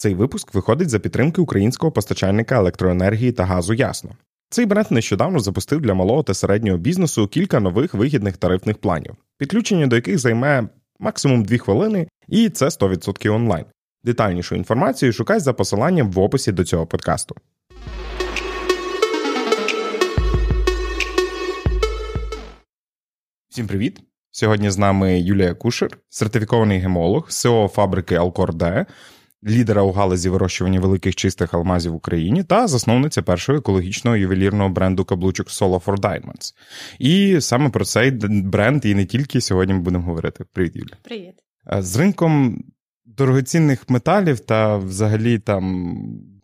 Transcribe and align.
Цей 0.00 0.14
випуск 0.14 0.54
виходить 0.54 0.90
за 0.90 0.98
підтримки 0.98 1.40
українського 1.40 1.92
постачальника 1.92 2.56
електроенергії 2.56 3.32
та 3.32 3.44
газу 3.44 3.74
Ясно. 3.74 4.10
Цей 4.50 4.66
бренд 4.66 4.86
нещодавно 4.90 5.40
запустив 5.40 5.80
для 5.80 5.94
малого 5.94 6.22
та 6.22 6.34
середнього 6.34 6.78
бізнесу 6.78 7.28
кілька 7.28 7.60
нових 7.60 7.94
вигідних 7.94 8.36
тарифних 8.36 8.78
планів, 8.78 9.16
підключення 9.38 9.86
до 9.86 9.96
яких 9.96 10.18
займе 10.18 10.68
максимум 10.98 11.44
2 11.44 11.58
хвилини, 11.58 12.08
і 12.28 12.48
це 12.48 12.66
100% 12.66 13.34
онлайн. 13.34 13.64
Детальнішу 14.04 14.54
інформацію 14.54 15.12
шукай 15.12 15.40
за 15.40 15.52
посиланням 15.52 16.10
в 16.10 16.18
описі 16.18 16.52
до 16.52 16.64
цього 16.64 16.86
подкасту. 16.86 17.34
Всім 23.48 23.66
привіт! 23.66 24.00
Сьогодні 24.30 24.70
з 24.70 24.78
нами 24.78 25.20
Юлія 25.20 25.54
Кушер, 25.54 25.98
сертифікований 26.08 26.78
гемолог, 26.78 27.30
СО 27.30 27.68
фабрики 27.68 28.14
Алкорде, 28.14 28.86
лідера 29.46 29.82
у 29.82 29.92
галузі 29.92 30.28
вирощування 30.28 30.80
великих 30.80 31.16
чистих 31.16 31.54
алмазів 31.54 31.92
в 31.92 31.94
Україні 31.94 32.44
та 32.44 32.66
засновниця 32.66 33.22
першого 33.22 33.58
екологічного 33.58 34.16
ювелірного 34.16 34.68
бренду 34.68 35.04
каблучок 35.04 35.46
Solo 35.46 35.84
for 35.84 35.96
Diamonds. 35.96 36.54
І 36.98 37.40
саме 37.40 37.70
про 37.70 37.84
цей 37.84 38.10
бренд 38.30 38.84
і 38.84 38.94
не 38.94 39.04
тільки 39.06 39.40
сьогодні 39.40 39.74
ми 39.74 39.80
будемо 39.80 40.04
говорити. 40.04 40.44
Привіт, 40.52 40.76
Юля. 40.76 40.96
Привіт. 41.02 41.34
З 41.78 41.96
ринком 41.96 42.64
дорогоцінних 43.06 43.90
металів 43.90 44.40
та 44.40 44.76
взагалі 44.76 45.38
там 45.38 45.94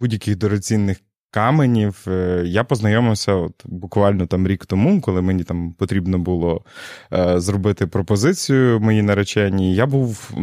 будь-яких 0.01 0.37
дорогоцінних 0.37 1.01
каменів. 1.31 2.05
Е, 2.09 2.43
я 2.47 2.65
познайомився 2.65 3.35
от 3.35 3.63
буквально 3.65 4.27
там 4.27 4.49
рік 4.49 4.67
тому, 4.67 5.01
коли 5.01 5.23
мені 5.23 5.45
там 5.45 5.73
потрібно 5.73 6.19
було 6.19 6.65
е, 7.13 7.41
зробити 7.41 7.87
пропозицію 7.87 8.81
моїй 8.81 9.03
нареченій. 9.03 9.75
Я 9.75 9.87
був 9.87 10.35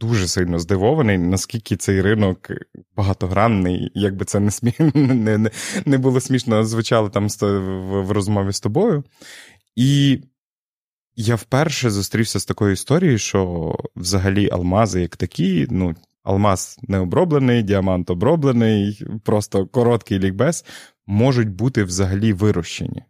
дуже 0.00 0.28
сильно 0.28 0.58
здивований, 0.58 1.18
наскільки 1.18 1.76
цей 1.76 2.02
ринок 2.02 2.50
багатогранний, 2.96 3.92
якби 3.94 4.24
це 4.24 4.40
не 4.40 4.50
смі... 4.50 4.74
не, 4.94 5.38
не, 5.38 5.50
не 5.86 5.98
було 5.98 6.20
смішно, 6.20 6.64
звучало 6.64 7.08
там 7.08 7.28
в 7.28 8.10
розмові 8.10 8.52
з 8.52 8.60
тобою. 8.60 9.04
І 9.76 10.20
я 11.16 11.34
вперше 11.34 11.90
зустрівся 11.90 12.40
з 12.40 12.44
такою 12.44 12.72
історією, 12.72 13.18
що 13.18 13.74
взагалі 13.96 14.50
алмази, 14.52 15.00
як 15.00 15.16
такі, 15.16 15.66
ну, 15.70 15.94
алмаз 16.22 16.78
не 16.82 16.98
оброблений, 16.98 17.62
діамант 17.62 18.10
оброблений, 18.10 19.02
просто 19.24 19.66
короткий 19.66 20.18
лікбез, 20.18 20.64
можуть 21.06 21.50
бути 21.50 21.84
взагалі 21.84 22.32
вирощені. 22.32 23.04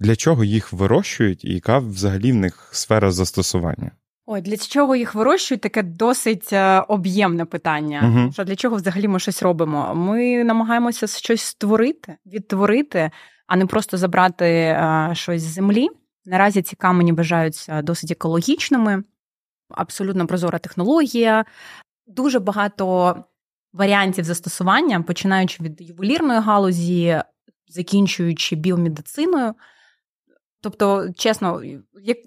Для 0.00 0.16
чого 0.16 0.44
їх 0.44 0.72
вирощують, 0.72 1.44
і 1.44 1.54
яка 1.54 1.78
взагалі 1.78 2.32
в 2.32 2.34
них 2.34 2.68
сфера 2.72 3.10
застосування? 3.10 3.90
Ой, 4.26 4.40
для 4.40 4.56
чого 4.56 4.96
їх 4.96 5.14
вирощують? 5.14 5.60
Таке 5.60 5.82
досить 5.82 6.52
е, 6.52 6.80
об'ємне 6.80 7.44
питання. 7.44 8.02
uh 8.02 8.32
Що 8.32 8.44
для 8.44 8.56
чого 8.56 8.76
взагалі 8.76 9.08
ми 9.08 9.18
щось 9.18 9.42
робимо? 9.42 9.94
Ми 9.94 10.44
намагаємося 10.44 11.06
щось 11.06 11.42
створити, 11.42 12.16
відтворити, 12.26 13.10
а 13.46 13.56
не 13.56 13.66
просто 13.66 13.96
забрати 13.96 14.76
а, 14.78 15.08
е, 15.10 15.14
щось 15.14 15.42
з 15.42 15.52
землі. 15.52 15.88
Наразі 16.24 16.62
ці 16.62 16.76
камені 16.76 17.12
вважаються 17.12 17.82
досить 17.82 18.10
екологічними, 18.10 19.04
абсолютно 19.70 20.26
прозора 20.26 20.58
технологія, 20.58 21.44
дуже 22.06 22.38
багато 22.38 23.16
варіантів 23.72 24.24
застосування, 24.24 25.02
починаючи 25.02 25.62
від 25.62 25.80
ювелірної 25.80 26.40
галузі, 26.40 27.22
закінчуючи 27.68 28.56
біомедициною. 28.56 29.54
Тобто, 30.64 31.08
чесно, 31.16 31.62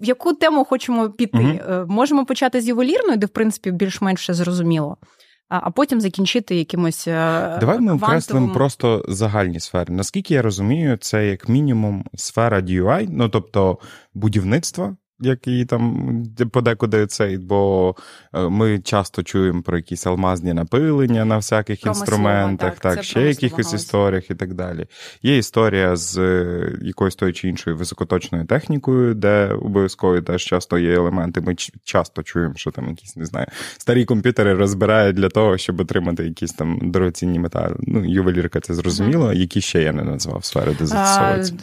в 0.00 0.04
яку 0.04 0.34
тему 0.34 0.64
хочемо 0.64 1.10
піти? 1.10 1.38
mm 1.38 1.86
Можемо 1.86 2.24
почати 2.24 2.60
з 2.60 2.68
ювелірної, 2.68 3.16
де 3.16 3.26
в 3.26 3.28
принципі 3.28 3.70
більш-менш 3.70 4.22
все 4.22 4.34
зрозуміло, 4.34 4.96
а 5.48 5.70
потім 5.70 6.00
закінчити 6.00 6.56
якимось. 6.56 7.08
Е, 7.08 7.56
Давай 7.60 7.80
ми 7.80 7.92
окреслимо 7.92 8.52
просто 8.52 9.04
загальні 9.08 9.60
сфери. 9.60 9.94
Наскільки 9.94 10.34
я 10.34 10.42
розумію, 10.42 10.96
це 10.96 11.26
як 11.26 11.48
мінімум 11.48 12.04
сфера 12.14 12.60
DUI, 12.60 13.08
ну 13.10 13.28
тобто 13.28 13.78
будівництва, 14.14 14.96
який 15.20 15.64
там 15.64 16.22
подекуди 16.52 17.06
цей, 17.06 17.38
бо 17.38 17.94
е, 18.34 18.48
ми 18.48 18.78
часто 18.78 19.22
чуємо 19.22 19.62
про 19.62 19.76
якісь 19.76 20.06
алмазні 20.06 20.52
напилення 20.52 21.24
на 21.24 21.36
всяких 21.36 21.86
інструментах, 21.86 22.78
так, 22.78 22.94
так 22.94 23.04
ще 23.04 23.28
якихось 23.28 23.74
історіях 23.74 24.30
і 24.30 24.34
так 24.34 24.54
далі. 24.54 24.86
Є 25.22 25.36
історія 25.36 25.96
з 25.96 26.18
е, 26.18 26.78
якоюсь 26.82 27.16
тою 27.16 27.32
чи 27.32 27.48
іншою 27.48 27.76
високоточною 27.76 28.44
технікою, 28.44 29.14
де 29.14 29.52
обов'язково 29.52 30.20
теж 30.20 30.44
часто 30.44 30.78
є 30.78 30.94
елементи. 30.94 31.40
Ми 31.40 31.54
часто 31.84 32.22
чуємо, 32.22 32.54
що 32.56 32.70
там 32.70 32.88
якісь 32.88 33.16
не 33.16 33.24
знаю, 33.24 33.46
старі 33.78 34.04
комп'ютери 34.04 34.54
розбирають 34.54 35.16
для 35.16 35.28
того, 35.28 35.58
щоб 35.58 35.80
отримати 35.80 36.24
якісь 36.24 36.52
там 36.52 36.78
дорогоцінні 36.82 37.38
метали. 37.38 37.76
Ну, 37.78 38.04
ювелірка, 38.04 38.60
це 38.60 38.74
зрозуміло, 38.74 39.26
mm-hmm. 39.26 39.38
які 39.38 39.60
ще 39.60 39.82
я 39.82 39.92
не 39.92 40.04
назвав 40.04 40.44
сфери, 40.44 40.76
де 40.78 40.86
застосовуються. 40.86 41.54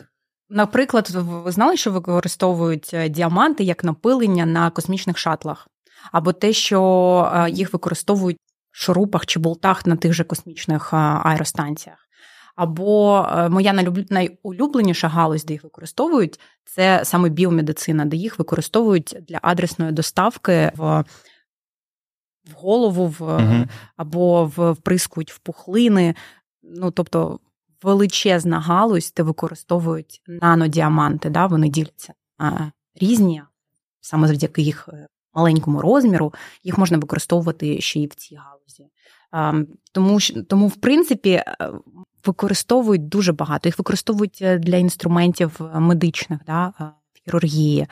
Наприклад, 0.50 1.10
ви 1.10 1.52
знали, 1.52 1.78
що 1.78 1.92
використовують 1.92 2.90
е, 2.94 3.10
діаманти 3.10 3.64
як 3.64 3.84
напилення 3.84 4.46
на 4.46 4.70
космічних 4.70 5.18
шатлах, 5.18 5.68
або 6.12 6.34
те, 6.34 6.54
що 6.54 7.32
е, 7.36 7.50
їх 7.50 7.74
використовують 7.74 8.38
в 8.72 8.82
шурупах 8.82 9.26
чи 9.26 9.40
болтах 9.40 9.86
на 9.86 9.96
тих 9.96 10.14
же 10.14 10.24
космічних 10.24 10.94
е, 10.94 10.98
аеростанціях. 10.98 11.98
Або 12.56 13.28
моя 13.50 13.74
найулюбленіша 14.10 15.08
галузь, 15.08 15.46
де 15.46 15.54
їх 15.54 15.64
використовують, 15.64 16.40
це 16.66 17.02
саме 17.04 17.30
біомедицина, 17.30 18.06
де 18.06 18.18
їх 18.18 18.40
використовують 18.40 19.18
для 19.28 19.40
адресної 19.42 19.92
доставки 19.92 20.72
в 20.76 21.04
в 22.46 22.54
голову, 22.54 23.08
в, 23.08 23.22
uh 23.22 23.68
або 23.98 24.46
вприскують 24.46 25.32
в 25.32 25.40
пухлини. 25.40 26.16
Ну, 26.64 26.92
тобто 26.92 27.40
величезна 27.84 28.60
галузь, 28.60 29.14
де 29.18 29.24
використовують 29.24 30.22
нанодіаманти. 30.28 31.30
Да? 31.30 31.46
Вони 31.46 31.70
діляться 31.70 32.14
на 32.40 32.72
різні, 32.96 33.42
саме 34.02 34.28
завдяки 34.28 34.62
їх 34.62 34.90
е, 34.94 35.08
маленькому 35.34 35.82
розміру, 35.82 36.34
їх 36.64 36.78
можна 36.78 36.98
використовувати 36.98 37.82
ще 37.82 38.00
й 38.00 38.08
в 38.08 38.16
цій 38.16 38.36
галузі. 38.36 38.88
Тому, 39.92 40.20
тому 40.50 40.68
в 40.68 40.76
принципі, 40.76 41.30
е, 41.32 41.56
використовують 42.26 43.08
дуже 43.08 43.34
багато. 43.34 43.70
Їх 43.70 43.78
використовують 43.78 44.40
е, 44.42 44.58
для 44.58 44.78
інструментів 44.78 45.62
медичних, 45.74 46.40
да? 46.46 46.74
хірургії. 47.26 47.88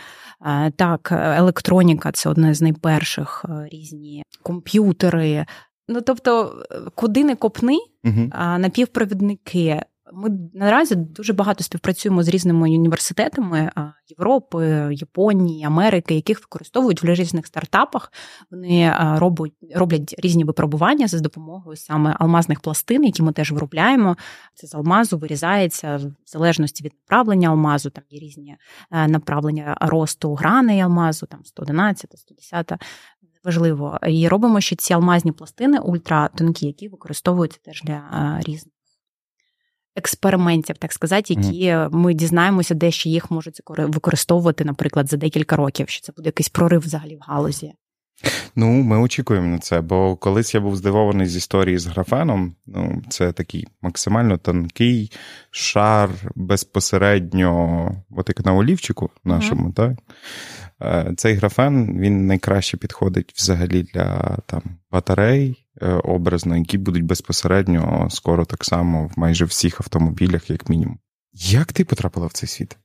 Так, 0.75 1.09
електроніка 1.11 2.11
це 2.11 2.29
одне 2.29 2.53
з 2.53 2.61
найперших 2.61 3.45
різні 3.71 4.23
комп'ютери, 4.43 5.45
Ну 5.87 6.01
тобто, 6.01 6.63
куди 6.95 7.23
не 7.23 7.35
копни, 7.35 7.77
uh 8.05 8.29
а 8.31 8.57
напівпровідники. 8.57 9.81
Ми 10.15 10.29
наразі 10.53 10.95
дуже 10.95 11.33
багато 11.33 11.63
співпрацюємо 11.63 12.23
з 12.23 12.27
різними 12.27 12.69
університетами 12.69 13.71
Європи, 14.07 14.89
Японії, 14.91 15.63
Америки, 15.63 16.15
яких 16.15 16.41
використовують 16.41 17.03
в 17.03 17.05
різних 17.05 17.47
стартапах. 17.47 18.11
Вони 18.51 18.95
роблять 18.99 19.53
роблять 19.75 20.15
різні 20.17 20.43
випробування 20.43 21.07
за 21.07 21.19
допомогою 21.19 21.77
саме 21.77 22.15
алмазних 22.19 22.59
пластин, 22.59 23.03
які 23.03 23.23
ми 23.23 23.31
теж 23.31 23.51
виробляємо. 23.51 24.17
Це 24.53 24.67
з 24.67 24.75
алмазу 24.75 25.17
вирізається 25.17 25.95
в 25.97 26.29
залежності 26.29 26.83
від 26.83 26.93
направлення 27.09 27.49
алмазу. 27.49 27.89
Там 27.89 28.03
є 28.09 28.19
різні 28.19 28.57
направлення 28.91 29.77
росту 29.81 30.33
граней 30.33 30.81
алмазу, 30.81 31.25
там 31.25 31.45
111, 31.45 32.11
110 32.19 32.71
важливо. 33.43 33.99
І 34.07 34.27
робимо 34.27 34.61
ще 34.61 34.75
ці 34.75 34.93
алмазні 34.93 35.31
пластини 35.31 35.79
ультратонкі, 35.79 36.65
які 36.65 36.87
використовуються 36.87 37.59
теж 37.63 37.81
для 37.83 38.39
різних 38.45 38.73
експериментів, 39.95 40.77
так 40.77 40.93
сказати, 40.93 41.33
які 41.33 41.65
mm. 41.65 41.89
ми 41.91 42.13
дізнаємося, 42.13 42.75
де 42.75 42.91
ще 42.91 43.09
їх 43.09 43.31
можуть 43.31 43.61
використовувати, 43.67 44.65
наприклад, 44.65 45.09
за 45.09 45.17
декілька 45.17 45.55
років, 45.55 45.89
що 45.89 46.01
це 46.01 46.11
буде 46.17 46.27
якийсь 46.27 46.49
прорив 46.49 46.81
взагалі 46.81 47.15
в 47.15 47.19
галузі. 47.21 47.73
Ну, 48.55 48.67
ми 48.67 48.97
очікуємо 48.97 49.47
на 49.47 49.59
це, 49.59 49.81
бо 49.81 50.15
колись 50.15 50.53
я 50.53 50.61
був 50.61 50.75
здивований 50.75 51.27
з 51.27 51.35
історії 51.35 51.77
з 51.77 51.85
графеном. 51.85 52.55
Ну, 52.65 53.01
це 53.09 53.31
такий 53.31 53.67
максимально 53.81 54.37
тонкий 54.37 55.11
шар 55.51 56.09
безпосередньо, 56.35 57.91
от 58.11 58.29
як 58.29 58.45
на 58.45 58.53
олівчику 58.53 59.09
нашому, 59.23 59.69
mm-hmm. 59.69 59.73
так? 59.73 59.91
Е, 60.81 61.13
цей 61.17 61.35
графен 61.35 61.99
він 61.99 62.27
найкраще 62.27 62.77
підходить 62.77 63.33
взагалі 63.35 63.83
для 63.83 64.37
там 64.45 64.61
батарей 64.91 65.65
е, 65.81 65.87
образно, 65.87 66.57
які 66.57 66.77
будуть 66.77 67.03
безпосередньо 67.03 68.07
скоро 68.11 68.45
так 68.45 68.65
само 68.65 69.07
в 69.07 69.19
майже 69.19 69.45
всіх 69.45 69.81
автомобілях, 69.81 70.49
як 70.49 70.69
мінімум. 70.69 70.99
Як 71.33 71.73
ти 71.73 71.85
потрапила 71.85 72.27
в 72.27 72.31
цей 72.31 72.49
світ? 72.49 72.77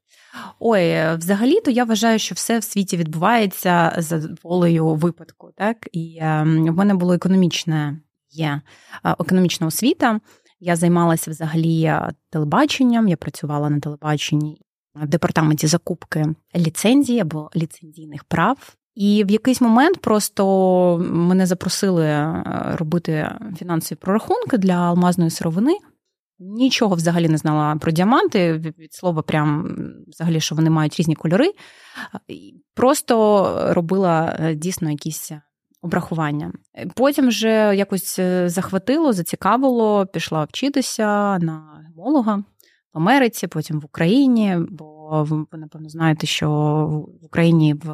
Ой, 0.58 1.16
взагалі-то 1.16 1.70
я 1.70 1.84
вважаю, 1.84 2.18
що 2.18 2.34
все 2.34 2.58
в 2.58 2.64
світі 2.64 2.96
відбувається 2.96 3.94
за 3.98 4.22
волею 4.42 4.94
випадку. 4.94 5.50
Так 5.56 5.88
і 5.92 6.18
е, 6.20 6.42
в 6.42 6.76
мене 6.76 6.94
було 6.94 7.14
економічне 7.14 8.00
є 8.30 8.60
економічна 9.04 9.66
освіта. 9.66 10.20
Я 10.60 10.76
займалася 10.76 11.30
взагалі 11.30 11.92
телебаченням, 12.30 13.08
я 13.08 13.16
працювала 13.16 13.70
на 13.70 13.80
телебаченні 13.80 14.62
департаменті 14.94 15.66
закупки 15.66 16.26
ліцензій 16.56 17.20
або 17.20 17.50
ліцензійних 17.56 18.24
прав. 18.24 18.76
І 18.94 19.24
в 19.24 19.30
якийсь 19.30 19.60
момент 19.60 20.00
просто 20.00 20.98
мене 21.10 21.46
запросили 21.46 22.06
е, 22.06 22.44
робити 22.78 23.30
фінансові 23.56 23.98
прорахунки 23.98 24.58
для 24.58 24.74
алмазної 24.74 25.30
сировини. 25.30 25.76
Нічого 26.38 26.94
взагалі 26.94 27.28
не 27.28 27.38
знала 27.38 27.76
про 27.76 27.92
діаманти. 27.92 28.52
Від 28.52 28.94
слова, 28.94 29.22
прям 29.22 29.76
взагалі, 30.08 30.40
що 30.40 30.54
вони 30.54 30.70
мають 30.70 30.96
різні 30.96 31.14
кольори. 31.14 31.52
Просто 32.74 33.54
робила 33.72 34.36
е, 34.40 34.54
дійсно 34.54 34.90
якісь 34.90 35.32
обрахування. 35.82 36.52
Потім 36.94 37.28
вже 37.28 37.72
якось 37.76 38.18
е, 38.18 38.48
захватило, 38.48 39.12
зацікавило, 39.12 40.06
пішла 40.06 40.44
вчитися 40.44 41.38
на 41.38 41.84
гемолога 41.86 42.36
в 42.36 42.57
Америці, 42.92 43.46
потім 43.46 43.80
в 43.80 43.84
Україні. 43.84 44.56
бо 44.70 44.98
ви 45.28 45.58
напевно 45.58 45.88
знаєте, 45.88 46.26
що 46.26 46.50
в 47.22 47.24
Україні 47.24 47.74
в, 47.74 47.86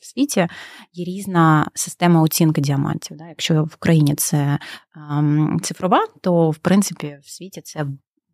в 0.00 0.06
світі 0.06 0.48
є 0.92 1.04
різна 1.04 1.70
система 1.74 2.22
оцінки 2.22 2.60
діамантів. 2.60 3.16
Да? 3.16 3.28
Якщо 3.28 3.64
в 3.64 3.72
Україні 3.74 4.14
це 4.14 4.58
ем, 5.10 5.60
цифрова, 5.62 6.06
то 6.20 6.50
в 6.50 6.56
принципі 6.56 7.18
в 7.22 7.30
світі 7.30 7.60
це 7.60 7.86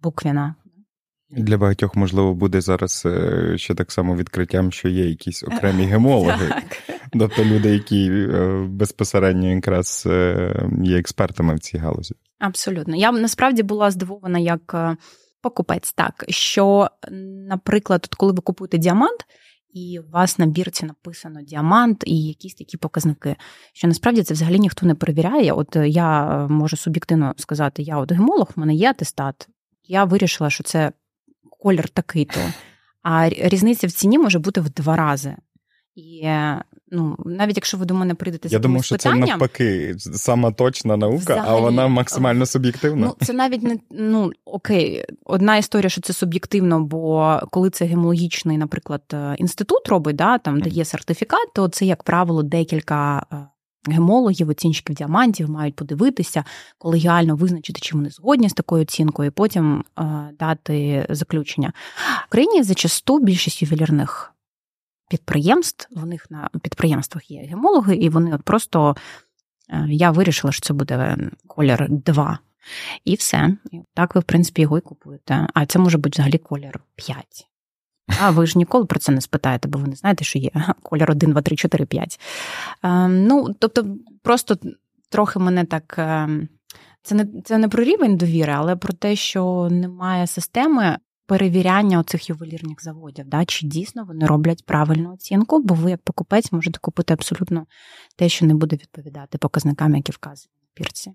буквіна. 0.02 0.54
Для 1.30 1.58
багатьох, 1.58 1.96
можливо, 1.96 2.34
буде 2.34 2.60
зараз 2.60 3.02
е, 3.06 3.52
ще 3.58 3.74
так 3.74 3.92
само 3.92 4.16
відкриттям, 4.16 4.72
що 4.72 4.88
є 4.88 5.08
якісь 5.08 5.42
окремі 5.42 5.84
гемологи, 5.84 6.54
тобто 7.12 7.44
люди, 7.44 7.68
які 7.68 8.10
е, 8.10 8.66
безпосередньо 8.68 9.54
якраз 9.54 10.04
е, 10.06 10.68
є 10.82 10.98
експертами 10.98 11.54
в 11.54 11.58
цій 11.58 11.78
галузі. 11.78 12.14
Абсолютно. 12.38 12.96
Я 12.96 13.12
насправді 13.12 13.62
була 13.62 13.90
здивована, 13.90 14.38
як 14.38 14.96
покупець, 15.40 15.92
так 15.92 16.24
що, 16.28 16.90
наприклад, 17.48 18.00
от 18.04 18.14
коли 18.14 18.32
ви 18.32 18.40
купуєте 18.40 18.78
діамант, 18.78 19.26
і 19.70 19.98
у 19.98 20.10
вас 20.10 20.38
на 20.38 20.46
бірці 20.46 20.86
написано 20.86 21.42
діамант 21.42 22.04
і 22.06 22.22
якісь 22.22 22.54
такі 22.54 22.76
показники, 22.76 23.36
що 23.72 23.88
насправді 23.88 24.22
це 24.22 24.34
взагалі 24.34 24.58
ніхто 24.58 24.86
не 24.86 24.94
перевіряє. 24.94 25.52
От 25.52 25.76
е, 25.76 25.88
я 25.88 26.36
можу 26.46 26.76
суб'єктивно 26.76 27.34
сказати, 27.36 27.82
я 27.82 27.98
от 27.98 28.12
гемолог, 28.12 28.48
в 28.56 28.60
мене 28.60 28.74
є 28.74 28.90
атестат. 28.90 29.48
Я 29.84 30.04
вирішила, 30.04 30.50
що 30.50 30.64
це 30.64 30.92
колір 31.60 31.88
такий-то. 31.88 32.40
А 33.02 33.28
різниця 33.28 33.86
в 33.86 33.92
ціні 33.92 34.18
може 34.18 34.38
бути 34.38 34.60
в 34.60 34.70
два 34.70 34.96
рази. 34.96 35.36
І 35.94 36.28
ну, 36.92 37.16
навіть 37.24 37.56
якщо 37.56 37.76
ви 37.76 37.84
до 37.84 37.94
мене 37.94 38.14
прийдете 38.14 38.48
з 38.48 38.52
Я 38.52 38.58
думаю, 38.58 38.82
що 38.82 38.94
питанням, 38.94 39.22
це 39.22 39.28
навпаки 39.28 39.94
сама 39.98 40.52
точна 40.52 40.96
наука, 40.96 41.18
взагалі, 41.18 41.48
а 41.48 41.60
вона 41.60 41.88
максимально 41.88 42.46
суб'єктивна. 42.46 43.06
Ну, 43.06 43.26
це 43.26 43.32
навіть 43.32 43.62
не 43.62 43.78
ну 43.90 44.30
окей, 44.44 45.04
одна 45.24 45.56
історія, 45.56 45.88
що 45.88 46.00
це 46.00 46.12
суб'єктивно, 46.12 46.80
бо 46.80 47.40
коли 47.50 47.70
це 47.70 47.84
гемологічний, 47.84 48.58
наприклад, 48.58 49.02
е, 49.12 49.34
інститут 49.38 49.88
робить, 49.88 50.16
да, 50.16 50.38
там 50.38 50.60
дає 50.60 50.84
сертифікат, 50.84 51.48
то 51.54 51.68
це, 51.68 51.86
як 51.86 52.02
правило, 52.02 52.42
декілька. 52.42 53.26
Е, 53.32 53.36
гемологів, 53.90 54.48
оцінщиків 54.48 54.96
діамантів 54.96 55.50
мають 55.50 55.76
подивитися, 55.76 56.44
колегіально 56.78 57.36
визначити, 57.36 57.80
чи 57.80 57.96
вони 57.96 58.10
згодні 58.10 58.48
з 58.48 58.52
такою 58.52 58.82
оцінкою, 58.82 59.28
і 59.28 59.30
потім 59.30 59.84
е, 59.98 60.02
дати 60.38 61.06
заключення. 61.10 61.72
В 62.22 62.26
Україні 62.28 62.62
зачасту 62.62 63.18
більшість 63.18 63.62
ювелірних 63.62 64.34
підприємств. 65.08 65.88
У 66.02 66.06
них 66.06 66.30
на 66.30 66.50
підприємствах 66.62 67.30
є 67.30 67.40
гемологи, 67.40 67.96
і 67.96 68.08
вони 68.08 68.34
от 68.34 68.42
просто 68.42 68.96
е, 69.70 69.86
я 69.88 70.10
вирішила, 70.10 70.52
що 70.52 70.66
це 70.66 70.74
буде 70.74 71.16
колір 71.46 71.86
2. 71.90 72.38
І 73.04 73.14
все. 73.14 73.56
І 73.72 73.80
так 73.94 74.14
ви, 74.14 74.20
в 74.20 74.24
принципі, 74.24 74.62
його 74.62 74.78
і 74.78 74.80
купуєте. 74.80 75.46
А 75.54 75.66
це 75.66 75.78
може 75.78 75.98
бути 75.98 76.10
взагалі 76.10 76.38
колір 76.38 76.80
5. 76.94 77.48
А 78.20 78.30
ви 78.30 78.46
ж 78.46 78.58
ніколи 78.58 78.84
про 78.84 78.98
це 78.98 79.12
не 79.12 79.20
спитаєте, 79.20 79.68
бо 79.68 79.78
ви 79.78 79.88
не 79.88 79.96
знаєте, 79.96 80.24
що 80.24 80.38
є 80.38 80.50
колір 80.82 81.10
1, 81.10 81.30
2, 81.30 81.42
3, 81.42 81.56
4, 81.56 81.86
5. 81.86 82.20
Ну, 83.08 83.54
тобто, 83.58 83.96
просто 84.22 84.56
трохи 85.08 85.38
мене 85.38 85.64
так. 85.64 85.94
Е, 85.98 86.28
це 87.02 87.14
не 87.14 87.26
це 87.44 87.58
не 87.58 87.68
про 87.68 87.84
рівень 87.84 88.16
довіри, 88.16 88.52
але 88.56 88.76
про 88.76 88.92
те, 88.92 89.16
що 89.16 89.68
немає 89.70 90.26
системи 90.26 90.98
перевіряння 91.28 91.98
оцих 91.98 92.28
ювелірних 92.28 92.82
заводів, 92.82 93.24
да, 93.28 93.44
чи 93.44 93.66
дійсно 93.66 94.04
вони 94.04 94.26
роблять 94.26 94.64
правильну 94.66 95.14
оцінку, 95.14 95.62
бо 95.62 95.74
ви, 95.74 95.90
як 95.90 96.02
покупець, 96.02 96.52
можете 96.52 96.78
купити 96.78 97.12
абсолютно 97.14 97.66
те, 98.16 98.28
що 98.28 98.46
не 98.46 98.54
буде 98.54 98.76
відповідати 98.76 99.38
показникам, 99.38 99.94
які 99.94 100.12
вказані 100.12 100.52
на 100.62 100.68
пірці. 100.74 101.12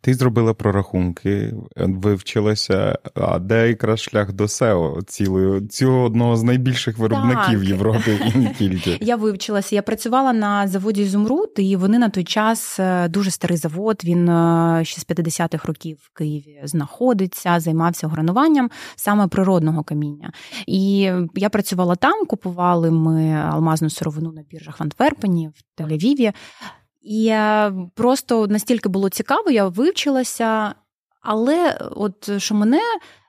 Ти 0.00 0.14
зробила 0.14 0.54
прорахунки, 0.54 1.54
вивчилася, 1.76 2.98
а 3.14 3.38
де 3.38 3.68
якраз 3.68 4.00
шлях 4.00 4.32
до 4.32 4.44
SEO 4.44 5.02
цілої 5.02 5.66
цього 5.68 6.02
одного 6.02 6.36
з 6.36 6.42
найбільших 6.42 6.98
виробників 6.98 7.60
так. 7.60 7.68
Європи 7.68 8.18
і 8.34 8.38
не 8.38 8.54
тільки. 8.54 8.98
Я 9.04 9.16
вивчилася. 9.16 9.74
Я 9.74 9.82
працювала 9.82 10.32
на 10.32 10.68
заводі 10.68 11.02
Ізумруд, 11.02 11.52
і 11.56 11.76
вони 11.76 11.98
на 11.98 12.08
той 12.08 12.24
час 12.24 12.80
е, 12.80 13.08
дуже 13.08 13.30
старий 13.30 13.56
завод. 13.56 14.00
Він 14.04 14.28
е, 14.28 14.80
ще 14.84 15.00
з 15.00 15.06
50-х 15.06 15.68
років 15.68 15.98
в 16.00 16.18
Києві 16.18 16.60
знаходиться, 16.64 17.60
займався 17.60 18.08
грануванням 18.08 18.70
саме 18.96 19.28
природного 19.28 19.84
каміння. 19.84 20.32
І 20.66 21.12
я 21.34 21.48
працювала 21.50 21.96
там, 21.96 22.26
купували 22.26 22.90
ми 22.90 23.32
алмазну 23.32 23.90
сировину 23.90 24.32
на 24.32 24.42
біржах 24.42 24.80
в 24.80 24.82
Антверпені, 24.82 25.48
в 25.48 25.82
Тель-Авіві. 25.82 26.32
І 27.02 27.34
просто 27.94 28.46
настільки 28.46 28.88
було 28.88 29.08
цікаво, 29.08 29.50
я 29.50 29.68
вивчилася. 29.68 30.74
Але 31.22 31.78
от 31.90 32.40
що 32.40 32.54
мене 32.54 32.80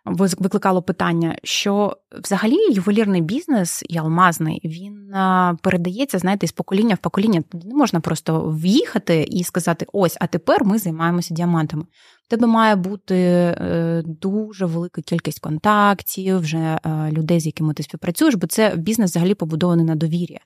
викликало 0.06 0.82
питання, 0.82 1.36
що 1.44 1.98
взагалі 2.24 2.58
ювелірний 2.74 3.22
бізнес 3.22 3.84
і 3.90 3.98
алмазний 3.98 4.62
він 4.64 5.14
передається, 5.62 6.20
знаєте, 6.20 6.48
з 6.48 6.52
покоління 6.52 6.96
в 6.96 6.98
покоління. 6.98 7.44
Не 7.54 7.76
можна 7.76 8.00
просто 8.00 8.42
в'їхати 8.42 9.24
і 9.24 9.44
сказати: 9.44 9.86
ось, 9.94 10.18
а 10.20 10.28
тепер 10.28 10.66
ми 10.66 10.78
займаємося 10.78 11.34
діамантами. 11.34 11.84
У 11.84 12.30
тебе 12.30 12.48
має 12.48 12.76
бути 12.76 13.16
е, 13.16 14.04
дуже 14.06 14.66
велика 14.66 15.02
кількість 15.02 15.40
контактів, 15.40 16.40
вже 16.40 16.58
е, 16.58 17.12
людей, 17.12 17.40
з 17.40 17.46
якими 17.46 17.74
ти 17.74 17.84
співпрацюєш, 17.84 18.36
бо 18.36 18.48
це 18.48 18.74
бізнес 18.76 19.12
взагалі 19.12 19.34
побудований 19.34 19.86
на 19.86 19.96
довір'ї. 19.96 20.40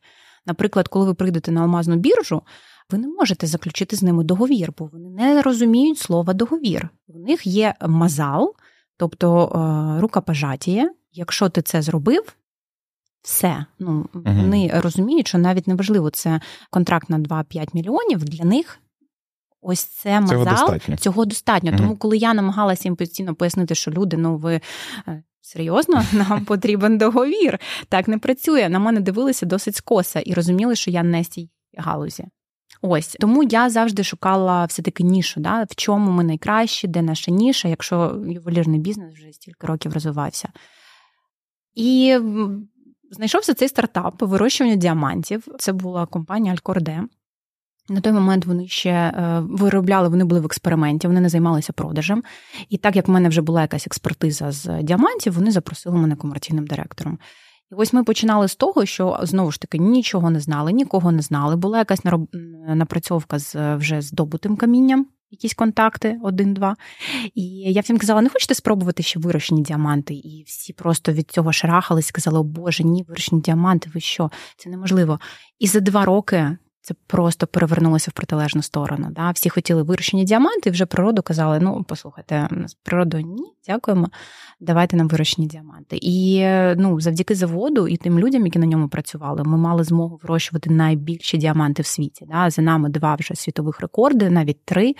Наприклад, 0.46 0.88
коли 0.88 1.06
ви 1.06 1.14
прийдете 1.14 1.52
на 1.52 1.62
алмазну 1.62 1.96
біржу 1.96 2.42
ви 2.90 2.98
не 2.98 3.08
можете 3.08 3.48
заключити 3.48 3.96
з 3.96 4.04
ними 4.04 4.24
договір, 4.24 4.74
бо 4.78 4.86
вони 4.86 5.10
не 5.10 5.42
розуміють 5.42 6.00
слова 6.00 6.34
договір. 6.34 6.90
У 7.08 7.20
них 7.20 7.48
є 7.48 7.76
мазал, 7.88 8.56
тобто 8.98 9.48
е, 9.48 10.02
рукопожатіє. 10.02 10.92
Якщо 11.14 11.50
ти 11.50 11.62
це 11.62 11.82
зробив, 11.82 12.36
все. 13.22 13.66
Ну, 13.80 14.06
угу. 14.14 14.24
Вони 14.26 14.72
розуміють, 14.74 15.28
що 15.28 15.38
навіть 15.38 15.68
неважливо, 15.68 16.10
це 16.10 16.40
контракт 16.70 17.10
на 17.10 17.20
2-5 17.20 17.70
мільйонів 17.74 18.24
для 18.24 18.46
них. 18.46 18.80
Ось 19.62 19.84
це 19.84 20.22
мазал 20.22 20.38
цього 20.38 20.52
достатньо. 20.52 20.98
Цього 20.98 21.26
достатньо. 21.26 21.70
Угу. 21.70 21.78
Тому, 21.78 21.98
коли 21.98 22.18
я 22.18 22.34
намагалася 22.34 22.82
їм 22.84 22.96
постійно 22.96 23.36
пояснити, 23.36 23.76
що 23.76 23.92
люди, 23.92 24.18
ну 24.18 24.38
ви 24.38 24.62
е, 25.08 25.24
серйозно, 25.42 26.04
нам 26.14 26.46
потрібен 26.46 26.98
договір. 26.98 27.60
Так 27.90 28.08
не 28.08 28.18
працює. 28.18 28.70
На 28.70 28.80
мене 28.80 29.00
дивилися 29.00 29.46
досить 29.46 29.76
скоса 29.76 30.20
і 30.20 30.34
розуміли, 30.34 30.76
що 30.76 30.92
я 30.92 31.04
не 31.04 31.24
з 31.24 31.28
цій 31.28 31.50
галузі. 31.78 32.26
Ось 32.82 33.18
тому 33.20 33.44
я 33.44 33.70
завжди 33.70 34.04
шукала 34.04 34.66
все-таки 34.66 35.04
нішу, 35.04 35.40
да, 35.40 35.64
в 35.64 35.76
чому 35.76 36.12
ми 36.12 36.24
найкращі, 36.24 36.88
де 36.88 37.02
наша 37.02 37.32
ніша, 37.32 37.68
якщо 37.68 38.24
ювелірний 38.28 38.80
бізнес 38.80 39.14
вже 39.14 39.34
стільки 39.34 39.68
років 39.68 39.94
розвивався. 39.94 40.50
І 41.76 42.18
знайшовся 43.12 43.54
цей 43.54 43.68
стартап 43.68 44.22
вирощування 44.22 44.76
діамантів. 44.76 45.48
Це 45.60 45.74
була 45.74 46.06
компанія 46.06 46.54
Алькорде. 46.54 47.04
На 47.90 48.02
той 48.02 48.14
момент 48.14 48.46
вони 48.46 48.68
ще 48.68 48.90
е, 48.90 49.40
виробляли, 49.40 50.10
вони 50.10 50.24
були 50.24 50.42
в 50.42 50.46
експерименті, 50.46 51.08
вони 51.08 51.22
не 51.22 51.30
займалися 51.30 51.74
продажем. 51.74 52.24
І 52.70 52.78
так 52.78 52.96
як 52.96 53.08
в 53.08 53.12
мене 53.12 53.30
вже 53.30 53.42
була 53.42 53.62
якась 53.62 53.88
експертиза 53.88 54.52
з 54.52 54.84
діамантів, 54.84 55.34
вони 55.34 55.52
запросили 55.52 55.98
мене 55.98 56.16
комерційним 56.16 56.68
директором. 56.68 57.20
І 57.72 57.76
ось 57.76 57.94
ми 57.94 58.04
починали 58.04 58.48
з 58.48 58.56
того, 58.56 58.86
що 58.86 59.20
знову 59.24 59.52
ж 59.52 59.60
таки 59.60 59.78
нічого 59.78 60.30
не 60.30 60.40
знали, 60.40 60.72
нікого 60.72 61.12
не 61.12 61.22
знали. 61.22 61.56
Була 61.56 61.78
якась 61.78 62.02
напрацьовка 62.68 63.40
з 63.40 63.76
вже 63.76 64.02
здобутим 64.02 64.58
камінням, 64.58 65.08
якісь 65.32 65.54
контакти, 65.54 66.20
один-два. 66.24 66.76
І 67.34 67.44
я 67.74 67.82
всім 67.82 67.98
казала: 67.98 68.22
не 68.22 68.30
хочете 68.30 68.56
спробувати 68.56 69.04
ще 69.04 69.20
вирощені 69.20 69.62
діаманти? 69.62 70.14
І 70.14 70.44
всі 70.48 70.74
просто 70.74 71.12
від 71.12 71.32
цього 71.32 71.54
шарахались, 71.54 72.06
сказали, 72.06 72.40
о 72.40 72.44
Боже, 72.44 72.84
ні, 72.84 73.06
вирощені 73.08 73.42
діаманти, 73.42 73.90
ви 73.94 74.00
що? 74.00 74.32
Це 74.58 74.70
неможливо. 74.70 75.20
І 75.60 75.68
за 75.68 75.80
два 75.80 76.06
роки 76.06 76.58
це 76.86 76.94
просто 77.08 77.48
перевернулося 77.48 78.12
в 78.12 78.14
протилежну 78.14 78.62
сторону. 78.62 79.08
Да? 79.12 79.32
Всі 79.32 79.50
хотіли 79.50 79.84
вирощені 79.84 80.24
діаманти, 80.24 80.70
і 80.70 80.72
вже 80.72 80.86
природу 80.86 81.22
казали: 81.22 81.60
ну, 81.60 81.86
послухайте, 81.88 82.50
з 82.66 82.74
природу 82.74 83.18
ні, 83.20 83.54
дякуємо, 83.68 84.10
давайте 84.60 84.98
нам 84.98 85.08
вирощені 85.08 85.48
діаманти. 85.48 86.00
І 86.02 86.46
ну, 86.78 87.02
завдяки 87.02 87.36
заводу 87.36 87.88
і 87.88 87.98
тим 87.98 88.20
людям, 88.20 88.46
які 88.46 88.60
на 88.60 88.66
ньому 88.66 88.90
працювали, 88.90 89.44
ми 89.44 89.58
мали 89.58 89.84
змогу 89.84 90.20
вирощувати 90.24 90.70
найбільші 90.70 91.38
діаманти 91.38 91.82
в 91.82 91.86
світі. 91.86 92.26
Да? 92.32 92.50
За 92.50 92.62
нами 92.62 92.90
два 92.90 93.16
вже 93.16 93.36
світових 93.36 93.80
рекорди, 93.82 94.30
навіть 94.30 94.66
три, 94.66 94.96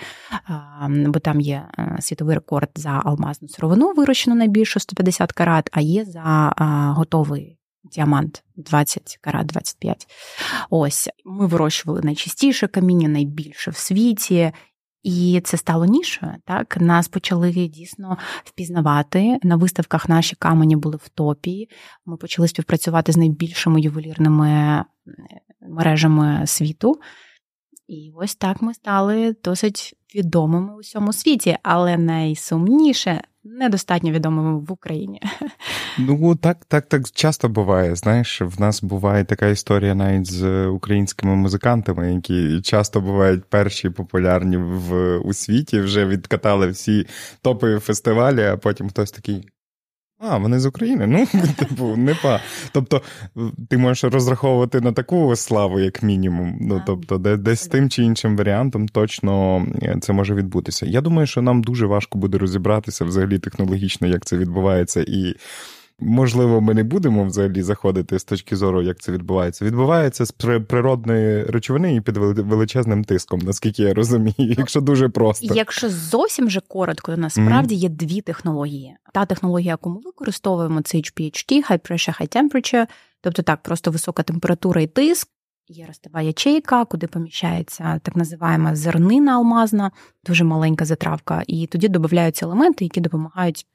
бо 0.88 1.18
там 1.18 1.40
є 1.40 1.62
е, 1.78 1.96
світовий 2.00 2.34
рекорд 2.34 2.70
за 2.74 3.02
алмазну 3.04 3.48
сировину, 3.48 3.92
вирощену 3.92 4.36
найбільшу 4.36 4.80
150 4.80 5.32
карат, 5.32 5.70
а 5.72 5.80
є 5.80 6.04
за 6.04 6.52
готовий 6.96 7.58
діамант 7.92 8.44
20 8.56 9.18
карат 9.20 9.46
25. 9.46 10.06
Ось 10.70 11.08
ми 11.24 11.46
вирощували 11.46 12.00
найчастіше 12.02 12.66
каміння, 12.66 13.08
найбільше 13.08 13.70
в 13.70 13.76
світі. 13.76 14.52
І 15.02 15.40
це 15.44 15.56
стало 15.56 15.84
нішою. 15.84 16.32
Так 16.44 16.76
нас 16.80 17.08
почали 17.08 17.50
дійсно 17.52 18.18
впізнавати. 18.44 19.38
На 19.42 19.56
виставках 19.56 20.08
наші 20.08 20.36
камені 20.36 20.76
були 20.76 20.96
в 20.96 21.08
топі. 21.08 21.68
Ми 22.06 22.16
почали 22.16 22.48
співпрацювати 22.48 23.12
з 23.12 23.16
найбільшими 23.16 23.80
ювелірними 23.80 24.84
мережами 25.68 26.46
світу. 26.46 27.00
І 27.88 28.12
ось 28.16 28.34
так 28.34 28.62
ми 28.62 28.74
стали 28.74 29.36
досить 29.44 29.94
відомими 30.14 30.76
у 30.76 30.78
всьому 30.78 31.12
світі, 31.12 31.56
але 31.62 31.96
найсумніше 31.96 33.22
недостатньо 33.44 34.10
відомими 34.10 34.58
в 34.58 34.72
Україні. 34.72 35.20
Ну 35.98 36.36
так, 36.36 36.64
так, 36.64 36.88
так 36.88 37.10
часто 37.10 37.48
буває. 37.48 37.96
Знаєш, 37.96 38.40
в 38.40 38.60
нас 38.60 38.82
буває 38.82 39.24
така 39.24 39.46
історія 39.46 39.94
навіть 39.94 40.26
з 40.26 40.66
українськими 40.66 41.36
музикантами, 41.36 42.14
які 42.14 42.60
часто 42.60 43.00
бувають 43.00 43.44
перші 43.44 43.90
популярні 43.90 44.56
в 44.56 45.18
у 45.18 45.32
світі, 45.32 45.80
вже 45.80 46.06
відкатали 46.06 46.68
всі 46.68 47.06
топові 47.42 47.78
фестивалі, 47.78 48.42
а 48.42 48.56
потім 48.56 48.88
хтось 48.88 49.10
такий. 49.10 49.48
А, 50.18 50.38
вони 50.38 50.60
з 50.60 50.66
України. 50.66 51.06
Ну, 51.06 51.26
типу, 51.58 51.96
не 51.96 52.14
па. 52.14 52.40
Тобто, 52.72 53.02
ти 53.68 53.78
можеш 53.78 54.04
розраховувати 54.04 54.80
на 54.80 54.92
таку 54.92 55.36
славу, 55.36 55.80
як 55.80 56.02
мінімум. 56.02 56.58
Ну, 56.60 56.82
тобто, 56.86 57.18
де, 57.18 57.36
десь 57.36 57.66
тим 57.66 57.90
чи 57.90 58.02
іншим 58.02 58.36
варіантом 58.36 58.88
точно 58.88 59.66
е, 59.82 59.96
це 60.00 60.12
може 60.12 60.34
відбутися. 60.34 60.86
Я 60.86 61.00
думаю, 61.00 61.26
що 61.26 61.42
нам 61.42 61.62
дуже 61.62 61.86
важко 61.86 62.18
буде 62.18 62.38
розібратися 62.38 63.04
взагалі 63.04 63.38
технологічно, 63.38 64.08
як 64.08 64.24
це 64.24 64.36
відбувається, 64.36 65.04
і 65.08 65.34
Можливо, 66.00 66.60
ми 66.60 66.74
не 66.74 66.84
будемо 66.84 67.24
взагалі 67.24 67.62
заходити 67.62 68.18
з 68.18 68.24
точки 68.24 68.56
зору, 68.56 68.82
як 68.82 68.98
це 69.00 69.12
відбувається. 69.12 69.64
Відбувається 69.64 70.24
з 70.24 70.30
природної 70.68 71.44
речовини 71.44 71.94
і 71.94 72.00
під 72.00 72.16
величезним 72.16 73.04
тиском, 73.04 73.40
наскільки 73.40 73.82
я 73.82 73.94
розумію, 73.94 74.34
якщо 74.38 74.80
дуже 74.80 75.08
просто. 75.08 75.54
Якщо 75.54 75.88
зовсім 75.90 76.50
же 76.50 76.60
коротко, 76.68 77.12
то 77.12 77.18
насправді 77.18 77.74
mm-hmm. 77.74 77.78
є 77.78 77.88
дві 77.88 78.20
технології. 78.20 78.96
Та 79.14 79.26
технологія, 79.26 79.70
яку 79.70 79.90
ми 79.90 80.00
використовуємо, 80.04 80.82
це 80.82 80.98
HPHT, 80.98 81.70
High 81.70 81.90
Pressure, 81.90 82.22
High 82.22 82.36
Temperature, 82.36 82.86
тобто 83.20 83.42
так, 83.42 83.62
просто 83.62 83.90
висока 83.90 84.22
температура 84.22 84.80
і 84.80 84.86
тиск. 84.86 85.28
Є 85.68 85.86
ростова 85.86 86.22
ячейка, 86.22 86.84
куди 86.84 87.06
поміщається 87.06 88.00
так 88.02 88.16
називаємо 88.16 88.76
зернина 88.76 89.34
алмазна, 89.34 89.90
дуже 90.26 90.44
маленька 90.44 90.84
затравка, 90.84 91.42
і 91.46 91.66
тоді 91.66 91.88
додаються 91.88 92.46
елементи, 92.46 92.84
які 92.84 93.00
допомагають 93.00 93.66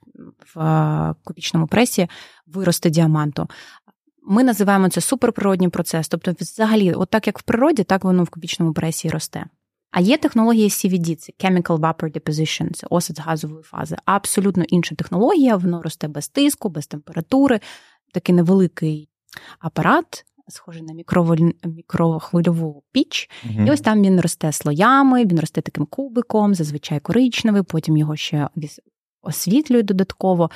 в 0.56 1.16
кубічному 1.24 1.68
пресі 1.68 2.08
вирости 2.48 2.90
діаманту. 2.90 3.48
Ми 4.24 4.44
називаємо 4.44 4.90
це 4.90 5.02
суперприродній 5.02 5.70
процес. 5.70 6.08
Тобто, 6.08 6.36
взагалі, 6.40 6.94
от 6.94 7.10
так 7.10 7.28
як 7.28 7.40
в 7.40 7.42
природі, 7.42 7.84
так 7.84 8.04
воно 8.04 8.24
в 8.24 8.30
кубічному 8.30 8.74
пресі 8.74 9.10
росте. 9.10 9.46
А 9.92 10.00
є 10.00 10.18
технологія 10.18 10.68
CVD, 10.68 11.16
це 11.16 11.34
Chemical 11.40 11.80
Vapor 11.80 12.20
Deposition, 12.20 12.74
це 12.74 12.88
осад 12.90 13.20
газової 13.20 13.64
фази. 13.64 13.98
Абсолютно 14.06 14.64
інша 14.64 14.96
технологія, 14.96 15.56
воно 15.56 15.82
росте 15.82 16.08
без 16.08 16.28
тиску, 16.28 16.70
без 16.70 16.88
температури, 16.88 17.60
такий 18.14 18.36
невеликий 18.36 19.10
апарат, 19.60 20.26
схожий 20.48 20.82
на 20.82 20.94
мікрохвильову 21.64 22.84
піч. 22.92 23.30
mm 23.46 23.68
І 23.68 23.72
ось 23.72 23.82
там 23.82 24.02
він 24.04 24.22
росте 24.22 24.52
слоями, 24.52 25.26
він 25.26 25.40
росте 25.40 25.62
таким 25.62 25.86
кубиком, 25.86 26.56
зазвичай 26.56 27.00
коричневий, 27.00 27.64
потім 27.64 27.98
його 27.98 28.16
ще 28.16 28.50
освітлюють 29.22 29.86
додатково. 29.86 30.50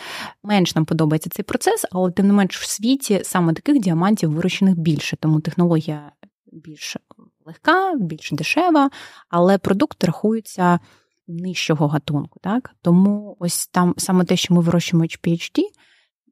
Менш 0.43 0.75
нам 0.75 0.86
подобається 0.86 1.29
цей 1.29 1.43
процес, 1.43 1.86
але 1.91 2.12
тим 2.12 2.27
не 2.27 2.34
менш 2.34 2.60
в 2.60 2.69
світі 2.69 3.22
саме 3.24 3.53
таких 3.53 3.79
діамантів 3.79 4.31
вирощених 4.31 4.75
більше, 4.75 5.17
тому 5.17 5.39
технологія 5.39 6.12
більш 6.51 6.98
легка, 7.45 7.95
більш 7.95 8.31
дешева, 8.31 8.89
але 9.29 9.57
продукт 9.57 10.03
рахується 10.03 10.79
нижчого 11.27 11.88
гатунку. 11.88 12.39
Так? 12.43 12.72
Тому 12.81 13.38
ось 13.39 13.67
там 13.67 13.93
саме 13.98 14.25
те, 14.25 14.36
що 14.36 14.53
ми 14.53 14.62
вирощуємо 14.62 15.05
HPHD, 15.05 15.62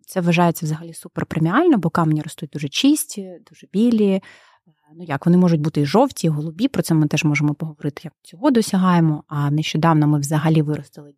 це 0.07 0.21
вважається 0.21 0.65
взагалі 0.65 0.93
суперпреміально, 0.93 1.77
бо 1.77 1.89
камені 1.89 2.21
ростуть 2.21 2.49
дуже 2.49 2.69
чисті, 2.69 3.39
дуже 3.49 3.67
білі. 3.73 4.21
Ну 4.95 5.03
як 5.03 5.25
вони 5.25 5.37
можуть 5.37 5.61
бути 5.61 5.81
і 5.81 5.85
жовті, 5.85 6.27
і 6.27 6.29
голубі. 6.29 6.67
Про 6.67 6.83
це 6.83 6.93
ми 6.93 7.07
теж 7.07 7.23
можемо 7.23 7.53
поговорити, 7.53 8.01
як 8.03 8.13
цього 8.21 8.51
досягаємо. 8.51 9.23
А 9.27 9.51
нещодавно 9.51 10.07
ми 10.07 10.19
взагалі 10.19 10.61
виростили 10.61 11.13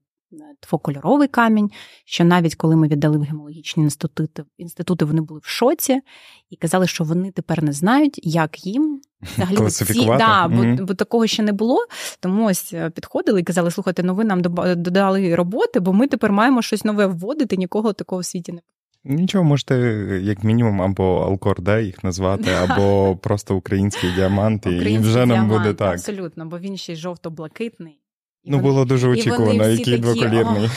двокольоровий 0.68 1.27
камінь. 1.27 1.72
Що 2.06 2.24
навіть 2.24 2.56
коли 2.56 2.75
ми 2.75 2.88
віддали 2.88 3.18
в 3.18 3.22
гемологічні 3.22 3.84
інститути, 3.84 4.44
інститути, 4.58 5.06
вони 5.06 5.22
були 5.22 5.39
в 5.44 5.48
шоці 5.48 6.01
і 6.50 6.56
казали, 6.56 6.88
що 6.88 7.04
вони 7.04 7.32
тепер 7.32 7.63
не 7.63 7.74
знають, 7.74 8.20
як 8.24 8.65
їм 8.65 9.01
взагалі 9.22 9.70
ці, 9.70 10.06
да, 10.06 10.48
mm-hmm. 10.48 10.77
бо, 10.77 10.86
бо 10.86 10.94
такого 10.94 11.27
ще 11.27 11.44
не 11.44 11.51
було. 11.51 11.77
Тому 12.20 12.46
ось 12.46 12.74
е, 12.74 12.89
підходили 12.89 13.39
і 13.39 13.44
казали: 13.44 13.72
слухайте, 13.72 14.04
ну 14.04 14.15
ви 14.15 14.24
нам 14.24 14.42
додали 14.75 15.36
роботи, 15.36 15.80
бо 15.80 15.94
ми 15.94 16.08
тепер 16.08 16.32
маємо 16.32 16.62
щось 16.62 16.86
нове 16.86 17.06
вводити, 17.06 17.58
нікого 17.58 17.94
такого 17.94 18.22
в 18.22 18.25
світі 18.25 18.51
не 18.51 18.62
Нічого, 19.08 19.44
можете, 19.44 19.75
як 20.24 20.44
мінімум, 20.44 20.82
або 20.82 21.04
Алкорде 21.04 21.84
їх 21.84 22.04
назвати, 22.04 22.51
або 22.68 23.15
просто 23.15 23.56
український 23.56 24.12
діамант, 24.15 24.65
і 24.65 24.98
вже 24.98 25.25
нам 25.25 25.50
буде 25.50 25.74
так. 25.74 25.94
Абсолютно, 25.94 26.46
бо 26.46 26.60
він 26.60 26.77
ще 26.77 26.94
й 26.94 26.96
жовто-блакитний. 26.96 28.00
Ну, 28.46 28.58
вони, 28.58 28.70
було 28.70 28.86
дуже 28.86 29.08
очікувано, 29.08 29.68
який 29.68 29.98
двоколірний. 29.98 30.70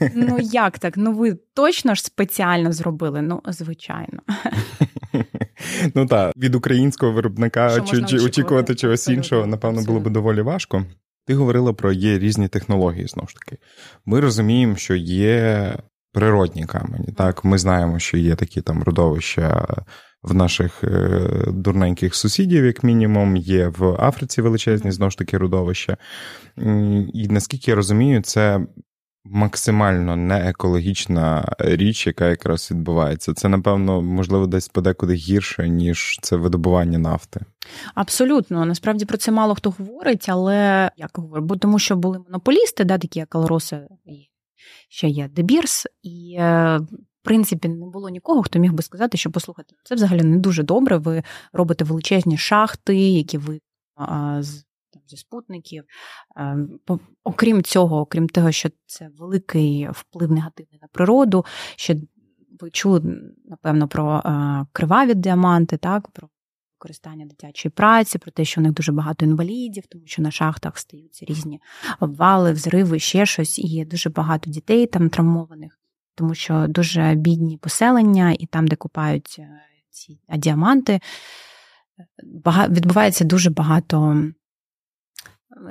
Ну 0.14 0.38
як 0.40 0.78
так? 0.78 0.96
Ну 0.96 1.12
ви 1.12 1.38
точно 1.54 1.94
ж 1.94 2.04
спеціально 2.04 2.72
зробили? 2.72 3.22
Ну, 3.22 3.42
звичайно. 3.46 4.20
Ну 5.94 6.06
так, 6.06 6.36
від 6.36 6.54
українського 6.54 7.12
виробника 7.12 7.80
чи, 7.80 8.02
чи 8.02 8.18
очікувати 8.18 8.74
чогось 8.74 9.08
іншого, 9.08 9.46
напевно, 9.46 9.82
було 9.82 10.00
б 10.00 10.10
доволі 10.10 10.42
важко. 10.42 10.84
Ти 11.26 11.34
говорила 11.34 11.72
про 11.72 11.92
є 11.92 12.18
різні 12.18 12.48
технології 12.48 13.06
знову 13.06 13.28
ж 13.28 13.34
таки. 13.34 13.56
Ми 14.06 14.20
розуміємо, 14.20 14.76
що 14.76 14.94
є 14.94 15.74
природні 16.12 16.64
камені. 16.66 17.12
Так, 17.16 17.44
ми 17.44 17.58
знаємо, 17.58 17.98
що 17.98 18.16
є 18.16 18.34
такі 18.34 18.60
там 18.60 18.82
родовища 18.82 19.66
в 20.22 20.34
наших 20.34 20.84
е, 20.84 21.20
дурненьких 21.46 22.14
сусідів, 22.14 22.64
як 22.64 22.84
мінімум, 22.84 23.36
є 23.36 23.68
в 23.68 23.84
Африці 23.84 24.42
величезні 24.42 24.90
знову 24.90 25.10
ж 25.10 25.18
таки 25.18 25.38
родовища. 25.38 25.96
І 27.14 27.28
наскільки 27.28 27.70
я 27.70 27.74
розумію, 27.74 28.22
це. 28.22 28.60
Максимально 29.30 30.16
неекологічна 30.16 31.54
річ, 31.58 32.06
яка 32.06 32.28
якраз 32.28 32.70
відбувається. 32.70 33.34
Це, 33.34 33.48
напевно, 33.48 34.02
можливо, 34.02 34.46
десь 34.46 34.68
подекуди 34.68 35.14
гірше, 35.14 35.68
ніж 35.68 36.18
це 36.22 36.36
видобування 36.36 36.98
нафти. 36.98 37.40
Абсолютно. 37.94 38.64
Насправді 38.64 39.04
про 39.04 39.16
це 39.16 39.32
мало 39.32 39.54
хто 39.54 39.70
говорить, 39.70 40.28
але 40.28 40.90
як 40.96 41.10
говорю, 41.14 41.42
бо 41.42 41.56
тому 41.56 41.78
що 41.78 41.96
були 41.96 42.18
монополісти, 42.18 42.84
да, 42.84 42.98
такі 42.98 43.18
як 43.18 43.34
Алроса 43.34 43.88
і 44.04 44.28
ще 44.88 45.08
є 45.08 45.28
Дебірс, 45.28 45.86
і 46.02 46.36
е, 46.38 46.80
принципі 47.28 47.68
не 47.68 47.86
було 47.86 48.08
нікого, 48.08 48.42
хто 48.42 48.58
міг 48.58 48.72
би 48.72 48.82
сказати, 48.82 49.18
що 49.18 49.30
послухайте, 49.30 49.74
це 49.84 49.94
взагалі 49.94 50.22
не 50.22 50.36
дуже 50.36 50.62
добре. 50.62 50.96
Ви 50.98 51.22
робите 51.52 51.84
величезні 51.84 52.38
шахти, 52.38 52.96
які 52.96 53.38
ви 53.38 53.60
з 54.38 54.64
зі 55.06 55.16
спутників. 55.16 55.84
Е, 56.36 56.58
окрім 57.24 57.62
цього, 57.62 58.00
окрім 58.00 58.28
того, 58.28 58.52
що 58.52 58.68
це 58.86 59.10
великий 59.18 59.88
вплив 59.90 60.32
негативний 60.32 60.78
на 60.82 60.88
природу, 60.92 61.44
що 61.76 61.94
ви 62.60 62.70
чули, 62.70 63.00
напевно, 63.44 63.88
про 63.88 64.18
е, 64.18 64.66
криваві 64.72 65.14
діаманти, 65.14 65.76
так, 65.76 66.08
про 66.08 66.28
використання 66.74 67.26
дитячої 67.26 67.72
праці, 67.76 68.18
про 68.18 68.30
те, 68.30 68.44
що 68.44 68.60
у 68.60 68.64
них 68.64 68.72
дуже 68.72 68.92
багато 68.92 69.24
інвалідів, 69.24 69.86
тому 69.86 70.02
що 70.06 70.22
на 70.22 70.30
шахтах 70.30 70.78
стаються 70.78 71.26
різні 71.26 71.60
обвали, 72.00 72.52
взриви, 72.52 72.98
ще 72.98 73.26
щось, 73.26 73.58
і 73.58 73.66
є 73.66 73.84
дуже 73.84 74.10
багато 74.10 74.50
дітей 74.50 74.86
там 74.86 75.10
травмованих, 75.10 75.78
тому 76.18 76.34
що 76.34 76.66
дуже 76.68 77.14
бідні 77.14 77.56
поселення, 77.56 78.36
і 78.38 78.46
там, 78.46 78.68
де 78.68 78.76
купають 78.76 79.36
е, 79.38 79.48
ці 79.90 80.20
діаманти, 80.28 81.00
відбувається 82.68 83.24
дуже 83.24 83.50
багато 83.50 84.24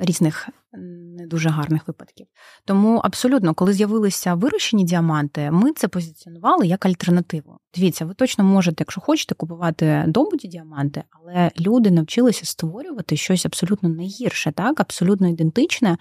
різних 0.00 0.48
не 0.72 1.26
дуже 1.26 1.48
гарних 1.48 1.88
випадків. 1.88 2.26
Тому 2.64 2.96
абсолютно, 3.04 3.54
коли 3.54 3.72
з'явилися 3.72 4.34
вирощені 4.34 4.84
діаманти, 4.84 5.50
ми 5.50 5.72
це 5.72 5.88
позиціонували 5.88 6.66
як 6.66 6.86
альтернативу. 6.86 7.58
Дивіться, 7.74 8.04
ви 8.04 8.14
точно 8.14 8.44
можете, 8.44 8.76
якщо 8.82 9.00
хочете, 9.00 9.34
купувати 9.34 10.04
добуті 10.06 10.48
діаманти, 10.48 11.02
але 11.10 11.50
люди 11.60 11.90
навчилися 11.90 12.46
створювати 12.46 13.16
щось 13.16 13.46
абсолютно 13.46 13.88
не 13.88 14.02
гірше, 14.02 14.52
так 14.52 14.80
абсолютно 14.80 15.28
ідентичне 15.28 15.96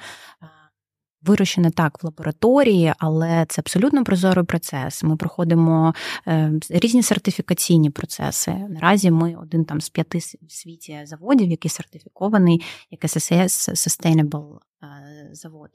вирощене 1.28 1.72
так 1.72 2.04
в 2.04 2.06
лабораторії, 2.06 2.94
але 2.98 3.46
це 3.50 3.62
абсолютно 3.62 4.04
прозорий 4.04 4.46
процес. 4.46 5.04
Ми 5.04 5.18
проходимо 5.18 5.94
е, 6.28 6.52
різні 6.70 7.04
сертифікаційні 7.04 7.90
процеси. 7.90 8.52
Наразі 8.52 9.12
ми 9.12 9.36
один 9.36 9.66
там 9.66 9.82
з 9.82 9.90
п'яти 9.90 10.18
в 10.18 10.52
світі 10.52 11.02
заводів, 11.04 11.50
який 11.50 11.72
сертифікований 11.72 12.64
як 12.92 13.04
SSS 13.04 13.72
Sustainable 13.72 14.58
е, 14.84 15.30
завод. 15.32 15.70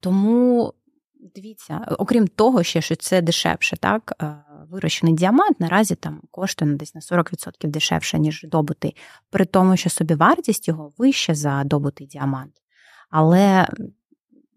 Тому 0.00 0.72
дивіться, 1.34 1.86
окрім 1.98 2.28
того, 2.28 2.62
ще 2.62 2.80
що 2.80 2.96
це 2.96 3.22
дешевше, 3.22 3.76
так. 3.76 4.12
Е, 4.22 4.36
вирощений 4.70 5.14
діамант 5.14 5.60
наразі 5.60 5.94
там 5.94 6.20
коштує 6.30 6.74
десь 6.74 6.94
на 6.94 7.00
40% 7.00 7.66
дешевше, 7.66 8.18
ніж 8.18 8.42
добутий, 8.42 8.96
при 9.30 9.44
тому, 9.44 9.76
що 9.76 9.90
собівартість 9.90 10.68
його 10.68 10.92
вища 10.98 11.34
за 11.34 11.64
добутий 11.64 12.06
діамант. 12.06 12.52
Але 13.10 13.68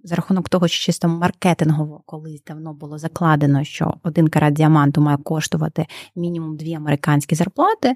за 0.05 0.15
рахунок 0.15 0.49
того, 0.49 0.67
що 0.67 0.85
чисто 0.85 1.07
маркетингово 1.07 2.01
колись 2.05 2.43
давно 2.43 2.73
було 2.73 2.97
закладено, 2.97 3.63
що 3.63 3.93
один 4.03 4.27
карат 4.27 4.53
діаманту 4.53 5.01
має 5.01 5.17
коштувати 5.17 5.85
мінімум 6.15 6.57
дві 6.57 6.73
американські 6.73 7.35
зарплати. 7.35 7.93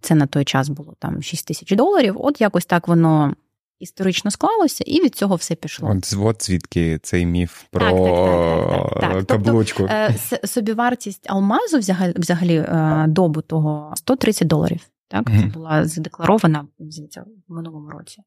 Це 0.00 0.14
на 0.14 0.26
той 0.26 0.44
час 0.44 0.68
було 0.68 0.94
там 0.98 1.22
6 1.22 1.46
тисяч 1.46 1.72
доларів. 1.72 2.16
От 2.18 2.40
якось 2.40 2.66
так 2.66 2.88
воно 2.88 3.34
історично 3.78 4.30
склалося, 4.30 4.84
і 4.86 5.02
від 5.02 5.14
цього 5.14 5.34
все 5.34 5.54
пішло. 5.54 5.90
От, 5.90 6.16
от 6.18 6.44
звідки 6.44 6.98
цей 7.02 7.26
міф 7.26 7.64
про 7.70 7.80
так, 7.80 9.00
так, 9.00 9.14
так, 9.14 9.26
каблучку. 9.26 9.88
Тобто, 9.88 10.46
собівартість 10.46 11.30
алмазу 11.30 11.78
взагалі, 11.78 12.14
взагалі 12.16 12.54
е, 12.56 13.04
добутого 13.08 13.92
130 13.96 14.48
доларів. 14.48 14.80
Так, 15.08 15.26
це 15.26 15.46
була 15.46 15.84
задекларована 15.84 16.66
в 16.78 17.52
минулому 17.52 17.90
році. 17.90 18.22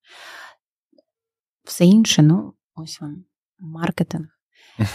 Все 1.63 1.86
інше, 1.86 2.22
ну, 2.22 2.54
ось 2.75 3.01
вам 3.01 3.25
маркетинг. 3.60 4.28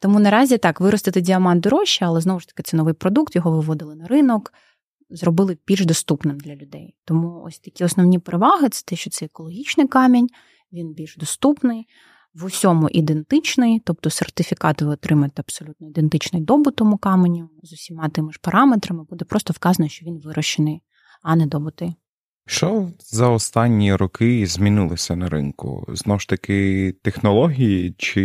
Тому 0.00 0.20
наразі 0.20 0.58
так, 0.58 0.80
виростити 0.80 1.20
діамант 1.20 1.62
дорожче, 1.62 2.04
але 2.04 2.20
знову 2.20 2.40
ж 2.40 2.48
таки 2.48 2.62
це 2.62 2.76
новий 2.76 2.94
продукт, 2.94 3.36
його 3.36 3.50
виводили 3.50 3.94
на 3.94 4.06
ринок, 4.06 4.52
зробили 5.10 5.58
більш 5.66 5.84
доступним 5.84 6.38
для 6.38 6.56
людей. 6.56 6.96
Тому 7.04 7.42
ось 7.46 7.58
такі 7.58 7.84
основні 7.84 8.18
переваги 8.18 8.68
це 8.68 8.82
те, 8.86 8.96
що 8.96 9.10
це 9.10 9.24
екологічний 9.24 9.88
камінь, 9.88 10.28
він 10.72 10.92
більш 10.92 11.16
доступний, 11.16 11.86
в 12.34 12.44
усьому 12.44 12.88
ідентичний, 12.88 13.80
тобто 13.84 14.10
сертифікат 14.10 14.82
ви 14.82 14.88
отримаєте 14.88 15.42
абсолютно 15.42 15.88
ідентичний 15.88 16.42
добутому 16.42 16.98
каменю 16.98 17.50
з 17.62 17.72
усіма 17.72 18.08
тими 18.08 18.32
ж 18.32 18.38
параметрами, 18.42 19.04
буде 19.04 19.24
просто 19.24 19.52
вказано, 19.52 19.88
що 19.88 20.06
він 20.06 20.20
вирощений, 20.20 20.82
а 21.22 21.36
не 21.36 21.46
добутий. 21.46 21.94
Що 22.50 22.88
за 22.98 23.28
останні 23.28 23.94
роки 23.94 24.46
змінилося 24.46 25.16
на 25.16 25.28
ринку? 25.28 25.86
Знову 25.88 26.20
ж 26.20 26.28
таки, 26.28 26.94
технології, 27.02 27.94
чи 27.98 28.22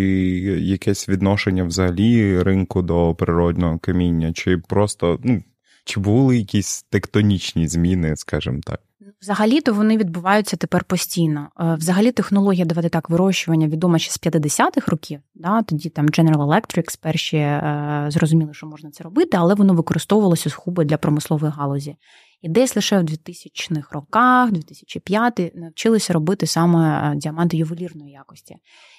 якесь 0.60 1.10
відношення 1.10 1.64
взагалі 1.64 2.44
ринку 2.44 2.82
до 2.82 3.16
природного 3.16 3.80
каміння, 3.80 4.34
чи 4.34 4.58
просто 4.58 5.20
ну, 5.24 5.44
чи 5.84 6.00
були 6.00 6.38
якісь 6.38 6.84
тектонічні 6.84 7.68
зміни, 7.68 8.16
скажімо 8.16 8.60
так? 8.64 8.80
Взагалі-то 9.22 9.74
вони 9.74 9.98
відбуваються 9.98 10.58
тепер 10.58 10.84
постійно. 10.84 11.50
Е, 11.60 11.76
взагалі, 11.76 12.12
технологія 12.12 12.66
давати 12.66 12.90
так 12.90 13.10
вирощування 13.10 13.68
відома 13.68 14.00
ще 14.00 14.12
з 14.12 14.20
50-х 14.20 14.92
років. 14.92 15.20
Да? 15.36 15.62
Тоді 15.62 15.90
там 15.90 16.06
General 16.06 16.38
Electric 16.38 17.00
перші 17.02 17.38
е, 17.38 18.06
зрозуміли, 18.10 18.54
що 18.54 18.68
можна 18.68 18.92
це 18.92 19.04
робити, 19.04 19.38
але 19.38 19.56
воно 19.56 19.74
використовувалося 19.74 20.50
схуби 20.50 20.86
для 20.86 20.98
промислової 20.98 21.52
галузі. 21.52 21.96
І 22.46 22.50
десь 22.50 22.76
лише 22.76 23.00
в 23.00 23.04
2000-х 23.04 23.88
роках, 23.92 24.52
2005 24.52 25.56
навчилися 25.56 26.14
робити 26.14 26.48
саме 26.48 27.12
е, 27.12 27.16
діаманти 27.16 27.58
ювелірної 27.58 28.12
якості. 28.12 28.56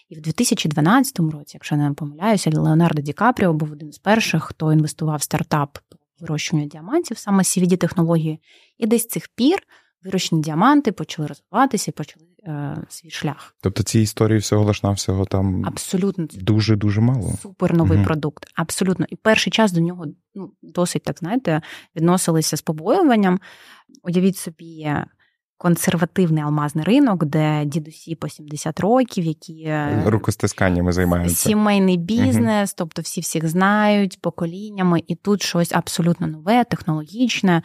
І 0.08 0.16
в 0.16 0.20
2012 0.20 1.18
році, 1.18 1.50
якщо 1.54 1.76
не 1.76 1.92
помиляюся, 1.92 2.50
Леонардо 2.50 3.02
Ді 3.02 3.12
Капріо 3.12 3.52
був 3.52 3.72
один 3.72 3.92
з 3.92 3.98
перших, 3.98 4.44
хто 4.44 4.72
інвестував 4.72 5.18
в 5.18 5.22
стартап 5.22 5.78
по 5.88 5.98
вирощуванню 6.20 6.68
діамантів, 6.68 7.18
саме 7.18 7.42
cvd 7.42 7.76
технології. 7.76 8.40
І 8.78 8.86
десь 8.86 9.08
цих 9.08 9.28
пір 9.28 9.58
вирощені 10.02 10.42
діаманти 10.42 10.92
почали 10.92 11.28
розвиватися 11.28 11.90
і 11.90 11.94
почали 11.94 12.25
е, 12.46 12.76
свій 12.88 13.10
шлях. 13.10 13.54
Тобто 13.60 13.82
ці 13.82 14.00
історії 14.00 14.38
всього 14.38 14.64
лиш 14.64 14.82
навсього 14.82 15.24
там 15.24 15.64
абсолютно 15.66 16.26
дуже 16.32 16.76
дуже 16.76 17.00
мало. 17.00 17.32
Супер 17.42 17.74
новий 17.74 17.98
угу. 17.98 18.06
продукт. 18.06 18.46
Абсолютно. 18.54 19.06
І 19.08 19.16
перший 19.16 19.50
час 19.50 19.72
до 19.72 19.80
нього 19.80 20.04
ну, 20.34 20.52
досить 20.62 21.02
так 21.02 21.18
знаєте, 21.18 21.62
відносилися 21.96 22.56
з 22.56 22.62
побоюванням. 22.62 23.40
Уявіть 24.02 24.36
собі. 24.36 24.88
Консервативний 25.58 26.42
алмазний 26.42 26.84
ринок, 26.84 27.24
де 27.24 27.64
дідусі 27.64 28.14
по 28.14 28.28
70 28.28 28.80
років, 28.80 29.24
які 29.24 29.62
е, 29.62 30.02
рукостисканнями 30.06 30.92
займаються 30.92 31.48
сімейний 31.48 31.96
бізнес, 31.96 32.70
угу. 32.70 32.74
тобто 32.76 33.02
всі 33.02 33.20
всіх 33.20 33.48
знають 33.48 34.20
поколіннями, 34.20 35.02
і 35.06 35.14
тут 35.14 35.42
щось 35.42 35.72
абсолютно 35.72 36.26
нове, 36.26 36.64
технологічне. 36.64 37.62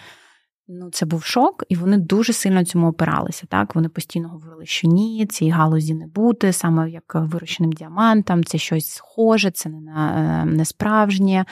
Ну, 0.67 0.89
це 0.91 1.05
був 1.05 1.23
шок, 1.23 1.63
і 1.69 1.75
вони 1.75 1.97
дуже 1.97 2.33
сильно 2.33 2.65
цьому 2.65 2.87
опиралися. 2.87 3.45
Так, 3.49 3.75
вони 3.75 3.89
постійно 3.89 4.29
говорили, 4.29 4.65
що 4.65 4.87
ні, 4.87 5.25
цієї 5.25 5.51
галузі 5.51 5.93
не 5.93 6.07
бути, 6.07 6.53
саме 6.53 6.89
як 6.89 7.15
вирощеним 7.15 7.71
діамантом, 7.71 8.43
це 8.43 8.57
щось 8.57 8.89
схоже, 8.89 9.51
це 9.51 9.69
не 9.69 9.81
на 9.81 10.41
е, 10.41 10.45
не 10.45 10.65
справжнє. 10.65 11.45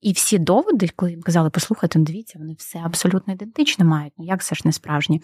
І 0.00 0.12
всі 0.12 0.38
доводи, 0.38 0.88
коли 0.96 1.10
їм 1.10 1.22
казали, 1.22 1.50
послухайте, 1.50 1.98
дивіться, 1.98 2.38
вони 2.38 2.54
все 2.58 2.78
абсолютно 2.78 3.32
ідентичне 3.32 3.84
мають. 3.84 4.12
Ну 4.18 4.24
як 4.24 4.44
це 4.44 4.54
ж 4.54 4.62
не 4.64 4.72
справжнє? 4.72 5.20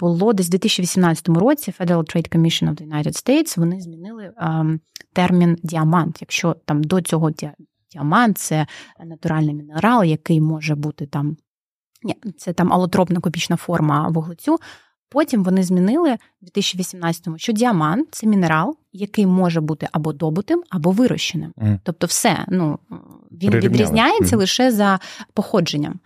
Було 0.00 0.32
десь 0.32 0.48
у 0.48 0.50
2018 0.50 1.28
році 1.28 1.74
Federal 1.80 2.16
Trade 2.16 2.36
Commission 2.36 2.68
of 2.68 2.74
the 2.74 2.88
United 2.88 3.12
States 3.12 3.58
вони 3.58 3.80
змінили 3.80 4.32
ем, 4.36 4.80
термін 5.12 5.58
діамант. 5.62 6.18
Якщо 6.20 6.56
там 6.64 6.84
до 6.84 7.00
цього 7.00 7.30
діамант 7.92 8.38
це 8.38 8.66
натуральний 9.04 9.54
мінерал, 9.54 10.04
який 10.04 10.40
може 10.40 10.74
бути 10.74 11.06
там 11.06 11.36
ні, 12.04 12.16
це 12.36 12.52
там 12.52 12.72
алотропна 12.72 13.20
кубічна 13.20 13.56
форма 13.56 14.08
вуглецю. 14.08 14.58
Потім 15.08 15.44
вони 15.44 15.62
змінили 15.62 16.16
в 16.42 16.58
2018-му, 16.58 17.38
що 17.38 17.52
діамант 17.52 18.08
це 18.10 18.26
мінерал, 18.26 18.76
який 18.92 19.26
може 19.26 19.60
бути 19.60 19.88
або 19.92 20.12
добутим, 20.12 20.62
або 20.70 20.90
вирощеним. 20.90 21.52
Mm. 21.56 21.78
Тобто, 21.82 22.06
все 22.06 22.44
ну 22.48 22.78
він 22.90 23.50
Прирівняли. 23.50 23.68
відрізняється 23.68 24.36
mm. 24.36 24.38
лише 24.38 24.72
за 24.72 25.00
походженням. 25.34 26.00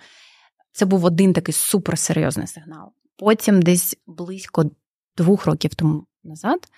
Це 0.72 0.84
був 0.86 1.04
один 1.04 1.32
такий 1.32 1.52
суперсерйозний 1.52 2.46
сигнал. 2.46 2.92
Потім, 3.16 3.62
десь 3.62 3.96
близько 4.06 4.70
двох 5.16 5.46
років 5.46 5.74
тому 5.74 6.06
назад, 6.24 6.68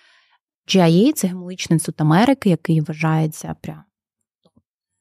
GIA– 0.68 1.12
це 1.14 1.28
Гемоличний 1.28 1.74
інститут 1.74 2.00
Америки, 2.00 2.50
який 2.50 2.81
вважається 2.81 3.54
прям 3.61 3.83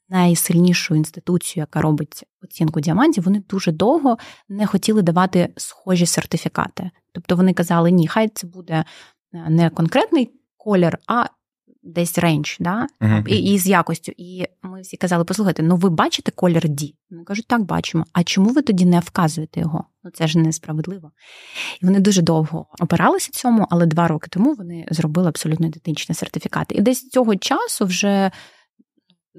найсильнішу 0.09 0.95
інституцію, 0.95 1.61
яка 1.61 1.81
робить 1.81 2.23
оцінку 2.43 2.79
діамантів, 2.79 3.23
вони 3.23 3.43
дуже 3.49 3.71
довго 3.71 4.17
не 4.49 4.67
хотіли 4.67 5.01
давати 5.01 5.53
схожі 5.57 6.05
сертифікати. 6.05 6.91
Тобто 7.11 7.35
вони 7.35 7.53
казали, 7.53 7.91
ні, 7.91 8.07
хай 8.07 8.29
це 8.29 8.47
буде 8.47 8.85
е, 9.33 9.49
не 9.49 9.69
конкретний 9.69 10.31
колір, 10.57 10.97
а 11.07 11.25
десь 11.87 12.17
рейндж, 12.17 12.57
да? 12.59 12.87
Uh-huh. 13.01 13.27
і, 13.27 13.53
і 13.53 13.57
з 13.57 13.67
якостю. 13.67 14.11
І 14.17 14.45
ми 14.63 14.81
всі 14.81 14.97
казали, 14.97 15.23
послухайте, 15.23 15.63
ну 15.63 15.75
ви 15.75 15.89
бачите 15.89 16.31
колір 16.31 16.65
D? 16.65 16.93
Вони 17.09 17.23
кажуть, 17.23 17.47
так, 17.47 17.61
бачимо. 17.61 18.05
А 18.13 18.23
чому 18.23 18.49
ви 18.49 18.61
тоді 18.61 18.85
не 18.85 18.99
вказуєте 18.99 19.59
його? 19.59 19.83
Ну 20.03 20.11
це 20.11 20.27
ж 20.27 20.39
несправедливо. 20.39 21.11
І 21.81 21.85
вони 21.85 21.99
дуже 21.99 22.21
довго 22.21 22.65
опиралися 22.79 23.31
цьому, 23.31 23.67
але 23.69 23.85
два 23.85 24.07
роки 24.07 24.27
тому 24.31 24.53
вони 24.53 24.85
зробили 24.91 25.27
абсолютно 25.27 25.67
ідентичні 25.67 26.15
сертифікати. 26.15 26.75
І 26.75 26.81
десь 26.81 27.09
цього 27.09 27.35
часу 27.35 27.85
вже 27.85 28.31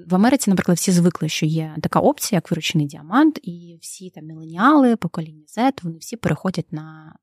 в 0.07 0.15
Америці, 0.15 0.49
наприклад, 0.49 0.77
всі 0.77 0.91
звикли, 0.91 1.29
що 1.29 1.45
є 1.45 1.75
така 1.81 1.99
опція, 1.99 2.37
як 2.37 2.51
виручений 2.51 2.87
діамант, 2.87 3.39
і 3.43 3.79
всі 3.81 4.09
там 4.09 4.25
міленіали, 4.25 4.95
покоління 4.95 5.43
Z, 5.57 5.73
вони 5.83 5.97
всі 5.97 6.15
переходять 6.15 6.73
на 6.73 7.15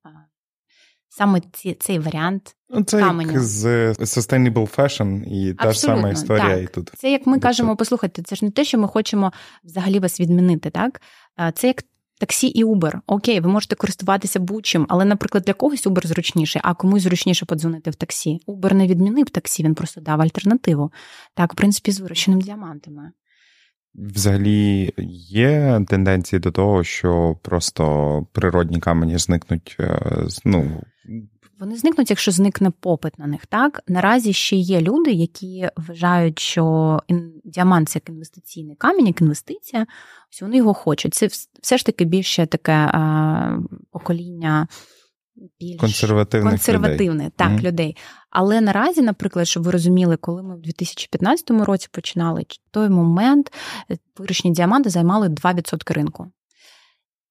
саме 1.09 1.41
ці, 1.53 1.77
цей 1.81 1.99
варіант. 1.99 2.57
Ну, 2.69 2.85
Це 2.85 3.01
каменю. 3.01 3.33
як 3.33 3.41
з 3.41 3.67
Sustainable 3.91 4.77
Fashion, 4.77 5.25
і 5.25 5.55
та 5.55 5.73
ж 5.73 5.81
сама 5.81 6.09
історія 6.09 6.57
так. 6.57 6.65
і 6.65 6.67
тут. 6.67 6.93
Це 6.97 7.13
як 7.13 7.27
ми 7.27 7.39
кажемо, 7.39 7.77
послухайте, 7.77 8.23
це 8.23 8.37
ж 8.37 8.45
не 8.45 8.51
те, 8.51 8.65
що 8.65 8.79
ми 8.79 8.89
хочемо 8.89 9.33
взагалі 9.65 9.99
вас 9.99 10.21
відмінити, 10.21 10.71
так? 10.71 11.01
Це 11.55 11.67
як 11.67 11.83
Таксі 12.21 12.47
і 12.47 12.65
Uber. 12.65 13.01
Окей, 13.07 13.41
ви 13.41 13.49
можете 13.49 13.77
користуватися 13.77 14.41
будь-чим, 14.41 14.87
але, 14.89 15.05
наприклад, 15.05 15.45
для 15.47 15.53
когось 15.53 15.87
Uber 15.87 16.07
зручніше, 16.07 16.61
а 16.63 16.75
комусь 16.75 17.03
зручніше 17.03 17.47
подзвонити 17.47 17.91
в 17.91 17.95
таксі. 17.95 18.41
Uber 18.47 18.75
не 18.75 18.87
відмінив 18.87 19.31
таксі, 19.31 19.63
він 19.63 19.75
просто 19.75 20.01
дав 20.01 20.21
альтернативу. 20.21 20.93
Так, 21.35 21.53
в 21.53 21.57
принципі, 21.57 21.93
з 21.93 22.01
вирощеними 22.01 22.43
діамантами. 22.43 23.13
Взагалі 23.95 24.93
є 25.31 25.85
тенденції 25.89 26.41
до 26.41 26.51
того, 26.51 26.85
що 26.85 27.37
просто 27.43 28.27
природні 28.33 28.81
камені 28.81 29.19
зникнуть. 29.19 29.77
Е, 29.81 30.27
ну, 30.45 30.83
вони 31.61 31.77
зникнуть, 31.77 32.11
якщо 32.11 32.31
зникне 32.31 32.71
попит 32.71 33.19
на 33.19 33.27
них. 33.27 33.47
Так 33.47 33.83
наразі 33.89 34.33
ще 34.33 34.57
є 34.57 34.81
люди, 34.81 35.13
які 35.13 35.69
вважають, 35.77 36.39
що 36.39 37.01
діамант 37.47 37.89
це 37.89 37.97
як 37.97 38.09
інвестиційний 38.09 38.77
камінь, 38.77 39.07
як 39.07 39.21
інвестиція, 39.21 39.87
ось 40.33 40.43
вони 40.43 40.57
його 40.57 40.75
хочуть. 40.75 41.15
Це 41.15 41.27
все 41.63 41.79
ж 41.79 41.87
таки 41.87 42.05
більше 42.05 42.47
таке 42.47 42.73
а, 42.73 43.59
покоління 43.91 44.69
більш 45.61 45.81
консервативних 45.81 46.51
консервативне 46.51 47.25
людей. 47.25 47.33
так, 47.37 47.51
mm-hmm. 47.51 47.63
людей. 47.63 47.97
Але 48.31 48.61
наразі, 48.61 49.03
наприклад, 49.03 49.49
щоб 49.49 49.63
ви 49.63 49.71
розуміли, 49.71 50.17
коли 50.17 50.43
ми 50.43 50.57
в 50.57 50.61
2015 50.61 51.51
році 51.51 51.89
починали, 51.91 52.41
в 52.41 52.71
той 52.71 52.89
момент 52.89 53.53
е, 53.91 53.97
виручні 54.17 54.51
діаманти 54.51 54.91
займали 54.91 55.29
2% 55.29 55.93
ринку. 55.93 56.33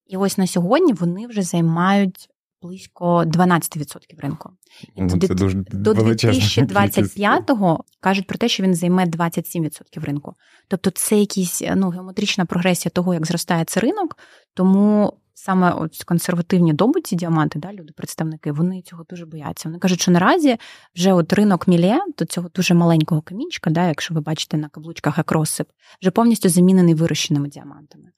І 0.06 0.16
ось 0.16 0.38
на 0.38 0.46
сьогодні 0.46 0.92
вони 0.92 1.26
вже 1.26 1.42
займають 1.42 2.28
близько 2.66 3.24
12% 3.24 4.20
ринку. 4.20 4.50
І 4.94 5.02
ну, 5.02 5.18
це 5.20 5.34
дуже 5.34 5.64
до 5.72 5.92
2025-го 5.92 7.84
кажуть 8.00 8.26
про 8.26 8.38
те, 8.38 8.48
що 8.48 8.62
він 8.62 8.74
займе 8.74 9.04
27% 9.06 10.04
ринку. 10.04 10.34
Тобто, 10.68 10.90
це 10.90 11.18
якась 11.18 11.62
ну, 11.76 11.88
геометрична 11.88 12.44
прогресія 12.44 12.90
того, 12.90 13.14
як 13.14 13.26
зростає 13.26 13.64
цей 13.64 13.82
ринок, 13.82 14.18
тому. 14.54 15.12
Саме 15.38 15.72
от 15.72 16.04
консервативні 16.04 16.72
добуті 16.72 17.16
діаманти, 17.16 17.58
да, 17.58 17.72
люди, 17.72 17.92
представники, 17.96 18.52
вони 18.52 18.82
цього 18.82 19.04
дуже 19.10 19.26
бояться. 19.26 19.68
Вони 19.68 19.78
кажуть, 19.78 20.00
що 20.00 20.10
наразі 20.10 20.56
вже 20.96 21.12
от 21.12 21.32
ринок 21.32 21.68
мілє 21.68 21.98
до 22.18 22.24
цього 22.24 22.48
дуже 22.54 22.74
маленького 22.74 23.22
камінчика, 23.22 23.70
да, 23.70 23.88
якщо 23.88 24.14
ви 24.14 24.20
бачите 24.20 24.56
на 24.56 24.68
каблучках 24.68 25.18
як 25.18 25.32
розсип, 25.32 25.68
вже 26.02 26.10
повністю 26.10 26.48
замінений 26.48 26.94
вирощеними 26.94 27.48
діамантами 27.48 28.10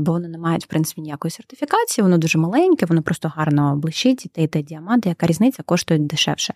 бо 0.00 0.12
вони 0.12 0.28
не 0.28 0.38
мають 0.38 0.64
в 0.64 0.68
принципі 0.68 1.00
ніякої 1.00 1.32
сертифікації, 1.32 2.02
воно 2.02 2.18
дуже 2.18 2.38
маленьке, 2.38 2.86
воно 2.86 3.02
просто 3.02 3.32
гарно 3.36 3.76
блищить, 3.76 4.26
і 4.26 4.28
те, 4.28 4.42
і 4.42 4.48
те 4.48 4.62
діаманти, 4.62 5.08
яка 5.08 5.26
різниця 5.26 5.62
коштує 5.62 6.00
дешевше. 6.00 6.54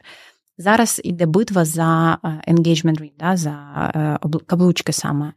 Зараз 0.58 1.00
іде 1.04 1.26
битва 1.26 1.64
за 1.64 2.18
е, 2.24 2.52
engagement 2.52 3.00
ring, 3.00 3.12
да, 3.18 3.36
за 3.36 3.52
е, 3.94 4.38
каблучки 4.46 4.92
саме, 4.92 5.32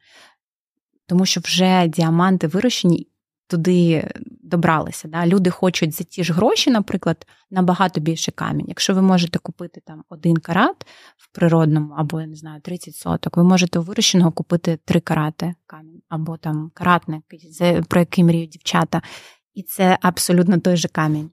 тому 1.08 1.26
що 1.26 1.42
вже 1.42 1.88
діаманти 1.88 2.48
вирощені 2.48 3.08
туди 3.48 4.08
добралися. 4.44 5.08
Да? 5.08 5.28
Люди 5.28 5.50
хочуть 5.50 5.94
за 5.94 6.04
ті 6.04 6.24
ж 6.24 6.34
гроші, 6.34 6.72
наприклад, 6.72 7.28
набагато 7.52 8.02
більше 8.02 8.32
камінь. 8.32 8.66
Якщо 8.68 8.94
ви 8.94 9.02
можете 9.02 9.40
купити 9.40 9.82
там 9.86 10.04
один 10.10 10.38
карат 10.38 10.86
в 11.18 11.32
природному, 11.32 11.94
або 11.98 12.22
я 12.22 12.28
не 12.28 12.36
знаю, 12.36 12.62
30 12.62 12.96
соток, 12.96 13.38
ви 13.38 13.44
можете 13.44 13.80
у 13.80 13.82
вирощеного 13.82 14.32
купити 14.32 14.80
три 14.86 15.00
карати 15.00 15.56
камінь, 15.66 16.02
або 16.10 16.38
там 16.38 16.72
каратник, 16.74 17.24
про 17.88 18.00
який 18.00 18.24
мріють 18.24 18.50
дівчата. 18.50 19.02
І 19.54 19.64
це 19.64 19.98
абсолютно 20.02 20.60
той 20.60 20.78
же 20.78 20.88
камінь. 20.88 21.30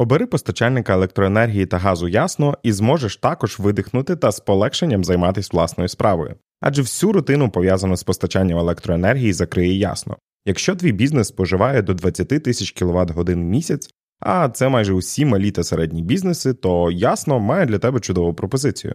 Обери 0.00 0.26
постачальника 0.26 0.92
електроенергії 0.92 1.66
та 1.66 1.78
газу 1.78 2.08
ясно 2.08 2.58
і 2.62 2.72
зможеш 2.72 3.16
також 3.16 3.58
видихнути 3.58 4.16
та 4.16 4.32
з 4.32 4.40
полегшенням 4.40 5.04
займатися 5.04 5.50
власною 5.52 5.88
справою. 5.88 6.34
Адже 6.60 6.82
всю 6.82 7.12
рутину 7.12 7.50
пов'язану 7.50 7.96
з 7.96 8.02
постачанням 8.02 8.58
електроенергії 8.58 9.32
закриє 9.32 9.78
ясно. 9.78 10.16
Якщо 10.46 10.76
твій 10.76 10.92
бізнес 10.92 11.28
споживає 11.28 11.82
до 11.82 11.94
20 11.94 12.28
тисяч 12.28 12.70
кВт 12.70 13.10
годин 13.10 13.40
в 13.40 13.44
місяць, 13.44 13.90
а 14.20 14.48
це 14.48 14.68
майже 14.68 14.92
усі 14.92 15.24
малі 15.24 15.50
та 15.50 15.64
середні 15.64 16.02
бізнеси, 16.02 16.54
то 16.54 16.90
ясно 16.90 17.40
має 17.40 17.66
для 17.66 17.78
тебе 17.78 18.00
чудову 18.00 18.34
пропозицію: 18.34 18.94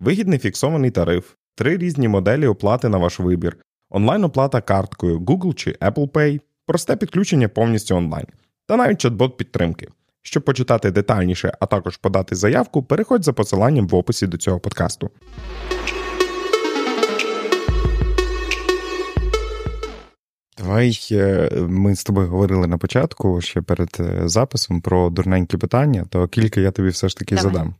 вигідний 0.00 0.38
фіксований 0.38 0.90
тариф, 0.90 1.32
три 1.54 1.76
різні 1.76 2.08
моделі 2.08 2.46
оплати 2.46 2.88
на 2.88 2.98
ваш 2.98 3.20
вибір, 3.20 3.56
онлайн-оплата 3.90 4.60
карткою 4.60 5.20
Google 5.20 5.54
чи 5.54 5.70
Apple 5.70 6.10
Pay, 6.10 6.40
просте 6.66 6.96
підключення 6.96 7.48
повністю 7.48 7.96
онлайн, 7.96 8.26
та 8.66 8.76
навіть 8.76 9.04
чат-бот 9.04 9.36
підтримки. 9.36 9.88
Щоб 10.26 10.42
почитати 10.42 10.90
детальніше, 10.90 11.52
а 11.60 11.66
також 11.66 11.96
подати 11.96 12.34
заявку, 12.34 12.82
переходь 12.82 13.24
за 13.24 13.32
посиланням 13.32 13.88
в 13.88 13.94
описі 13.94 14.26
до 14.26 14.36
цього 14.36 14.60
подкасту. 14.60 15.10
Давай 20.58 20.98
е, 21.12 21.50
ми 21.68 21.94
з 21.94 22.04
тобою 22.04 22.28
говорили 22.28 22.66
на 22.66 22.78
початку 22.78 23.40
ще 23.40 23.62
перед 23.62 23.88
е, 24.00 24.28
записом 24.28 24.80
про 24.80 25.10
дурненькі 25.10 25.56
питання, 25.56 26.06
то 26.10 26.28
кілька 26.28 26.60
я 26.60 26.70
тобі 26.70 26.88
все 26.88 27.08
ж 27.08 27.16
таки 27.16 27.34
Давай. 27.34 27.52
задам. 27.52 27.74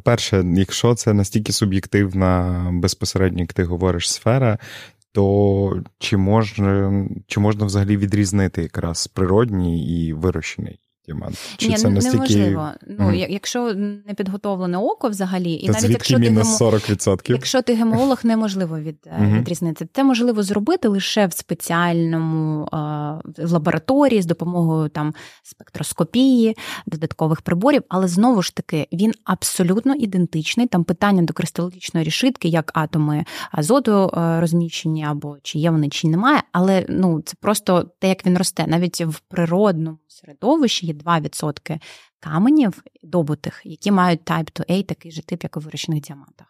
Перше, 0.00 0.44
якщо 0.56 0.94
це 0.94 1.12
настільки 1.14 1.52
суб'єктивна, 1.52 2.64
безпосередньо, 2.72 3.40
як 3.40 3.52
ти 3.52 3.64
говориш, 3.64 4.12
сфера, 4.12 4.58
то 5.12 5.82
чи 5.98 6.16
можна 6.16 7.06
чи 7.26 7.40
можна 7.40 7.66
взагалі 7.66 7.96
відрізнити 7.96 8.62
якраз 8.62 9.06
природній 9.06 10.06
і 10.06 10.12
вирощений? 10.12 10.78
Діамант? 11.08 11.38
Чи 11.56 11.68
Ні, 11.68 11.76
це 11.76 11.90
настільки... 11.90 12.16
неможливо. 12.16 12.70
Ну, 12.86 13.04
mm. 13.04 13.26
якщо 13.30 13.74
не 13.74 14.14
підготовлене 14.16 14.78
око 14.78 15.08
взагалі, 15.08 15.52
і 15.52 15.66
Та 15.66 15.72
навіть 15.72 15.90
якщо 15.90 16.18
мінус 16.18 16.58
ти 16.58 16.64
40%? 16.64 17.32
Якщо 17.32 17.62
ти 17.62 17.74
гемолог, 17.74 18.20
неможливо 18.22 18.78
від, 18.78 18.96
mm-hmm. 19.06 19.38
відрізнити. 19.38 19.88
Це 19.92 20.04
можливо 20.04 20.42
зробити 20.42 20.88
лише 20.88 21.26
в 21.26 21.32
спеціальному 21.32 22.64
е, 22.64 23.44
в 23.44 23.52
лабораторії 23.52 24.22
з 24.22 24.26
допомогою 24.26 24.88
там 24.88 25.14
спектроскопії, 25.42 26.56
додаткових 26.86 27.40
приборів, 27.40 27.82
але 27.88 28.08
знову 28.08 28.42
ж 28.42 28.54
таки 28.54 28.88
він 28.92 29.12
абсолютно 29.24 29.94
ідентичний. 29.94 30.66
Там 30.66 30.84
питання 30.84 31.22
до 31.22 31.32
кристалогічної 31.32 32.06
рішитки, 32.06 32.48
як 32.48 32.72
атоми 32.74 33.24
азоту 33.52 34.10
е, 34.16 34.40
розміщені, 34.40 35.04
або 35.04 35.36
чи 35.42 35.58
є 35.58 35.70
вони, 35.70 35.88
чи 35.88 36.08
немає. 36.08 36.42
Але 36.52 36.86
ну 36.88 37.20
це 37.24 37.34
просто 37.40 37.90
те, 37.98 38.08
як 38.08 38.26
він 38.26 38.38
росте, 38.38 38.66
навіть 38.66 39.00
в 39.00 39.20
природному 39.20 39.98
середовищі 40.18 40.86
є 40.86 40.92
2% 40.92 41.80
каменів 42.20 42.82
добутих, 43.02 43.60
які 43.64 43.90
мають 43.90 44.20
type 44.20 44.60
2A, 44.60 44.84
такий 44.84 45.12
же 45.12 45.22
тип, 45.22 45.42
як 45.42 45.56
у 45.56 45.60
вирощених 45.60 46.00
діамантах. 46.00 46.46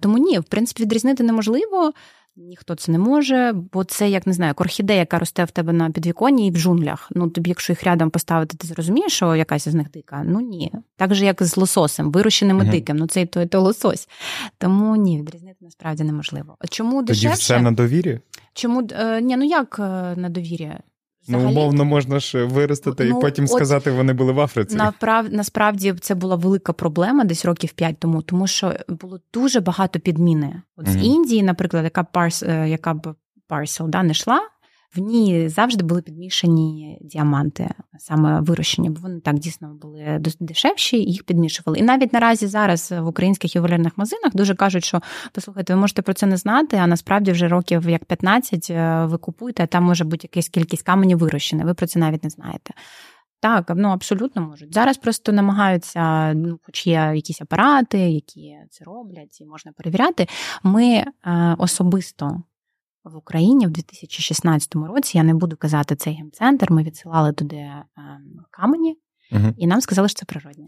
Тому 0.00 0.18
ні, 0.18 0.38
в 0.38 0.44
принципі, 0.44 0.82
відрізнити 0.82 1.22
неможливо. 1.22 1.92
Ніхто 2.40 2.74
це 2.74 2.92
не 2.92 2.98
може, 2.98 3.52
бо 3.72 3.84
це 3.84 4.10
як 4.10 4.26
не 4.26 4.32
знаю, 4.32 4.54
орхідея, 4.56 4.98
яка 4.98 5.18
росте 5.18 5.44
в 5.44 5.50
тебе 5.50 5.72
на 5.72 5.90
підвіконні 5.90 6.46
і 6.46 6.50
в 6.50 6.56
джунглях. 6.56 7.08
Ну 7.14 7.30
тобі, 7.30 7.50
якщо 7.50 7.72
їх 7.72 7.84
рядом 7.84 8.10
поставити, 8.10 8.56
ти 8.56 8.66
зрозумієш, 8.66 9.12
що 9.12 9.36
якась 9.36 9.68
з 9.68 9.74
них 9.74 9.90
дика? 9.90 10.22
Ну 10.26 10.40
ні. 10.40 10.72
Так 10.96 11.14
же, 11.14 11.24
як 11.24 11.42
з 11.42 11.56
лососем, 11.56 12.12
вирощеним 12.12 12.60
uh-huh. 12.60 12.70
диким. 12.70 12.96
Ну 12.96 13.06
це 13.06 13.20
і 13.20 13.26
то, 13.26 13.42
і 13.42 13.46
то 13.46 13.60
лосось. 13.60 14.08
Тому 14.58 14.96
ні, 14.96 15.18
відрізнити 15.18 15.56
насправді 15.60 16.04
неможливо. 16.04 16.56
Чому 16.70 17.02
дешевше? 17.02 17.28
Тоді 17.28 17.40
все 17.40 17.60
на 17.60 17.70
довірі? 17.70 18.20
Чому 18.52 18.88
е, 18.92 19.20
ні, 19.20 19.36
ну 19.36 19.44
як 19.44 19.76
е, 19.78 19.82
на 20.16 20.28
довірі? 20.28 20.72
Ну, 21.28 21.38
Взагалі, 21.38 21.54
ну, 21.54 21.60
умовно 21.60 21.84
можна 21.84 22.20
ж 22.20 22.44
виростити 22.44 23.04
ну, 23.04 23.18
і 23.18 23.20
потім 23.20 23.44
от, 23.44 23.50
сказати, 23.50 23.90
вони 23.90 24.12
були 24.12 24.32
в 24.32 24.40
Африці. 24.40 24.76
Направ, 24.76 25.26
насправді 25.32 25.94
це 26.00 26.14
була 26.14 26.36
велика 26.36 26.72
проблема 26.72 27.24
десь 27.24 27.44
років 27.44 27.72
п'ять 27.72 27.98
тому, 27.98 28.22
тому 28.22 28.46
що 28.46 28.74
було 28.88 29.20
дуже 29.34 29.60
багато 29.60 30.00
підміни. 30.00 30.62
От 30.76 30.86
mm-hmm. 30.86 31.00
з 31.00 31.04
Індії, 31.04 31.42
наприклад, 31.42 31.84
яка 31.84 32.04
парс, 32.04 32.42
е, 32.42 32.68
яка 32.68 32.94
б 32.94 33.14
парсел 33.48 33.88
да, 33.88 34.02
не 34.02 34.10
йшла, 34.10 34.40
в 34.96 35.00
ній 35.00 35.48
завжди 35.48 35.84
були 35.84 36.02
підмішані 36.02 36.98
діаманти, 37.00 37.70
саме 37.98 38.40
вирощені, 38.40 38.90
бо 38.90 39.00
вони 39.00 39.20
так 39.20 39.38
дійсно 39.38 39.74
були 39.74 40.22
дешевші, 40.40 40.96
їх 40.96 41.22
підмішували. 41.22 41.78
І 41.78 41.82
навіть 41.82 42.12
наразі 42.12 42.46
зараз 42.46 42.92
в 42.92 43.06
українських 43.06 43.56
ювелірних 43.56 43.98
магазинах 43.98 44.34
дуже 44.34 44.54
кажуть, 44.54 44.84
що 44.84 45.00
послухайте, 45.32 45.74
ви 45.74 45.80
можете 45.80 46.02
про 46.02 46.14
це 46.14 46.26
не 46.26 46.36
знати, 46.36 46.76
а 46.76 46.86
насправді 46.86 47.32
вже 47.32 47.48
років 47.48 47.88
як 47.88 48.04
15 48.04 48.66
е, 48.70 49.04
ви 49.04 49.18
купуєте, 49.18 49.62
а 49.62 49.66
там 49.66 49.84
може 49.84 50.04
бути 50.04 50.28
якась 50.32 50.48
кількість 50.48 50.82
каменів 50.82 51.18
вирощена. 51.18 51.64
Ви 51.64 51.74
про 51.74 51.86
це 51.86 51.98
навіть 51.98 52.24
не 52.24 52.30
знаєте. 52.30 52.74
Так, 53.40 53.72
ну 53.76 53.88
абсолютно 53.88 54.42
можуть. 54.42 54.74
Зараз 54.74 54.96
просто 54.96 55.32
намагаються, 55.32 56.34
ну, 56.34 56.58
хоч 56.62 56.86
є 56.86 57.12
якісь 57.14 57.40
апарати, 57.40 57.98
які 57.98 58.56
це 58.70 58.84
роблять, 58.84 59.40
і 59.40 59.46
можна 59.46 59.72
перевіряти. 59.72 60.26
Ми 60.62 60.84
е, 60.86 61.04
особисто 61.58 62.42
в 63.08 63.16
Україні 63.16 63.66
в 63.66 63.70
2016 63.70 64.74
році. 64.74 65.18
Я 65.18 65.24
не 65.24 65.34
буду 65.34 65.56
казати 65.56 65.96
цей 65.96 66.14
гемцентр. 66.14 66.72
Ми 66.72 66.82
відсилали 66.82 67.32
туди 67.32 67.56
ем, 67.56 67.84
камені, 68.50 68.96
угу. 69.32 69.54
і 69.56 69.66
нам 69.66 69.80
сказали, 69.80 70.08
що 70.08 70.18
це 70.18 70.24
природне. 70.24 70.66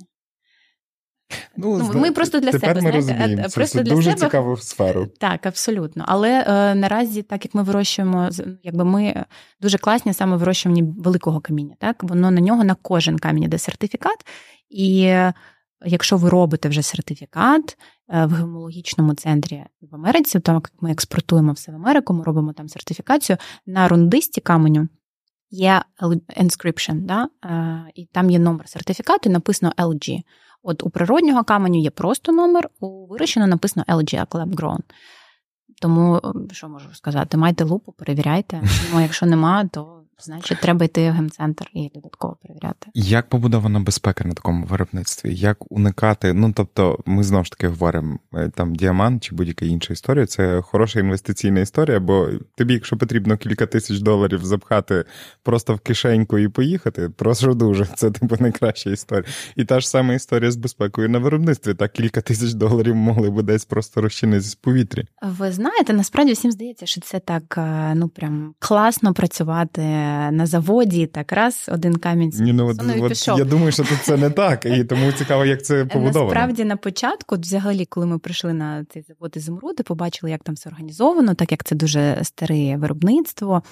Ну, 1.56 1.90
ну, 1.94 2.00
Ми 2.00 2.12
просто 2.12 2.40
для 2.40 2.50
тепер 2.50 2.76
себе 2.76 2.82
ми 2.82 2.90
розуміємо. 2.90 3.48
Це 3.48 3.54
просто 3.54 3.82
для 3.82 3.94
дуже 3.94 4.10
себе. 4.10 4.20
цікаву 4.20 4.56
сферу. 4.56 5.06
Так, 5.18 5.46
абсолютно. 5.46 6.04
Але 6.08 6.44
е, 6.48 6.74
наразі, 6.74 7.22
так 7.22 7.44
як 7.44 7.54
ми 7.54 7.62
вирощуємо, 7.62 8.28
якби 8.62 8.84
ми 8.84 9.24
дуже 9.60 9.78
класні 9.78 10.14
саме 10.14 10.36
вирощування 10.36 10.94
великого 10.98 11.40
каміння, 11.40 11.74
так 11.78 12.02
воно 12.02 12.30
на 12.30 12.40
нього 12.40 12.64
на 12.64 12.74
кожен 12.74 13.18
камінь 13.18 13.42
йде 13.42 13.58
сертифікат, 13.58 14.26
і 14.70 15.14
Якщо 15.84 16.16
ви 16.16 16.28
робите 16.28 16.68
вже 16.68 16.82
сертифікат 16.82 17.70
е, 17.70 17.76
в 18.10 18.34
гемологічному 18.34 19.14
центрі 19.14 19.64
в 19.80 19.94
Америці, 19.94 20.40
так 20.40 20.54
як 20.54 20.72
ми 20.80 20.90
експортуємо 20.90 21.52
все 21.52 21.72
в 21.72 21.74
Америку, 21.74 22.14
ми 22.14 22.24
робимо 22.24 22.52
там 22.52 22.68
сертифікацію 22.68 23.36
на 23.66 23.88
рундисті 23.88 24.40
каменю. 24.40 24.88
Є 25.50 25.82
inscription, 26.40 27.00
да? 27.00 27.28
Е, 27.44 27.84
і 27.94 28.06
там 28.06 28.30
є 28.30 28.38
номер 28.38 28.68
сертифікату, 28.68 29.28
і 29.28 29.32
написано 29.32 29.72
LG. 29.78 30.22
От 30.62 30.82
у 30.82 30.90
природнього 30.90 31.44
каменю 31.44 31.80
є 31.80 31.90
просто 31.90 32.32
номер, 32.32 32.68
у 32.80 33.06
вирощено 33.06 33.46
написано 33.46 33.84
LG, 33.88 34.26
Lab 34.26 34.54
Grown. 34.54 34.80
Тому 35.82 36.16
е, 36.16 36.54
що 36.54 36.68
можу 36.68 36.94
сказати? 36.94 37.36
Майте 37.36 37.64
лупу, 37.64 37.92
перевіряйте. 37.92 38.62
Ну, 38.94 39.00
якщо 39.00 39.26
нема, 39.26 39.64
то 39.64 39.99
значить 40.22 40.60
треба 40.60 40.84
йти 40.84 41.10
в 41.10 41.14
гемцентр 41.14 41.70
і 41.74 41.90
додатково 41.94 42.36
перевіряти. 42.42 42.86
Як 42.94 43.28
побудована 43.28 43.80
безпека 43.80 44.24
на 44.24 44.34
такому 44.34 44.66
виробництві? 44.66 45.34
Як 45.34 45.72
уникати? 45.72 46.32
Ну 46.32 46.52
тобто, 46.56 46.98
ми 47.06 47.22
знову 47.22 47.44
ж 47.44 47.50
таки 47.50 47.68
говоримо 47.68 48.18
е, 48.34 48.50
там 48.54 48.74
діамант 48.74 49.24
чи 49.24 49.34
будь-яка 49.34 49.64
інша 49.64 49.92
історія. 49.92 50.26
Це 50.26 50.60
хороша 50.60 51.00
інвестиційна 51.00 51.60
історія, 51.60 52.00
бо 52.00 52.28
тобі, 52.56 52.74
якщо 52.74 52.96
потрібно 52.96 53.36
кілька 53.36 53.66
тисяч 53.66 53.98
доларів 53.98 54.44
запхати 54.44 55.04
просто 55.42 55.74
в 55.74 55.80
кишеньку 55.80 56.38
і 56.38 56.48
поїхати, 56.48 57.08
прошу 57.08 57.54
дуже. 57.54 57.84
Це 57.84 58.10
типу 58.10 58.36
найкраща 58.40 58.90
історія. 58.90 59.24
І 59.56 59.64
та 59.64 59.80
ж 59.80 59.88
сама 59.88 60.14
історія 60.14 60.50
з 60.50 60.56
безпекою 60.56 61.08
на 61.08 61.18
виробництві. 61.18 61.74
Так 61.74 61.92
кілька 61.92 62.20
тисяч 62.20 62.52
доларів 62.52 62.96
могли 62.96 63.30
б 63.30 63.42
десь 63.42 63.64
просто 63.64 64.00
розчинитися 64.00 64.56
в 64.60 64.64
повітрі. 64.64 65.04
Ви 65.22 65.52
знаєте, 65.52 65.92
насправді 65.92 66.32
всім 66.32 66.52
здається, 66.52 66.86
що 66.86 67.00
це 67.00 67.18
так 67.18 67.54
е, 67.58 67.94
ну 67.94 68.08
прям 68.08 68.54
класно 68.58 69.14
працювати 69.14 69.82
на 70.30 70.46
заводі. 70.46 71.06
Так 71.06 71.32
раз 71.32 71.70
один 71.72 71.96
камінь 71.96 72.32
Ні, 72.34 72.52
ну, 72.52 72.68
от, 72.68 72.80
от, 73.00 73.38
Я 73.38 73.44
думаю, 73.44 73.72
що 73.72 73.84
тут 73.84 73.98
це 74.02 74.16
не 74.16 74.30
так, 74.30 74.66
і 74.66 74.84
тому 74.84 75.12
цікаво, 75.12 75.44
як 75.44 75.64
це 75.64 75.84
побудовано. 75.84 76.24
Насправді 76.24 76.64
на 76.64 76.76
початку, 76.76 77.36
взагалі, 77.36 77.86
коли 77.86 78.06
ми 78.06 78.18
прийшли 78.18 78.52
на 78.52 78.84
цей 78.84 79.02
завод 79.02 79.32
ізумруди, 79.36 79.82
побачили, 79.82 80.30
як 80.30 80.44
там 80.44 80.54
все 80.54 80.68
організовано, 80.70 81.34
так 81.34 81.50
як 81.50 81.64
це 81.64 81.74
дуже 81.74 82.18
старе 82.22 82.76
виробництво, 82.76 83.62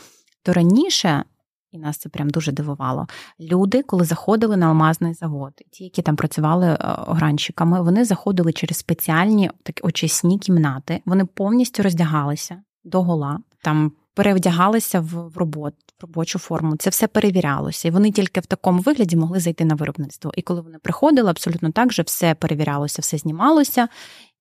то 0.42 0.52
раніше. 0.52 1.24
І 1.72 1.78
нас 1.78 1.96
це 1.96 2.08
прям 2.08 2.30
дуже 2.30 2.52
дивувало. 2.52 3.06
Люди, 3.40 3.82
коли 3.82 4.04
заходили 4.04 4.56
на 4.56 4.66
алмазний 4.66 5.14
завод, 5.14 5.52
ті, 5.70 5.84
які 5.84 6.02
там 6.02 6.16
працювали 6.16 6.66
е, 6.66 6.76
огранщиками, 7.06 7.82
вони 7.82 8.04
заходили 8.04 8.52
через 8.52 8.76
спеціальні 8.76 9.50
такі 9.62 9.82
очисні 9.82 10.38
кімнати. 10.38 11.02
Вони 11.06 11.24
повністю 11.24 11.82
роздягалися 11.82 12.62
до 12.84 13.02
гола, 13.02 13.38
там 13.62 13.92
перевдягалися 14.18 15.00
в 15.00 15.36
робот, 15.36 15.74
в 15.98 16.02
робочу 16.02 16.38
форму. 16.38 16.76
Це 16.76 16.90
все 16.90 17.06
перевірялося, 17.06 17.88
і 17.88 17.90
вони 17.90 18.10
тільки 18.10 18.40
в 18.40 18.46
такому 18.46 18.80
вигляді 18.80 19.16
могли 19.16 19.40
зайти 19.40 19.64
на 19.64 19.74
виробництво. 19.74 20.32
І 20.36 20.42
коли 20.42 20.60
вони 20.60 20.78
приходили, 20.82 21.30
абсолютно 21.30 21.70
так 21.70 21.92
же 21.92 22.02
все 22.02 22.34
перевірялося, 22.34 23.02
все 23.02 23.18
знімалося. 23.18 23.88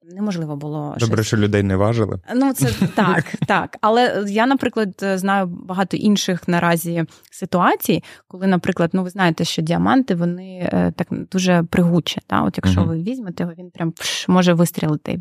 Неможливо 0.03 0.55
було 0.55 0.95
добре, 0.99 1.17
щось... 1.17 1.27
що 1.27 1.37
людей 1.37 1.63
не 1.63 1.75
важили. 1.75 2.19
Ну 2.35 2.53
це 2.53 2.87
так, 2.95 3.25
так. 3.47 3.77
Але 3.81 4.25
я, 4.27 4.45
наприклад, 4.45 5.05
знаю 5.15 5.45
багато 5.45 5.97
інших 5.97 6.47
наразі 6.47 7.05
ситуацій, 7.31 8.03
коли, 8.27 8.47
наприклад, 8.47 8.89
ну 8.93 9.03
ви 9.03 9.09
знаєте, 9.09 9.43
що 9.43 9.61
діаманти 9.61 10.15
вони 10.15 10.69
е, 10.73 10.93
так 10.95 11.07
дуже 11.31 11.63
пригучі. 11.63 12.21
Та? 12.27 12.43
От 12.43 12.57
якщо 12.57 12.83
ви 12.83 13.01
візьмете 13.01 13.43
його, 13.43 13.55
він 13.57 13.69
прям 13.69 13.91
пш, 13.91 14.27
може 14.27 14.53
вистрілити. 14.53 15.19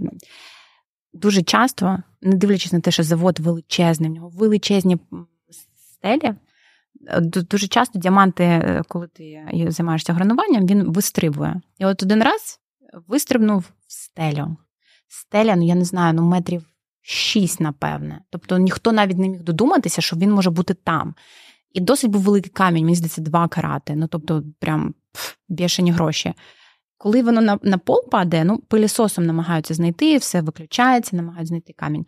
Дуже 1.13 1.43
часто, 1.43 1.99
не 2.23 2.37
дивлячись 2.37 2.73
на 2.73 2.81
те, 2.81 2.91
що 2.91 3.03
завод 3.03 3.39
величезний, 3.39 4.11
в 4.11 4.13
нього 4.13 4.29
величезні 4.29 4.99
стелі. 5.71 6.35
Е, 7.09 7.21
дуже 7.21 7.69
часто 7.69 7.99
діаманти, 7.99 8.45
е, 8.45 8.83
коли 8.89 9.09
ти 9.09 9.49
займаєшся 9.69 10.13
грануванням, 10.13 10.67
він 10.67 10.93
вистрибує. 10.93 11.61
І 11.79 11.87
от 11.87 12.03
один 12.03 12.23
раз 12.23 12.61
вистрибнув 13.07 13.61
в 13.61 13.93
стелю 13.93 14.57
стеля, 15.09 15.57
ну 15.57 15.67
я 15.67 15.75
не 15.75 15.85
знаю, 15.85 16.15
ну 16.15 16.23
метрів 16.23 16.65
шість, 17.03 17.61
напевне. 17.61 18.21
Тобто 18.31 18.59
ніхто 18.59 18.93
навіть 18.93 19.19
не 19.19 19.29
міг 19.29 19.43
додуматися, 19.43 20.03
що 20.03 20.17
він 20.17 20.31
може 20.31 20.51
бути 20.51 20.75
там. 20.75 21.15
І 21.73 21.81
досить 21.81 22.11
був 22.11 22.23
великий 22.23 22.53
камінь, 22.53 22.85
мені 22.85 22.97
здається, 22.97 23.23
два 23.23 23.49
карати. 23.49 23.97
Ну 23.97 24.07
тобто, 24.07 24.43
прям 24.59 24.95
бішені 25.49 25.93
гроші. 25.93 26.35
Коли 26.99 27.23
воно 27.23 27.41
на 27.41 27.59
на 27.63 27.79
пол 27.79 28.09
падає, 28.11 28.45
ну 28.45 28.59
пилісосом 28.59 29.27
намагаються 29.27 29.75
знайти, 29.75 30.17
все 30.17 30.41
виключається, 30.41 31.17
намагаються 31.17 31.49
знайти 31.49 31.73
камінь. 31.73 32.07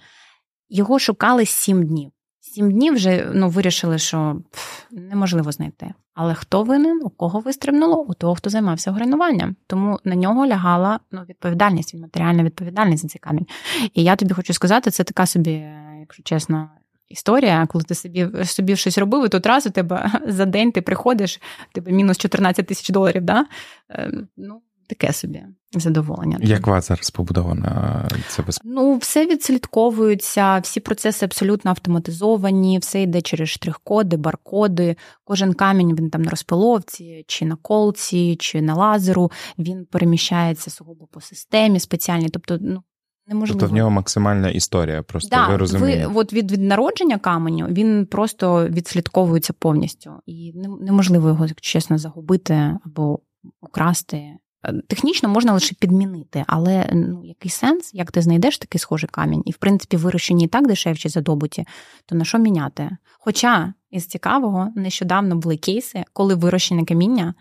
Його 0.68 0.98
шукали 0.98 1.46
сім 1.46 1.87
днів. 1.87 2.11
Сім 2.40 2.72
днів 2.72 2.94
вже 2.94 3.31
ну, 3.35 3.48
вирішили, 3.48 3.98
що 3.98 4.42
пф, 4.51 4.85
неможливо 4.90 5.53
знайти. 5.53 5.94
Але 6.14 6.35
хто 6.35 6.62
винен, 6.62 7.01
у 7.05 7.11
кого 7.11 7.40
вистрибнуло? 7.40 8.03
У 8.03 8.14
того, 8.14 8.35
хто 8.35 8.51
займався 8.51 8.92
грануванням. 8.92 9.57
Тому 9.66 9.98
на 10.05 10.14
нього 10.14 10.46
лягала 10.46 11.01
ну, 11.12 11.22
відповідальність, 11.29 11.94
матеріальна 11.94 12.42
відповідальність 12.42 13.03
за 13.03 13.09
цей 13.09 13.18
камінь. 13.18 13.46
І 13.94 14.05
я 14.05 14.16
тобі 14.16 14.35
хочу 14.35 14.53
сказати, 14.53 14.90
це 14.90 15.05
така 15.05 15.27
собі, 15.27 15.64
якщо 16.01 16.22
чесно, 16.22 16.70
історія, 17.09 17.66
коли 17.66 17.85
ти 17.85 17.94
собі 17.94 18.29
собі 18.44 18.77
щось 18.77 18.98
робив, 18.98 19.27
і 19.27 19.29
тут 19.29 19.46
раз 19.46 19.66
у 19.66 19.70
тебе 19.70 20.12
за 20.27 20.44
день 20.44 20.72
ти 20.72 20.83
приходиш, 20.83 21.40
тебе 21.72 21.92
мінус 21.92 22.18
14 22.18 22.66
тисяч 22.66 22.88
доларів. 22.88 23.22
Да? 23.22 23.46
Е, 23.90 24.12
ну, 24.37 24.61
таке 24.88 25.12
собі 25.12 25.42
задоволення. 25.72 26.38
Як 26.40 26.66
вас 26.66 26.88
зараз 26.88 27.11
побудована 27.11 28.09
це 28.29 28.42
безпека? 28.42 28.74
Ну, 28.74 28.96
все 28.96 29.27
відслідковується, 29.27 30.59
всі 30.59 30.81
процеси 30.81 31.24
абсолютно 31.24 31.70
автоматизовані, 31.70 32.79
все 32.79 33.03
йде 33.03 33.22
через 33.22 33.48
штрих-коди, 33.48 34.16
баркоди. 34.16 34.96
Кожен 35.24 35.55
камінь 35.55 35.94
він 35.94 36.11
там 36.11 36.22
на 36.22 36.31
розпиловці, 36.31 37.24
чи 37.27 37.44
на 37.44 37.57
колці, 37.57 38.37
чи 38.37 38.62
на 38.62 38.74
лазеру. 38.74 39.31
Він 39.59 39.85
переміщається 39.85 40.70
сугубо 40.70 41.07
по 41.07 41.20
системі 41.20 41.81
спеціальній. 41.81 42.29
Тобто, 42.29 42.59
ну. 42.61 42.83
Неможливо. 43.27 43.61
Тобто 43.61 43.72
в 43.72 43.77
нього 43.77 43.90
максимальна 43.90 44.51
історія, 44.51 45.03
просто 45.03 45.29
да, 45.37 45.48
ви 45.48 45.57
розумієте. 45.57 46.07
Ви, 46.07 46.12
от 46.14 46.33
від 46.33 46.53
від 46.53 46.62
народження 46.62 47.18
каменю 47.18 47.66
він 47.66 48.07
просто 48.07 48.68
відслідковується 48.68 49.53
повністю, 49.53 50.12
і 50.27 50.53
неможливо 50.81 51.29
його, 51.29 51.46
чесно, 51.61 51.98
загубити 51.98 52.79
або 52.85 53.20
украсти. 53.61 54.38
Технічно 54.87 55.28
можна 55.28 55.52
лише 55.52 55.74
підмінити, 55.74 56.44
але 56.46 56.90
ну, 56.92 57.24
який 57.24 57.50
сенс, 57.50 57.94
як 57.94 58.12
ти 58.12 58.22
знайдеш 58.22 58.59
такий 58.59 58.78
схожий 58.78 59.09
камінь, 59.12 59.42
і 59.46 59.50
в 59.50 59.57
принципі 59.57 59.96
вирощені 59.96 60.44
і 60.44 60.48
так 60.48 60.66
дешевші 60.66 61.09
задобуті, 61.09 61.66
то 62.07 62.14
на 62.14 62.24
що 62.24 62.38
міняти? 62.38 62.90
Хоча 63.18 63.74
із 63.90 64.07
цікавого 64.07 64.72
нещодавно 64.76 65.37
були 65.37 65.57
кейси, 65.57 66.04
коли 66.12 66.35
вирощене 66.35 66.85
каміння 66.85 67.35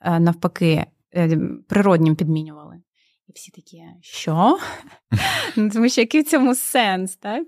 е, 0.00 0.20
навпаки 0.20 0.86
е, 1.16 1.38
природнім 1.68 2.16
підмінювали. 2.16 2.76
І 3.32 3.34
всі 3.34 3.50
такі, 3.50 3.82
що? 4.00 4.58
Ну, 5.56 5.70
Тому 5.70 5.88
що 5.88 6.00
який 6.00 6.20
в 6.20 6.24
цьому 6.24 6.54
сенс, 6.54 7.16
так? 7.16 7.42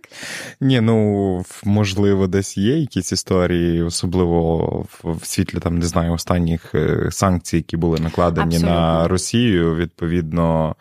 Ні, 0.61 0.81
ну 0.81 1.45
можливо, 1.65 2.27
десь 2.27 2.59
є 2.59 2.79
якісь 2.79 3.13
історії, 3.13 3.83
особливо 3.83 4.87
в 5.05 5.27
світлі 5.27 5.59
там, 5.59 5.79
не 5.79 5.87
знаю, 5.87 6.13
останніх 6.13 6.75
е, 6.75 7.09
санкцій, 7.11 7.57
які 7.57 7.77
були 7.77 8.01
накладені 8.01 8.47
Абсолютно. 8.57 8.71
на 8.71 9.09
Росію. 9.09 9.75
Відповідно, 9.77 10.77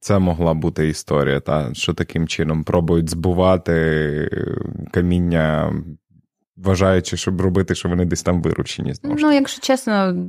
це 0.00 0.18
могла 0.18 0.54
бути 0.54 0.88
історія, 0.88 1.40
та 1.40 1.74
що 1.74 1.94
таким 1.94 2.28
чином 2.28 2.64
пробують 2.64 3.10
збувати 3.10 3.72
е, 4.32 4.56
каміння. 4.92 5.74
Вважаючи, 6.56 7.16
щоб 7.16 7.40
робити, 7.40 7.74
що 7.74 7.88
вони 7.88 8.04
десь 8.04 8.22
там 8.22 8.42
виручені. 8.42 8.94
Ну, 9.02 9.32
якщо 9.32 9.60
чесно, 9.60 10.26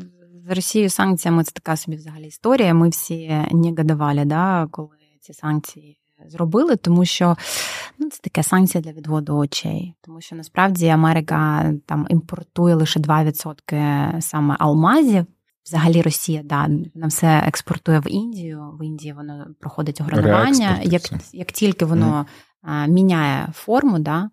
з 0.47 0.51
Росією 0.55 0.89
санкціями 0.89 1.43
це 1.43 1.51
така 1.51 1.75
собі 1.75 1.97
взагалі 1.97 2.27
історія. 2.27 2.73
Ми 2.73 2.89
всі 2.89 3.45
негодували, 3.51 4.25
да, 4.25 4.67
коли 4.71 4.89
ці 5.21 5.33
санкції 5.33 5.97
зробили, 6.27 6.75
тому 6.75 7.05
що 7.05 7.38
ну, 7.97 8.10
це 8.10 8.19
таке 8.21 8.43
санкція 8.43 8.81
для 8.81 8.91
відводу 8.91 9.38
очей. 9.38 9.93
Тому 10.01 10.21
що 10.21 10.36
насправді 10.36 10.88
Америка 10.88 11.71
там 11.86 12.07
імпортує 12.10 12.75
лише 12.75 12.99
2% 12.99 14.21
саме 14.21 14.55
алмазів. 14.60 15.25
Взагалі 15.65 16.01
Росія 16.01 16.41
да, 16.43 16.67
на 16.95 17.07
все 17.07 17.43
експортує 17.45 17.99
в 17.99 18.12
Індію. 18.12 18.77
В 18.79 18.86
Індії 18.86 19.13
воно 19.13 19.47
проходить 19.60 20.01
огранування. 20.01 20.79
Як 20.83 21.01
як 21.33 21.51
тільки 21.51 21.86
воно 21.86 22.25
mm. 22.63 22.88
міняє 22.88 23.47
форму, 23.53 23.99
да, 23.99 24.29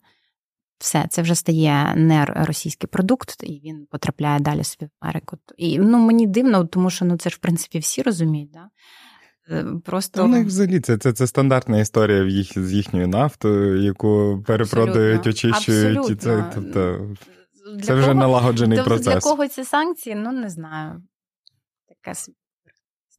все, 0.78 1.06
це 1.10 1.22
вже 1.22 1.34
стає 1.34 1.94
не 1.96 2.24
російський 2.24 2.88
продукт, 2.88 3.42
і 3.42 3.60
він 3.64 3.86
потрапляє 3.90 4.40
далі 4.40 4.64
собі 4.64 4.86
в 4.86 4.90
Америку. 5.00 5.38
І 5.56 5.78
ну 5.78 5.98
мені 5.98 6.26
дивно, 6.26 6.64
тому 6.64 6.90
що 6.90 7.04
ну 7.04 7.16
це 7.16 7.30
ж 7.30 7.36
в 7.36 7.38
принципі 7.38 7.78
всі 7.78 8.02
розуміють, 8.02 8.50
да? 8.50 8.68
Е, 9.50 9.64
просто 9.84 10.26
ну, 10.26 10.44
взагалі 10.44 10.80
це 10.80 10.98
це, 10.98 11.12
це 11.12 11.26
стандартна 11.26 11.80
історія 11.80 12.24
в 12.24 12.28
їх 12.28 12.58
з 12.58 12.72
їхньою 12.72 13.08
нафтою, 13.08 13.82
яку 13.82 14.42
перепродають, 14.46 15.26
очищують. 15.26 16.10
І 16.10 16.14
це 16.14 16.50
тобто, 16.54 17.08
це 17.82 17.94
вже 17.94 18.06
кого, 18.06 18.14
налагоджений 18.14 18.78
то, 18.78 18.84
процес. 18.84 19.06
Для 19.06 19.20
кого 19.20 19.48
ці 19.48 19.64
санкції? 19.64 20.14
Ну 20.14 20.32
не 20.32 20.50
знаю. 20.50 21.02
Таке 21.88 22.18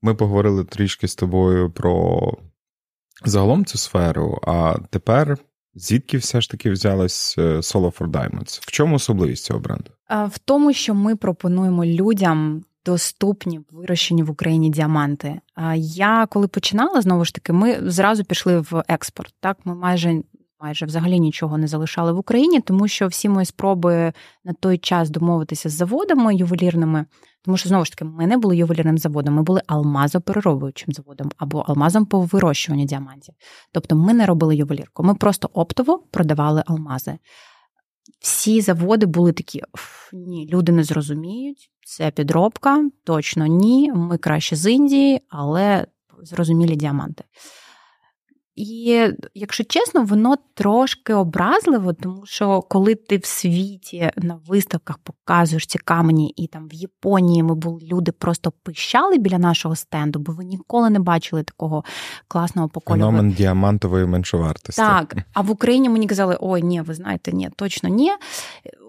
Ми 0.01 0.15
поговорили 0.15 0.63
трішки 0.63 1.07
з 1.07 1.15
тобою 1.15 1.71
про 1.71 2.21
загалом 3.25 3.65
цю 3.65 3.77
сферу, 3.77 4.39
а 4.43 4.75
тепер 4.89 5.37
Звідки 5.75 6.17
все 6.17 6.41
ж 6.41 6.49
таки 6.49 6.71
взялась 6.71 7.35
е, 7.37 7.41
Solo 7.41 7.97
for 7.97 8.11
Diamonds? 8.11 8.59
В 8.61 8.71
чому 8.71 8.95
особливість 8.95 9.43
цього 9.43 9.59
бренду? 9.59 9.91
В 10.09 10.39
тому, 10.45 10.73
що 10.73 10.93
ми 10.95 11.15
пропонуємо 11.15 11.85
людям 11.85 12.63
доступні 12.85 13.59
вирощені 13.71 14.23
в 14.23 14.31
Україні 14.31 14.69
діаманти. 14.69 15.39
Я 15.77 16.27
коли 16.29 16.47
починала 16.47 17.01
знову 17.01 17.25
ж 17.25 17.33
таки, 17.33 17.53
ми 17.53 17.91
зразу 17.91 18.23
пішли 18.23 18.59
в 18.59 18.83
експорт. 18.87 19.33
Так, 19.39 19.57
ми 19.65 19.75
майже 19.75 20.21
майже 20.59 20.85
взагалі 20.85 21.19
нічого 21.19 21.57
не 21.57 21.67
залишали 21.67 22.11
в 22.11 22.17
Україні, 22.17 22.61
тому 22.61 22.87
що 22.87 23.07
всі 23.07 23.29
мої 23.29 23.45
спроби 23.45 24.13
на 24.43 24.53
той 24.53 24.77
час 24.77 25.09
домовитися 25.09 25.69
з 25.69 25.73
заводами 25.73 26.35
ювелірними, 26.35 27.05
тому 27.43 27.57
що 27.57 27.69
знову 27.69 27.85
ж 27.85 27.91
таки 27.91 28.05
ми 28.05 28.27
не 28.27 28.37
були 28.37 28.57
ювелірним 28.57 28.97
заводом, 28.97 29.33
ми 29.33 29.43
були 29.43 29.61
алмазопереробуючим 29.67 30.93
заводом 30.93 31.31
або 31.37 31.59
алмазом 31.59 32.05
по 32.05 32.21
вирощуванню 32.21 32.85
діамантів. 32.85 33.35
Тобто 33.71 33.95
ми 33.95 34.13
не 34.13 34.25
робили 34.25 34.55
ювелірку, 34.55 35.03
ми 35.03 35.15
просто 35.15 35.49
оптово 35.53 36.03
продавали 36.11 36.63
алмази. 36.65 37.17
всі 38.19 38.61
заводи 38.61 39.05
були 39.05 39.33
такі: 39.33 39.61
ні, 40.13 40.49
люди 40.51 40.71
не 40.71 40.83
зрозуміють, 40.83 41.69
це 41.85 42.11
підробка, 42.11 42.89
точно 43.03 43.45
ні. 43.45 43.91
Ми 43.95 44.17
краще 44.17 44.55
з 44.55 44.71
Індії, 44.71 45.21
але 45.29 45.85
зрозумілі 46.23 46.75
діаманти. 46.75 47.23
І, 48.55 49.07
якщо 49.33 49.63
чесно, 49.63 50.03
воно 50.03 50.35
трошки 50.53 51.13
образливо, 51.13 51.93
тому 51.93 52.25
що 52.25 52.61
коли 52.61 52.95
ти 52.95 53.17
в 53.17 53.25
світі 53.25 54.11
на 54.17 54.39
виставках 54.47 54.97
показуєш 54.97 55.65
ці 55.65 55.77
камені, 55.77 56.33
і 56.35 56.47
там 56.47 56.67
в 56.67 56.73
Японії 56.73 57.43
ми 57.43 57.55
були 57.55 57.81
люди 57.81 58.11
просто 58.11 58.51
пищали 58.63 59.17
біля 59.17 59.37
нашого 59.37 59.75
стенду, 59.75 60.19
бо 60.19 60.31
ви 60.31 60.45
ніколи 60.45 60.89
не 60.89 60.99
бачили 60.99 61.43
такого 61.43 61.83
класного 62.27 62.69
поколю. 62.69 62.99
Феномен 62.99 63.31
діамантової 63.31 64.05
меншовартості. 64.05 64.81
Так, 64.81 65.15
а 65.33 65.41
в 65.41 65.51
Україні 65.51 65.89
мені 65.89 66.07
казали, 66.07 66.37
ой, 66.39 66.63
ні, 66.63 66.81
ви 66.81 66.93
знаєте, 66.93 67.31
ні, 67.31 67.49
точно 67.55 67.89
ні. 67.89 68.11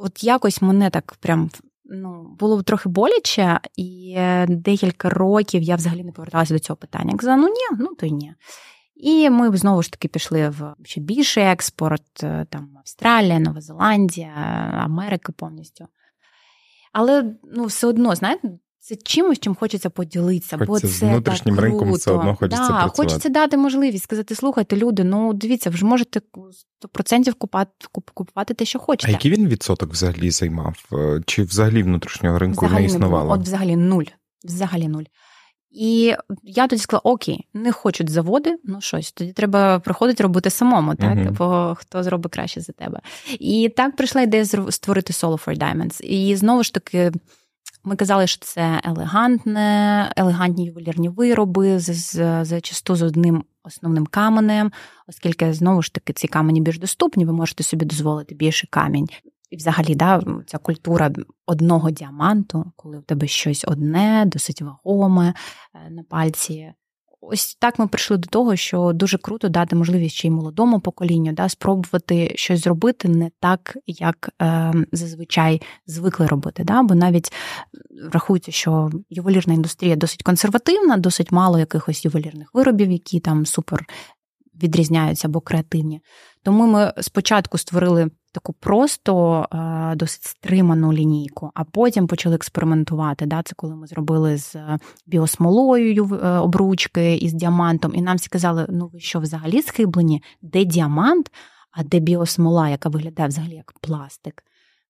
От 0.00 0.24
якось 0.24 0.62
мене 0.62 0.90
так 0.90 1.16
прям. 1.20 1.50
Ну, 1.88 2.36
було 2.38 2.62
трохи 2.62 2.88
боляче, 2.88 3.60
і 3.76 4.18
декілька 4.48 5.10
років 5.10 5.62
я 5.62 5.76
взагалі 5.76 6.04
не 6.04 6.12
поверталася 6.12 6.54
до 6.54 6.60
цього 6.60 6.76
питання. 6.76 7.10
Я 7.10 7.18
казала, 7.18 7.36
ну 7.36 7.48
ні, 7.48 7.78
ну 7.78 7.94
то 7.94 8.06
й 8.06 8.10
ні. 8.10 8.34
І 8.96 9.30
ми 9.30 9.56
знову 9.56 9.82
ж 9.82 9.90
таки 9.90 10.08
пішли 10.08 10.48
в 10.48 10.74
ще 10.84 11.00
більший 11.00 11.44
експорт, 11.44 12.22
е, 12.22 12.46
там 12.50 12.68
Австралія, 12.78 13.38
Нова 13.38 13.60
Зеландія, 13.60 14.32
Америка 14.84 15.32
повністю. 15.36 15.86
Але 16.92 17.34
ну, 17.56 17.64
все 17.64 17.86
одно, 17.86 18.14
знаєте, 18.14 18.48
це 18.78 18.96
чимось, 18.96 19.38
чим 19.38 19.54
хочеться 19.54 19.90
поділитися. 19.90 20.58
Хоч 20.58 20.66
бо 20.68 20.80
це 20.80 20.88
з 20.88 21.02
внутрішнім 21.02 21.54
так 21.54 21.64
ринком 21.64 21.80
круто. 21.80 21.98
все 21.98 22.10
одно 22.10 22.36
хочеться 22.36 22.62
да, 22.62 22.68
працювати. 22.68 22.96
Хочеться 22.96 23.28
дати 23.28 23.56
можливість 23.56 24.04
сказати: 24.04 24.34
слухайте, 24.34 24.76
люди, 24.76 25.04
ну 25.04 25.32
дивіться, 25.32 25.70
ви 25.70 25.76
ж 25.76 25.86
можете 25.86 26.20
100% 26.94 27.32
купувати, 27.32 27.70
купувати 28.14 28.54
те, 28.54 28.64
що 28.64 28.78
хочете. 28.78 29.08
А 29.08 29.10
який 29.12 29.30
він 29.30 29.48
відсоток 29.48 29.92
взагалі 29.92 30.30
займав? 30.30 30.76
Е, 30.92 31.22
чи 31.26 31.42
взагалі 31.42 31.82
внутрішнього 31.82 32.38
ринку 32.38 32.66
взагалі 32.66 32.86
не 32.86 32.86
існувало? 32.86 33.24
Не 33.24 33.28
було. 33.28 33.40
От 33.40 33.46
взагалі 33.46 33.76
нуль. 33.76 34.04
Взагалі 34.44 34.88
нуль. 34.88 35.04
І 35.70 36.14
я 36.42 36.66
тоді 36.66 36.82
сказала: 36.82 37.00
Окей, 37.04 37.48
не 37.54 37.72
хочуть 37.72 38.10
заводи, 38.10 38.56
ну 38.64 38.80
щось, 38.80 39.12
тоді 39.12 39.32
треба 39.32 39.78
приходити 39.78 40.22
робити 40.22 40.50
самому, 40.50 40.94
так? 40.94 41.18
Uh-huh. 41.18 41.32
Бо 41.32 41.74
хто 41.78 42.02
зробить 42.02 42.32
краще 42.32 42.60
за 42.60 42.72
тебе. 42.72 43.00
І 43.38 43.72
так 43.76 43.96
прийшла 43.96 44.22
ідея 44.22 44.44
створити 44.70 45.12
Solo 45.12 45.46
for 45.46 45.58
Diamonds. 45.58 46.02
І 46.02 46.36
знову 46.36 46.62
ж 46.62 46.74
таки. 46.74 47.12
Ми 47.84 47.96
казали, 47.96 48.26
що 48.26 48.44
це 48.44 48.80
елегантне, 48.84 50.12
елегантні 50.16 50.64
ювелірні 50.66 51.08
вироби, 51.08 51.78
з, 51.78 51.94
з, 51.94 52.44
зачасту 52.44 52.96
з 52.96 53.02
одним 53.02 53.44
основним 53.64 54.06
каменем, 54.06 54.72
оскільки 55.08 55.52
знову 55.52 55.82
ж 55.82 55.94
таки 55.94 56.12
ці 56.12 56.28
камені 56.28 56.60
більш 56.60 56.78
доступні, 56.78 57.24
ви 57.24 57.32
можете 57.32 57.64
собі 57.64 57.84
дозволити 57.84 58.34
більше 58.34 58.66
камінь. 58.70 59.08
І, 59.50 59.56
взагалі, 59.56 59.94
да, 59.94 60.22
ця 60.46 60.58
культура 60.58 61.10
одного 61.46 61.90
діаманту, 61.90 62.72
коли 62.76 62.98
в 62.98 63.02
тебе 63.02 63.26
щось 63.26 63.64
одне, 63.68 64.24
досить 64.26 64.62
вагоме 64.62 65.34
е, 65.74 65.90
на 65.90 66.02
пальці. 66.02 66.72
Ось 67.20 67.54
так 67.60 67.78
ми 67.78 67.86
прийшли 67.86 68.16
до 68.16 68.28
того, 68.28 68.56
що 68.56 68.92
дуже 68.94 69.18
круто 69.18 69.48
дати 69.48 69.76
можливість 69.76 70.16
ще 70.16 70.28
й 70.28 70.30
молодому 70.30 70.80
поколінню 70.80 71.32
да, 71.32 71.48
спробувати 71.48 72.32
щось 72.34 72.60
зробити 72.60 73.08
не 73.08 73.30
так, 73.40 73.76
як 73.86 74.30
е, 74.42 74.72
зазвичай 74.92 75.62
звикли 75.86 76.26
робити. 76.26 76.64
Да? 76.64 76.82
Бо 76.82 76.94
навіть 76.94 77.32
рахується, 78.12 78.52
що 78.52 78.90
ювелірна 79.10 79.54
індустрія 79.54 79.96
досить 79.96 80.22
консервативна, 80.22 80.96
досить 80.96 81.32
мало 81.32 81.58
якихось 81.58 82.04
ювелірних 82.04 82.50
виробів, 82.54 82.90
які 82.90 83.20
там 83.20 83.46
супер 83.46 83.86
відрізняються 84.62 85.28
або 85.28 85.40
креативні. 85.40 86.00
Тому 86.46 86.66
ми 86.66 86.92
спочатку 87.00 87.58
створили 87.58 88.10
таку 88.32 88.52
просто 88.52 89.46
е, 89.52 89.96
досить 89.96 90.24
стриману 90.24 90.92
лінійку, 90.92 91.50
а 91.54 91.64
потім 91.64 92.06
почали 92.06 92.34
експериментувати. 92.34 93.26
Да? 93.26 93.42
Це 93.42 93.54
коли 93.54 93.76
ми 93.76 93.86
зробили 93.86 94.36
з 94.36 94.56
біосмолою 95.06 96.20
е, 96.22 96.28
обручки 96.38 97.16
і 97.16 97.28
з 97.28 97.32
діамантом, 97.32 97.94
і 97.94 98.02
нам 98.02 98.16
всі 98.16 98.28
казали, 98.28 98.66
ну 98.68 98.90
ви 98.92 99.00
що 99.00 99.20
взагалі 99.20 99.62
схиблені? 99.62 100.22
Де 100.42 100.64
діамант, 100.64 101.32
а 101.70 101.82
де 101.82 101.98
біосмола, 101.98 102.68
яка 102.68 102.88
виглядає 102.88 103.28
взагалі 103.28 103.54
як 103.54 103.72
пластик. 103.80 104.44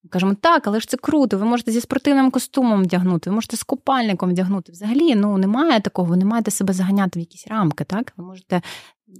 Ми 0.07 0.11
кажемо, 0.11 0.35
так, 0.35 0.67
але 0.67 0.81
ж 0.81 0.89
це 0.89 0.97
круто. 0.97 1.39
Ви 1.39 1.45
можете 1.45 1.73
зі 1.73 1.81
спортивним 1.81 2.31
костюмом 2.31 2.83
вдягнути, 2.83 3.31
ви 3.31 3.35
можете 3.35 3.57
з 3.57 3.63
купальником 3.63 4.31
вдягнути. 4.31 4.73
Взагалі, 4.73 5.15
ну 5.15 5.39
немає 5.39 5.81
такого, 5.81 6.09
ви 6.09 6.17
не 6.17 6.25
маєте 6.25 6.51
себе 6.51 6.73
заганяти 6.73 7.19
в 7.19 7.21
якісь 7.21 7.47
рамки. 7.49 7.85
Так, 7.85 8.13
ви 8.17 8.25
можете, 8.25 8.63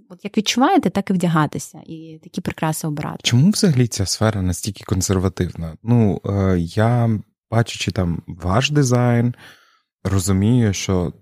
от 0.09 0.25
як 0.25 0.39
відчуваєте, 0.39 0.91
так 0.91 1.11
і 1.11 1.13
вдягатися, 1.13 1.81
і 1.87 2.21
такі 2.23 2.41
прикраси 2.41 2.87
обирати. 2.87 3.19
Чому 3.23 3.51
взагалі 3.51 3.87
ця 3.87 4.07
сфера 4.07 4.43
настільки 4.43 4.85
консервативна? 4.85 5.77
Ну 5.83 6.21
е, 6.27 6.57
я 6.59 7.21
бачачи 7.51 7.91
там 7.91 8.23
ваш 8.27 8.71
дизайн, 8.71 9.35
розумію, 10.05 10.73
що 10.73 11.13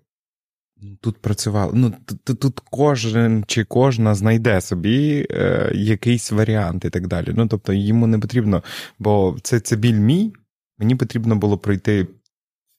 Тут 1.01 1.19
працювало. 1.19 1.73
Ну, 1.75 1.93
тут, 2.25 2.41
тут 2.41 2.61
кожен 2.61 3.45
чи 3.47 3.65
кожна 3.65 4.15
знайде 4.15 4.61
собі 4.61 5.27
е, 5.31 5.73
якийсь 5.75 6.33
варіант 6.33 6.85
і 6.85 6.91
так 6.91 7.07
далі. 7.07 7.33
Ну, 7.37 7.47
тобто, 7.47 7.73
йому 7.73 8.07
не 8.07 8.19
потрібно, 8.19 8.63
бо 8.99 9.37
це 9.43 9.61
це 9.61 9.77
біль 9.77 9.99
мій. 9.99 10.33
Мені 10.79 10.95
потрібно 10.95 11.37
було 11.37 11.59
пройти 11.59 12.07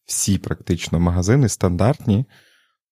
всі 0.06 0.38
практично 0.38 1.00
магазини 1.00 1.50
стандартні, 1.50 2.26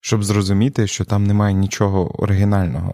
щоб 0.06 0.24
зрозуміти, 0.24 0.88
що 0.88 1.06
там 1.06 1.24
немає 1.24 1.54
нічого 1.54 2.22
оригінального 2.22 2.94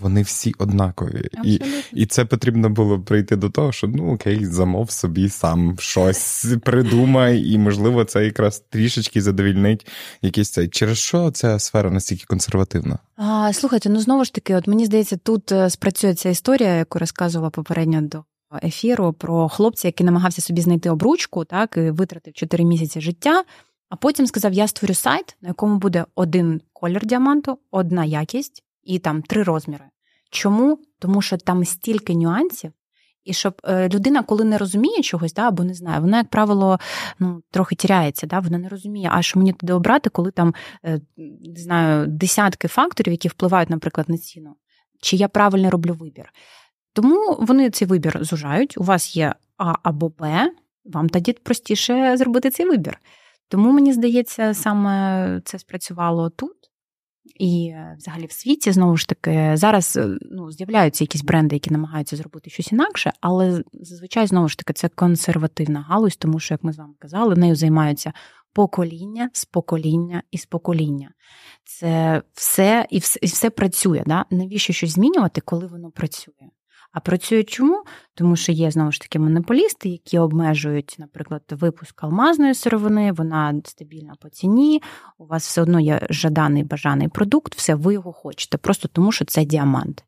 вони 0.00 0.22
всі 0.22 0.54
однакові. 0.58 1.28
І 1.44 1.60
і 1.92 2.06
це 2.06 2.24
потрібно 2.24 2.70
було 2.70 3.00
прийти 3.00 3.36
до 3.36 3.50
того, 3.50 3.72
що 3.72 3.86
ну 3.86 4.14
окей, 4.14 4.46
замов 4.46 4.90
собі 4.90 5.28
сам 5.28 5.76
щось 5.78 6.46
придумай, 6.64 7.42
і, 7.50 7.58
можливо, 7.58 8.04
це 8.04 8.24
якраз 8.24 8.64
трішечки 8.70 9.22
задовільнить 9.22 9.86
якийсь 10.22 10.50
цей. 10.50 10.68
Через 10.68 10.98
що 10.98 11.30
ця 11.30 11.58
сфера 11.58 11.90
настільки 11.90 12.24
консервативна? 12.26 12.98
А, 13.16 13.52
Слухайте, 13.52 13.88
ну 13.88 14.00
знову 14.00 14.24
ж 14.24 14.34
таки, 14.34 14.54
от 14.54 14.66
мені 14.66 14.86
здається, 14.86 15.16
тут 15.16 15.52
е, 15.52 15.70
спрацює 15.70 16.14
ця 16.14 16.28
історія, 16.28 16.74
яку 16.74 16.98
розказувала 16.98 17.50
попередньо 17.50 18.00
до. 18.00 18.24
Ефіру 18.62 19.12
про 19.12 19.48
хлопця, 19.48 19.88
який 19.88 20.06
намагався 20.06 20.42
собі 20.42 20.60
знайти 20.60 20.90
обручку, 20.90 21.44
так 21.44 21.76
і 21.76 21.90
витратив 21.90 22.34
4 22.34 22.64
місяці 22.64 23.00
життя. 23.00 23.44
А 23.88 23.96
потім 23.96 24.26
сказав: 24.26 24.52
Я 24.52 24.68
створю 24.68 24.94
сайт, 24.94 25.36
на 25.40 25.48
якому 25.48 25.78
буде 25.78 26.04
один 26.14 26.60
колір 26.72 27.06
діаманту, 27.06 27.58
одна 27.70 28.04
якість, 28.04 28.64
і 28.82 28.98
там 28.98 29.22
три 29.22 29.42
розміри. 29.42 29.84
Чому? 30.30 30.78
Тому 30.98 31.22
що 31.22 31.36
там 31.36 31.64
стільки 31.64 32.14
нюансів. 32.14 32.72
І 33.24 33.32
щоб 33.32 33.60
е, 33.64 33.88
людина, 33.88 34.22
коли 34.22 34.44
не 34.44 34.58
розуміє 34.58 35.02
чогось, 35.02 35.34
да, 35.34 35.48
або 35.48 35.64
не 35.64 35.74
знає, 35.74 36.00
вона, 36.00 36.16
як 36.16 36.28
правило, 36.28 36.78
ну, 37.18 37.42
трохи 37.50 37.74
тіряється, 37.74 38.26
да, 38.26 38.38
вона 38.38 38.58
не 38.58 38.68
розуміє, 38.68 39.08
а 39.12 39.22
що 39.22 39.38
мені 39.38 39.52
туди 39.52 39.72
обрати, 39.72 40.10
коли 40.10 40.30
там 40.30 40.54
е, 40.84 41.00
не 41.40 41.60
знаю, 41.60 42.06
десятки 42.06 42.68
факторів, 42.68 43.12
які 43.12 43.28
впливають, 43.28 43.70
наприклад, 43.70 44.08
на 44.08 44.18
ціну, 44.18 44.54
чи 45.00 45.16
я 45.16 45.28
правильно 45.28 45.70
роблю 45.70 45.94
вибір. 45.94 46.32
Тому 46.92 47.36
вони 47.40 47.70
цей 47.70 47.88
вибір 47.88 48.24
зужають. 48.24 48.78
У 48.78 48.82
вас 48.82 49.16
є 49.16 49.34
А 49.56 49.74
або 49.82 50.08
Б, 50.08 50.50
вам 50.84 51.08
тоді 51.08 51.32
простіше 51.32 52.16
зробити 52.16 52.50
цей 52.50 52.66
вибір. 52.66 52.98
Тому 53.48 53.72
мені 53.72 53.92
здається, 53.92 54.54
саме 54.54 55.40
це 55.44 55.58
спрацювало 55.58 56.30
тут. 56.30 56.56
І 57.38 57.74
взагалі 57.96 58.26
в 58.26 58.32
світі 58.32 58.72
знову 58.72 58.96
ж 58.96 59.08
таки 59.08 59.56
зараз 59.56 59.96
е, 59.96 60.18
ну, 60.30 60.52
з'являються 60.52 61.04
якісь 61.04 61.22
бренди, 61.22 61.56
які 61.56 61.70
намагаються 61.70 62.16
зробити 62.16 62.50
щось 62.50 62.72
інакше, 62.72 63.12
але 63.20 63.62
зазвичай 63.72 64.26
знову 64.26 64.48
ж 64.48 64.58
таки 64.58 64.72
це 64.72 64.88
консервативна 64.88 65.80
галузь, 65.80 66.16
тому 66.16 66.40
що, 66.40 66.54
як 66.54 66.64
ми 66.64 66.72
з 66.72 66.78
вами 66.78 66.94
казали, 66.98 67.36
нею 67.36 67.56
займаються 67.56 68.12
покоління 68.52 69.30
з 69.32 69.44
покоління 69.44 70.22
і 70.30 70.38
з 70.38 70.46
покоління. 70.46 71.10
Це 71.64 72.22
все 72.32 72.86
і 72.90 72.98
все, 72.98 73.18
і 73.22 73.26
все 73.26 73.50
працює. 73.50 74.02
Да? 74.06 74.24
Навіщо 74.30 74.72
щось 74.72 74.90
змінювати, 74.90 75.40
коли 75.40 75.66
воно 75.66 75.90
працює? 75.90 76.48
А 76.96 77.00
працює 77.00 77.44
чому? 77.44 77.84
Тому 78.14 78.36
що 78.36 78.52
є 78.52 78.70
знову 78.70 78.92
ж 78.92 79.00
таки 79.00 79.18
монополісти, 79.18 79.88
які 79.88 80.18
обмежують, 80.18 80.96
наприклад, 80.98 81.42
випуск 81.50 82.04
алмазної 82.04 82.54
сировини, 82.54 83.12
вона 83.12 83.60
стабільна 83.64 84.14
по 84.20 84.28
ціні. 84.28 84.82
У 85.18 85.26
вас 85.26 85.46
все 85.46 85.62
одно 85.62 85.80
є 85.80 86.06
жаданий 86.10 86.64
бажаний 86.64 87.08
продукт, 87.08 87.54
все 87.54 87.74
ви 87.74 87.92
його 87.92 88.12
хочете, 88.12 88.58
просто 88.58 88.88
тому 88.88 89.12
що 89.12 89.24
це 89.24 89.44
діамант. 89.44 90.04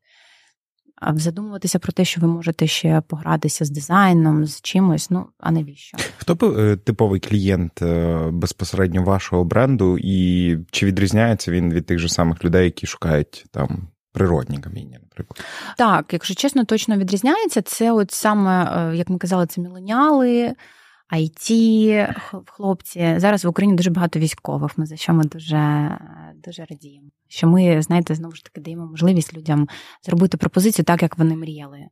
А 0.95 1.15
задумуватися 1.15 1.79
про 1.79 1.91
те, 1.91 2.05
що 2.05 2.21
ви 2.21 2.27
можете 2.27 2.67
ще 2.67 3.01
погратися 3.07 3.65
з 3.65 3.69
дизайном, 3.69 4.45
з 4.45 4.61
чимось, 4.61 5.09
ну 5.09 5.25
а 5.37 5.51
навіщо? 5.51 5.97
Хто 6.17 6.57
е, 6.59 6.77
типовий 6.77 7.19
клієнт 7.19 7.81
е, 7.81 8.17
безпосередньо 8.31 9.03
вашого 9.03 9.43
бренду, 9.43 9.97
і 10.01 10.57
чи 10.71 10.85
відрізняється 10.85 11.51
він 11.51 11.73
від 11.73 11.85
тих 11.85 11.99
же 11.99 12.09
самих 12.09 12.45
людей, 12.45 12.65
які 12.65 12.87
шукають 12.87 13.45
там 13.51 13.87
природні 14.11 14.57
каміння, 14.57 14.99
наприклад. 15.01 15.45
Так, 15.77 16.13
якщо 16.13 16.35
чесно, 16.35 16.65
точно 16.65 16.97
відрізняється. 16.97 17.61
Це 17.61 17.91
от 17.91 18.11
саме, 18.11 18.63
е, 18.91 18.95
як 18.95 19.09
ми 19.09 19.17
казали, 19.17 19.47
це 19.47 19.61
міленіали, 19.61 20.53
IT, 21.13 22.15
хлопці. 22.45 23.13
Зараз 23.17 23.45
в 23.45 23.47
Україні 23.47 23.75
дуже 23.75 23.89
багато 23.89 24.19
військових. 24.19 24.77
Ми 24.77 24.85
за 24.85 24.95
що 24.95 25.13
ми 25.13 25.23
дуже 25.23 25.91
дуже 26.43 26.65
радіємо. 26.65 27.09
Що 27.27 27.47
ми, 27.47 27.81
знаєте, 27.81 28.15
знову 28.15 28.35
ж 28.35 28.43
таки 28.43 28.61
даємо 28.61 28.85
можливість 28.85 29.33
людям 29.33 29.67
зробити 30.01 30.37
пропозицію 30.37 30.85
так, 30.85 31.01
як 31.01 31.17
вони 31.17 31.35
мріяли. 31.35 31.77
Е, 31.77 31.89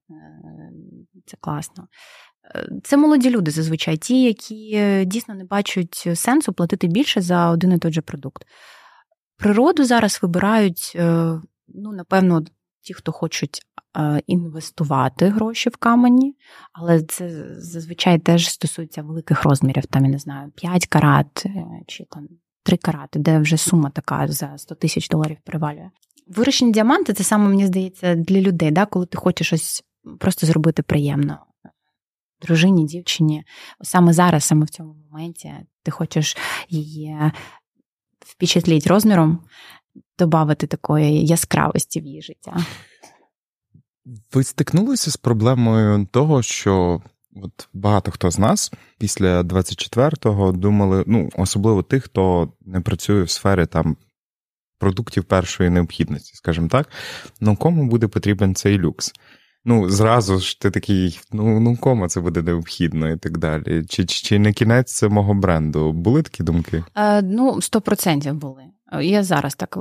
це 1.25 1.37
класно. 1.39 1.87
Це 2.83 2.97
молоді 2.97 3.29
люди 3.29 3.51
зазвичай, 3.51 3.97
ті, 3.97 4.23
які 4.23 5.03
дійсно 5.05 5.35
не 5.35 5.43
бачать 5.43 6.07
сенсу 6.15 6.53
платити 6.53 6.87
більше 6.87 7.21
за 7.21 7.49
один 7.49 7.71
і 7.71 7.77
той 7.77 7.93
же 7.93 8.01
продукт. 8.01 8.43
Природу 9.37 9.83
зараз 9.83 10.19
вибирають, 10.21 10.97
ну, 11.67 11.91
напевно, 11.91 12.43
ті, 12.81 12.93
хто 12.93 13.11
хочуть 13.11 13.61
інвестувати 14.27 15.29
гроші 15.29 15.69
в 15.69 15.77
камені, 15.77 16.35
але 16.73 17.03
це 17.03 17.29
зазвичай 17.55 18.19
теж 18.19 18.49
стосується 18.49 19.03
великих 19.03 19.43
розмірів, 19.43 19.85
там, 19.85 20.05
я 20.05 20.11
не 20.11 20.19
знаю, 20.19 20.51
5 20.51 20.85
карат 20.85 21.45
чи 21.87 22.05
там 22.05 22.27
3 22.63 22.77
карати, 22.77 23.19
де 23.19 23.39
вже 23.39 23.57
сума 23.57 23.89
така 23.89 24.27
за 24.27 24.57
100 24.57 24.75
тисяч 24.75 25.09
доларів 25.09 25.37
привалює. 25.43 25.89
Вирощені 26.27 26.71
діаманти 26.71 27.13
це 27.13 27.23
саме, 27.23 27.49
мені 27.49 27.65
здається, 27.65 28.15
для 28.15 28.41
людей, 28.41 28.71
да, 28.71 28.85
коли 28.85 29.05
ти 29.05 29.17
хочеш 29.17 29.47
щось 29.47 29.83
просто 30.19 30.47
зробити 30.47 30.83
приємно. 30.83 31.39
Дружині, 32.41 32.85
дівчині, 32.85 33.43
саме 33.81 34.13
зараз, 34.13 34.43
саме 34.43 34.65
в 34.65 34.69
цьому 34.69 34.93
моменті, 34.93 35.53
ти 35.83 35.91
хочеш 35.91 36.37
її 36.69 37.17
впечатліть 38.19 38.87
розміром, 38.87 39.39
додати 40.19 40.67
такої 40.67 41.25
яскравості 41.25 42.01
в 42.01 42.05
її 42.05 42.21
життя. 42.21 42.57
Ви 44.33 44.43
стикнулися 44.43 45.11
з 45.11 45.17
проблемою 45.17 46.07
того, 46.11 46.41
що 46.41 47.01
от 47.43 47.69
багато 47.73 48.11
хто 48.11 48.31
з 48.31 48.39
нас 48.39 48.71
після 48.99 49.41
24-го 49.41 50.51
думали, 50.51 51.03
ну 51.07 51.29
особливо 51.37 51.83
тих, 51.83 52.03
хто 52.03 52.53
не 52.61 52.81
працює 52.81 53.23
в 53.23 53.29
сфері 53.29 53.65
там 53.65 53.97
продуктів 54.79 55.23
першої 55.23 55.69
необхідності, 55.69 56.35
скажімо 56.35 56.67
так, 56.67 56.89
ну 57.41 57.55
кому 57.55 57.87
буде 57.87 58.07
потрібен 58.07 58.55
цей 58.55 58.77
люкс? 58.77 59.13
Ну, 59.65 59.89
зразу 59.89 60.39
ж 60.39 60.61
ти 60.61 60.71
такий, 60.71 61.19
ну 61.31 61.59
ну 61.59 61.77
кому 61.77 62.07
це 62.07 62.21
буде 62.21 62.41
необхідно 62.41 63.09
і 63.09 63.17
так 63.17 63.37
далі. 63.37 63.85
Чи 63.89 64.05
чи, 64.05 64.27
чи 64.27 64.39
не 64.39 64.53
кінець 64.53 64.93
це 64.93 65.07
мого 65.07 65.33
бренду? 65.33 65.93
Були 65.93 66.21
такі 66.21 66.43
думки? 66.43 66.83
Е, 66.95 67.21
Ну, 67.21 67.61
сто 67.61 67.81
процентів 67.81 68.33
були. 68.33 68.63
Я 69.01 69.23
зараз 69.23 69.55
так 69.55 69.77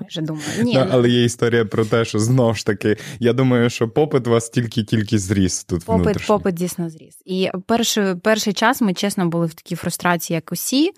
майже 0.00 0.20
думаю. 0.20 0.44
Ні, 0.62 0.74
ну, 0.74 0.86
Але 0.90 1.08
є 1.08 1.24
історія 1.24 1.64
про 1.64 1.84
те, 1.84 2.04
що 2.04 2.18
знову 2.18 2.54
ж 2.54 2.66
таки, 2.66 2.96
я 3.20 3.32
думаю, 3.32 3.70
що 3.70 3.88
попит 3.88 4.26
у 4.26 4.30
вас 4.30 4.48
тільки-тільки 4.48 5.18
зріс 5.18 5.64
тут. 5.64 5.84
Попит, 5.84 6.04
внутрішньо. 6.04 6.38
попит 6.38 6.54
дійсно 6.54 6.90
зріс. 6.90 7.22
І 7.24 7.50
перший, 7.66 8.14
перший 8.14 8.52
час 8.52 8.80
ми 8.80 8.94
чесно 8.94 9.28
були 9.28 9.46
в 9.46 9.54
такій 9.54 9.74
фрустрації, 9.76 10.34
як 10.34 10.52
усі. 10.52 10.90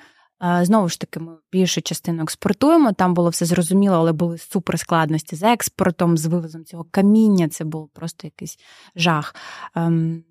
Знову 0.62 0.88
ж 0.88 1.00
таки, 1.00 1.20
ми 1.20 1.32
більшу 1.52 1.82
частину 1.82 2.22
експортуємо. 2.22 2.92
Там 2.92 3.14
було 3.14 3.30
все 3.30 3.44
зрозуміло, 3.44 3.96
але 3.96 4.12
були 4.12 4.38
суперскладності 4.38 5.36
з 5.36 5.42
експортом, 5.42 6.16
з 6.16 6.26
вивозом 6.26 6.64
цього 6.64 6.86
каміння. 6.90 7.48
Це 7.48 7.64
був 7.64 7.88
просто 7.94 8.26
якийсь 8.26 8.56
жах. 8.96 9.34
Ем, 9.74 10.24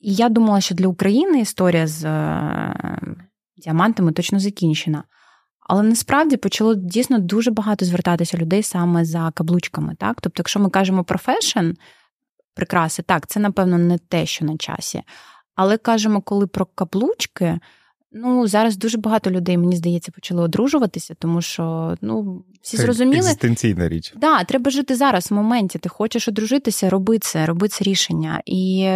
і 0.00 0.14
я 0.14 0.28
думала, 0.28 0.60
що 0.60 0.74
для 0.74 0.86
України 0.86 1.40
історія 1.40 1.86
з 1.86 2.04
е, 2.04 2.98
діамантами 3.56 4.12
точно 4.12 4.40
закінчена. 4.40 5.04
Але 5.62 5.82
насправді 5.82 6.36
почало 6.36 6.74
дійсно 6.74 7.18
дуже 7.18 7.50
багато 7.50 7.84
звертатися 7.84 8.38
людей 8.38 8.62
саме 8.62 9.04
за 9.04 9.30
каблучками. 9.34 9.94
Так? 9.98 10.20
Тобто, 10.20 10.40
якщо 10.40 10.60
ми 10.60 10.70
кажемо 10.70 11.04
про 11.04 11.18
фешн, 11.18 11.70
прикраси, 12.54 13.02
так, 13.02 13.26
це, 13.26 13.40
напевно, 13.40 13.78
не 13.78 13.98
те, 13.98 14.26
що 14.26 14.44
на 14.44 14.56
часі. 14.56 15.02
Але 15.54 15.78
кажемо, 15.78 16.20
коли 16.20 16.46
про 16.46 16.66
каблучки. 16.66 17.58
Ну, 18.14 18.46
зараз 18.46 18.76
дуже 18.76 18.98
багато 18.98 19.30
людей, 19.30 19.58
мені 19.58 19.76
здається, 19.76 20.12
почали 20.12 20.42
одружуватися, 20.42 21.14
тому 21.18 21.42
що 21.42 21.94
ну, 22.00 22.44
всі 22.62 22.76
це 22.76 22.82
зрозуміли. 22.82 23.18
Екзистенційна 23.18 23.88
річ. 23.88 24.12
Да, 24.16 24.44
треба 24.44 24.70
жити 24.70 24.96
зараз 24.96 25.30
в 25.30 25.34
моменті. 25.34 25.78
Ти 25.78 25.88
хочеш 25.88 26.28
одружитися, 26.28 26.90
роби 26.90 27.18
це, 27.18 27.46
роби 27.46 27.68
це 27.68 27.84
рішення. 27.84 28.42
І 28.46 28.90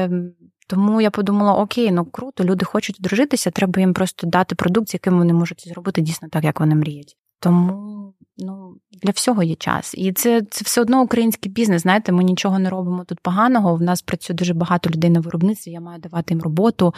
тому 0.66 1.00
я 1.00 1.10
подумала: 1.10 1.54
окей, 1.54 1.90
ну 1.90 2.04
круто, 2.04 2.44
люди 2.44 2.64
хочуть 2.64 2.96
одружитися, 3.00 3.50
треба 3.50 3.80
їм 3.80 3.94
просто 3.94 4.26
дати 4.26 4.54
продукт, 4.54 4.94
яким 4.94 5.18
вони 5.18 5.32
можуть 5.32 5.68
зробити 5.68 6.00
дійсно 6.00 6.28
так, 6.28 6.44
як 6.44 6.60
вони 6.60 6.74
мріють. 6.74 7.16
Тому 7.40 8.14
ну, 8.38 8.76
для 9.02 9.10
всього 9.10 9.42
є 9.42 9.54
час. 9.54 9.94
І 9.96 10.12
це 10.12 10.42
це 10.50 10.64
все 10.64 10.80
одно 10.80 11.02
український 11.02 11.52
бізнес. 11.52 11.82
Знаєте, 11.82 12.12
ми 12.12 12.24
нічого 12.24 12.58
не 12.58 12.70
робимо 12.70 13.04
тут 13.04 13.20
поганого. 13.20 13.76
В 13.76 13.82
нас 13.82 14.02
працює 14.02 14.36
дуже 14.36 14.54
багато 14.54 14.90
людей 14.90 15.10
на 15.10 15.20
виробництві. 15.20 15.70
Я 15.70 15.80
маю 15.80 16.00
давати 16.00 16.34
їм 16.34 16.42
роботу. 16.42 16.94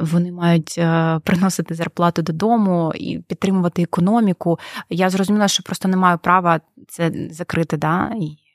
Вони 0.00 0.32
мають 0.32 0.74
е, 0.78 1.20
приносити 1.24 1.74
зарплату 1.74 2.22
додому 2.22 2.92
і 2.94 3.18
підтримувати 3.18 3.82
економіку. 3.82 4.58
Я 4.90 5.10
зрозуміла, 5.10 5.48
що 5.48 5.62
просто 5.62 5.88
не 5.88 5.96
маю 5.96 6.18
права 6.18 6.60
це 6.88 7.12
закрити, 7.30 7.76
да, 7.76 8.12
і 8.20 8.47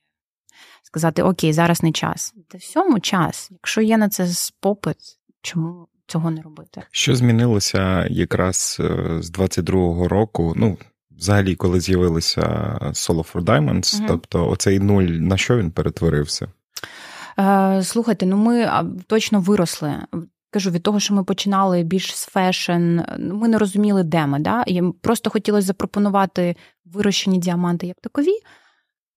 сказати: 0.93 1.23
Окей, 1.23 1.53
зараз 1.53 1.83
не 1.83 1.91
час. 1.91 2.33
Та 2.47 2.57
всьому 2.57 2.99
час. 2.99 3.49
Якщо 3.51 3.81
є 3.81 3.97
на 3.97 4.09
це 4.09 4.27
попит, 4.59 4.97
чому 5.41 5.87
цього 6.07 6.31
не 6.31 6.41
робити? 6.41 6.81
Що 6.91 7.15
змінилося 7.15 8.07
якраз 8.07 8.77
е, 8.79 9.17
з 9.21 9.31
22-го 9.31 10.07
року? 10.07 10.53
Ну, 10.55 10.77
взагалі, 11.11 11.55
коли 11.55 11.79
з'явилися 11.79 12.41
Solo 12.81 13.33
for 13.33 13.43
Diamonds, 13.43 13.97
угу. 13.97 14.05
тобто 14.07 14.49
оцей 14.49 14.79
нуль, 14.79 15.03
на 15.03 15.37
що 15.37 15.57
він 15.57 15.71
перетворився? 15.71 16.47
Е, 17.39 17.83
слухайте, 17.83 18.25
ну 18.25 18.37
ми 18.37 18.71
точно 19.07 19.39
виросли. 19.39 19.95
Кажу, 20.51 20.71
від 20.71 20.83
того, 20.83 20.99
що 20.99 21.13
ми 21.13 21.23
починали 21.23 21.83
більш 21.83 22.15
з 22.15 22.25
фешн, 22.25 22.99
ми 23.19 23.47
не 23.47 23.57
розуміли, 23.57 24.03
де 24.03 24.27
ми. 24.27 24.39
Да? 24.39 24.63
І 24.67 24.81
просто 25.01 25.29
хотілося 25.29 25.67
запропонувати 25.67 26.55
вирощені 26.85 27.37
діаманти 27.37 27.87
як 27.87 27.97
такові, 28.01 28.39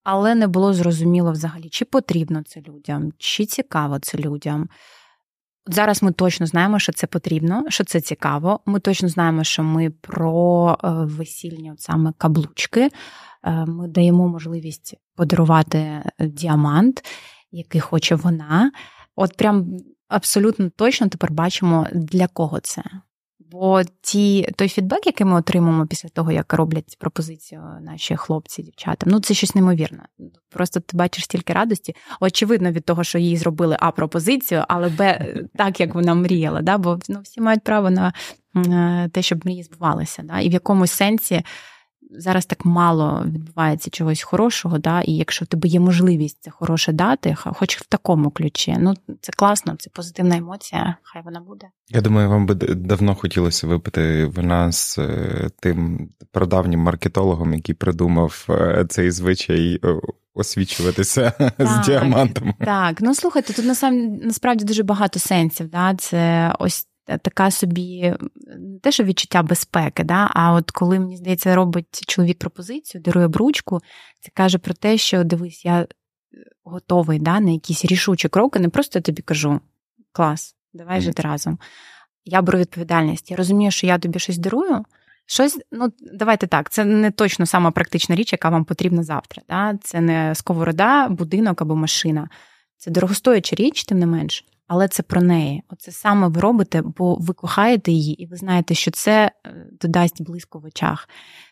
але 0.08 0.34
не 0.34 0.46
було 0.46 0.74
зрозуміло 0.74 1.32
взагалі, 1.32 1.68
чи 1.68 1.84
потрібно 1.84 2.42
це 2.42 2.60
людям, 2.60 3.12
чи 3.18 3.46
цікаво 3.46 3.98
це 3.98 4.18
людям. 4.18 4.68
Зараз 5.66 6.02
ми 6.02 6.12
точно 6.12 6.46
знаємо, 6.46 6.78
що 6.78 6.92
це 6.92 7.06
потрібно, 7.06 7.64
що 7.68 7.84
це 7.84 8.00
цікаво. 8.00 8.60
Ми 8.66 8.80
точно 8.80 9.08
знаємо, 9.08 9.44
що 9.44 9.62
ми 9.62 9.90
про 9.90 10.78
е, 10.84 10.88
весільні 10.90 11.72
саме 11.78 12.12
каблучки. 12.18 12.90
Е, 13.44 13.64
ми 13.66 13.88
даємо 13.88 14.28
можливість 14.28 14.94
подарувати 15.16 16.02
діамант, 16.20 17.04
який 17.50 17.80
хоче 17.80 18.14
вона. 18.14 18.72
От 19.16 19.36
прям 19.36 19.78
абсолютно 20.08 20.70
точно 20.70 21.08
тепер 21.08 21.32
бачимо, 21.32 21.86
для 21.92 22.26
кого 22.26 22.60
це. 22.60 22.82
Бо 23.50 23.82
ті, 24.00 24.42
той 24.56 24.68
фідбек, 24.68 25.06
який 25.06 25.26
ми 25.26 25.34
отримуємо 25.36 25.86
після 25.86 26.08
того, 26.08 26.32
як 26.32 26.52
роблять 26.52 26.96
пропозицію 26.98 27.62
наші 27.80 28.16
хлопці, 28.16 28.62
дівчата, 28.62 29.06
ну 29.10 29.20
це 29.20 29.34
щось 29.34 29.54
неймовірне. 29.54 30.02
Просто 30.50 30.80
ти 30.80 30.96
бачиш 30.96 31.24
стільки 31.24 31.52
радості. 31.52 31.94
Очевидно, 32.20 32.70
від 32.70 32.84
того, 32.84 33.04
що 33.04 33.18
їй 33.18 33.36
зробили 33.36 33.76
А 33.80 33.90
пропозицію, 33.90 34.64
але 34.68 34.88
Б 34.88 35.26
так, 35.56 35.80
як 35.80 35.94
вона 35.94 36.14
мріяла. 36.14 36.62
Да? 36.62 36.78
Бо 36.78 36.98
ну, 37.08 37.20
всі 37.22 37.40
мають 37.40 37.64
право 37.64 37.90
на 37.90 38.12
те, 39.12 39.22
щоб 39.22 39.46
мрії 39.46 39.62
збувалися. 39.62 40.22
Да? 40.22 40.40
І 40.40 40.48
в 40.48 40.52
якомусь 40.52 40.92
сенсі 40.92 41.42
зараз 42.10 42.46
так 42.46 42.64
мало 42.64 43.22
відбувається 43.26 43.90
чогось 43.90 44.22
хорошого, 44.22 44.78
да, 44.78 45.00
і 45.00 45.12
якщо 45.12 45.44
в 45.44 45.48
тебе 45.48 45.68
є 45.68 45.80
можливість 45.80 46.38
це 46.40 46.50
хороше 46.50 46.92
дати, 46.92 47.34
хоч 47.34 47.76
в 47.76 47.86
такому 47.86 48.30
ключі, 48.30 48.76
ну 48.80 48.94
це 49.20 49.32
класно, 49.36 49.76
це 49.78 49.90
позитивна 49.90 50.36
емоція, 50.36 50.96
хай 51.02 51.22
вона 51.22 51.40
буде. 51.40 51.66
Я 51.88 52.00
думаю, 52.00 52.28
вам 52.28 52.46
би 52.46 52.54
давно 52.74 53.14
хотілося 53.14 53.66
випити 53.66 54.26
вина 54.26 54.72
з 54.72 54.98
е, 54.98 55.50
тим 55.60 56.08
прадавнім 56.32 56.80
маркетологом, 56.80 57.54
який 57.54 57.74
придумав 57.74 58.46
е, 58.50 58.86
цей 58.88 59.10
звичай. 59.10 59.80
Е, 59.84 60.00
освічуватися 60.36 61.30
так, 61.38 61.54
з 61.58 61.86
діамантами. 61.86 62.54
Так, 62.60 63.00
ну 63.00 63.14
слухайте, 63.14 63.52
тут 63.52 63.64
насправді 64.22 64.64
дуже 64.64 64.82
багато 64.82 65.18
сенсів. 65.18 65.68
Да? 65.68 65.94
Це 65.94 66.52
ось 66.58 66.86
така 67.06 67.50
собі 67.50 68.14
не 68.58 68.78
те, 68.78 68.92
що 68.92 69.04
відчуття 69.04 69.42
безпеки, 69.42 70.04
да, 70.04 70.30
а 70.34 70.52
от 70.52 70.70
коли, 70.70 71.00
мені 71.00 71.16
здається, 71.16 71.54
робить 71.54 72.02
чоловік 72.06 72.38
пропозицію, 72.38 73.02
дарує 73.02 73.28
бручку, 73.28 73.80
це 74.20 74.30
каже 74.34 74.58
про 74.58 74.74
те, 74.74 74.98
що 74.98 75.24
дивись, 75.24 75.64
я 75.64 75.80
е, 75.80 75.86
готовий 76.64 77.18
да, 77.18 77.40
на 77.40 77.50
якісь 77.50 77.84
рішучі 77.84 78.28
кроки, 78.28 78.58
не 78.58 78.68
просто 78.68 78.98
я 78.98 79.02
тобі 79.02 79.22
кажу 79.22 79.60
клас, 80.12 80.56
давай 80.72 81.00
жити 81.00 81.22
разом. 81.22 81.58
Я 82.24 82.42
беру 82.42 82.58
відповідальність. 82.58 83.30
Я 83.30 83.36
розумію, 83.36 83.70
що 83.70 83.86
я 83.86 83.98
тобі 83.98 84.18
щось 84.18 84.38
дарую. 84.38 84.84
Щось, 85.26 85.58
ну 85.72 85.92
давайте 86.12 86.46
так, 86.46 86.70
це 86.70 86.84
не 86.84 87.10
точно 87.10 87.46
сама 87.46 87.70
практична 87.70 88.16
річ, 88.16 88.32
яка 88.32 88.48
вам 88.48 88.64
потрібна 88.64 89.02
завтра. 89.02 89.42
Да? 89.48 89.78
Це 89.82 90.00
не 90.00 90.34
сковорода, 90.34 91.08
будинок 91.08 91.62
або 91.62 91.76
машина. 91.76 92.28
Це 92.76 92.90
дорогостояча 92.90 93.56
річ, 93.56 93.84
тим 93.84 93.98
не 93.98 94.06
менш 94.06 94.44
але 94.66 94.88
це 94.88 95.02
про 95.02 95.22
неї. 95.22 95.62
Оце 95.68 95.92
саме 95.92 96.28
ви 96.28 96.40
робите, 96.40 96.82
бо 96.82 97.14
ви 97.14 97.34
кохаєте 97.34 97.92
її, 97.92 98.22
і 98.22 98.26
ви 98.26 98.36
знаєте, 98.36 98.74
що 98.74 98.90
це 98.90 99.30
е, 99.46 99.66
додасть 99.80 100.22
близько 100.22 100.58
в 100.58 100.64
очах. 100.64 101.08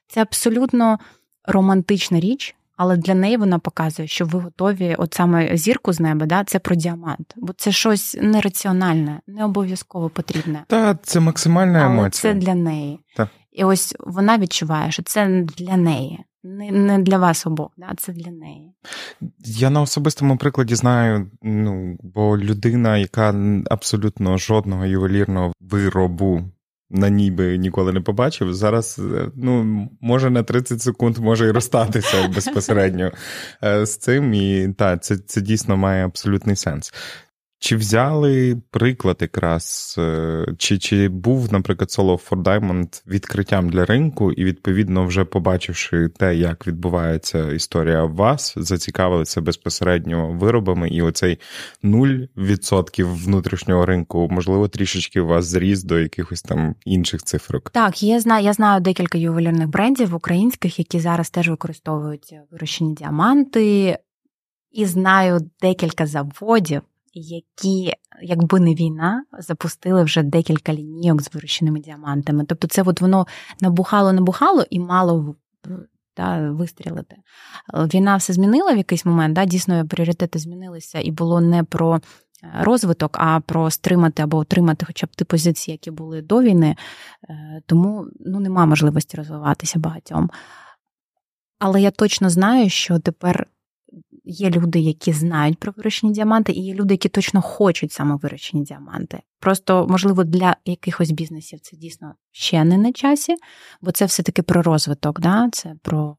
Це 0.09 0.23
абсолютно 0.23 0.99
романтична 1.45 2.21
річ. 2.21 2.57
Але 2.77 2.97
для 2.97 3.15
неї 3.15 3.37
вона 3.37 3.59
показує, 3.59 4.09
що 4.09 4.27
ви 4.27 4.41
готові, 4.41 4.95
от 4.99 5.15
саме 5.15 5.57
зірку 5.57 5.93
з 5.93 6.01
неба, 6.01 6.27
да, 6.27 6.45
це 6.45 6.59
про 6.59 6.75
діамант, 6.75 7.35
бо 7.37 7.53
це 7.53 7.73
щось 7.73 8.17
нераціональне, 8.21 9.21
не 9.27 9.45
обов'язково 9.45 10.09
потрібне. 10.09 10.65
Та 10.69 10.95
це 11.03 11.21
максимальна 11.21 11.79
Але 11.79 11.95
емоція. 11.95 12.33
Це 12.33 12.41
для 12.41 12.55
неї. 12.55 13.01
Та. 13.17 13.29
І 13.53 13.65
ось 13.65 13.95
вона 14.01 14.39
відчуває, 14.39 14.91
що 14.91 15.03
це 15.03 15.45
для 15.57 15.77
неї. 15.77 16.25
Не 16.45 16.71
не 16.71 16.99
для 16.99 17.19
вас 17.19 17.47
обох, 17.47 17.71
да, 17.77 17.93
це 17.97 18.13
для 18.13 18.31
неї. 18.31 18.73
Я 19.41 19.71
на 19.71 19.81
особистому 19.81 20.37
прикладі 20.37 20.75
знаю, 20.75 21.31
ну, 21.43 21.97
бо 22.03 22.39
людина, 22.39 22.99
яка 22.99 23.35
абсолютно 23.71 24.39
жодного 24.39 24.87
ювелірного 24.87 25.53
виробу 25.61 26.43
на 26.91 27.09
ніби 27.09 27.59
ніколи 27.59 27.93
не 27.93 28.01
побачив, 28.01 28.55
зараз 28.55 28.99
е, 28.99 29.31
ну, 29.37 29.89
може 30.01 30.31
на 30.31 30.43
30 30.43 30.83
секунд 30.83 31.19
може 31.19 31.47
і 31.47 31.51
розстатися 31.51 32.29
безпосередньо 32.35 33.13
е, 33.65 33.87
з 33.87 33.97
цим. 33.97 34.35
І 34.35 34.75
так, 34.79 35.03
це, 35.03 35.17
це 35.17 35.41
дійсно 35.41 35.77
має 35.77 36.05
абсолютний 36.05 36.57
сенс. 36.57 36.95
Чи 37.65 37.77
взяли 37.77 38.61
приклад 38.71 39.17
якраз, 39.21 39.95
е, 39.99 40.47
чи 40.59 40.79
чи 40.79 41.09
був, 41.09 41.53
наприклад, 41.53 41.89
Solo 41.89 42.29
for 42.29 42.43
Diamond 42.43 43.03
відкриттям 43.07 43.71
для 43.71 43.85
ринку, 43.85 44.33
і, 44.33 44.45
відповідно, 44.45 45.07
вже 45.07 45.25
побачивши 45.25 46.09
те, 46.09 46.37
як 46.37 46.67
відбувається 46.67 47.53
історія 47.53 48.05
в 48.05 48.15
вас, 48.15 48.55
зацікавилися 48.57 49.41
безпосередньо 49.41 50.33
виробами, 50.33 50.89
і 50.89 51.03
оцей 51.03 51.39
0% 51.83 53.05
внутрішнього 53.05 53.87
ринку, 53.87 54.29
можливо, 54.31 54.69
трішечки 54.69 55.21
вас 55.21 55.47
зріс 55.47 55.83
до 55.83 55.99
якихось 55.99 56.43
там 56.43 56.75
інших 56.85 57.23
цифрок? 57.23 57.71
Так, 57.71 58.03
я 58.03 58.21
знаю, 58.21 58.45
я 58.45 58.53
знаю 58.53 58.81
декілька 58.81 59.19
ювелірних 59.19 59.69
брендів 59.69 60.15
українських, 60.15 60.79
які 60.79 61.01
зараз 61.01 61.31
теж 61.31 61.49
використовують 61.49 62.35
вирощені 62.51 62.95
діаманти, 62.95 63.99
і 64.71 64.87
знаю 64.87 65.51
декілька 65.61 66.07
заводів 66.07 66.83
які, 67.15 67.95
якби 68.23 68.61
не 68.61 68.75
війна, 68.75 69.25
запустили 69.39 70.05
вже 70.05 70.23
декілька 70.23 70.75
лінійок 70.75 71.23
з 71.23 71.35
вирощеними 71.35 71.81
діамантами. 71.81 72.45
Тобто, 72.45 72.69
це 72.69 72.83
от 72.83 73.01
воно 73.01 73.27
набухало-набухало 73.63 74.65
і 74.71 74.81
мало 74.81 75.37
та, 76.15 76.51
вистрілити. 76.51 77.17
Війна 77.75 78.17
все 78.17 78.33
змінила 78.33 78.73
в 78.73 78.77
якийсь 78.77 79.05
момент, 79.05 79.35
да, 79.35 79.45
дійсно 79.45 79.89
пріоритети 79.89 80.39
змінилися, 80.39 81.01
і 81.01 81.11
було 81.11 81.41
не 81.41 81.65
про 81.65 81.97
е, 81.97 82.01
розвиток, 82.61 83.17
а 83.21 83.41
про 83.41 83.71
стримати 83.71 84.23
або 84.23 84.37
отримати 84.37 84.87
хоча 84.87 85.07
б 85.07 85.11
ті 85.17 85.25
позиції, 85.25 85.73
які 85.73 85.91
були 85.91 86.23
до 86.23 86.43
війни. 86.43 86.77
Е, 87.31 87.63
тому 87.67 88.07
ну, 88.21 88.41
нема 88.41 88.67
можливості 88.67 89.17
розвиватися 89.17 89.79
багатьом. 89.79 90.31
Але 91.59 91.83
я 91.83 91.91
точно 91.91 92.31
знаю, 92.31 92.71
що 92.71 92.99
тепер 92.99 93.47
Є 94.25 94.51
люди, 94.51 94.79
які 94.79 95.13
знають 95.13 95.59
про 95.59 95.73
вирощені 95.77 96.13
діаманти, 96.13 96.53
і 96.53 96.65
є 96.65 96.75
люди, 96.75 96.95
які 96.95 97.09
точно 97.09 97.43
хочуть 97.43 97.93
саме 97.93 98.17
вирощені 98.17 98.65
діаманти. 98.65 99.21
Просто, 99.41 99.87
можливо, 99.91 100.25
для 100.25 100.57
якихось 100.65 101.11
бізнесів 101.11 101.61
це 101.61 101.77
дійсно 101.77 102.15
ще 102.33 102.65
не 102.65 102.79
на 102.79 102.93
часі, 102.93 103.35
бо 103.81 103.91
це 103.91 104.05
все-таки 104.05 104.43
про 104.43 104.63
розвиток, 104.63 105.21
да? 105.21 105.49
це 105.53 105.75
про 105.83 106.17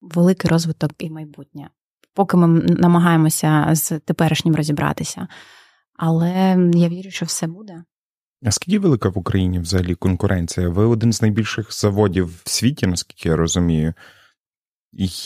великий 0.00 0.50
розвиток 0.50 0.90
і 0.98 1.10
майбутнє. 1.10 1.70
Поки 2.14 2.36
ми 2.36 2.48
намагаємося 2.62 3.68
з 3.72 3.98
теперішнім 3.98 4.56
розібратися. 4.56 5.28
Але 5.96 6.30
я 6.74 6.88
вірю, 6.88 7.10
що 7.10 7.26
все 7.26 7.46
буде. 7.46 7.84
А 8.44 8.50
скільки 8.50 8.78
велика 8.78 9.08
в 9.08 9.18
Україні 9.18 9.58
взагалі 9.58 9.94
конкуренція? 9.94 10.68
Ви 10.68 10.84
один 10.84 11.12
з 11.12 11.22
найбільших 11.22 11.72
заводів 11.72 12.42
в 12.44 12.50
світі, 12.50 12.86
наскільки 12.86 13.28
я 13.28 13.36
розумію. 13.36 13.94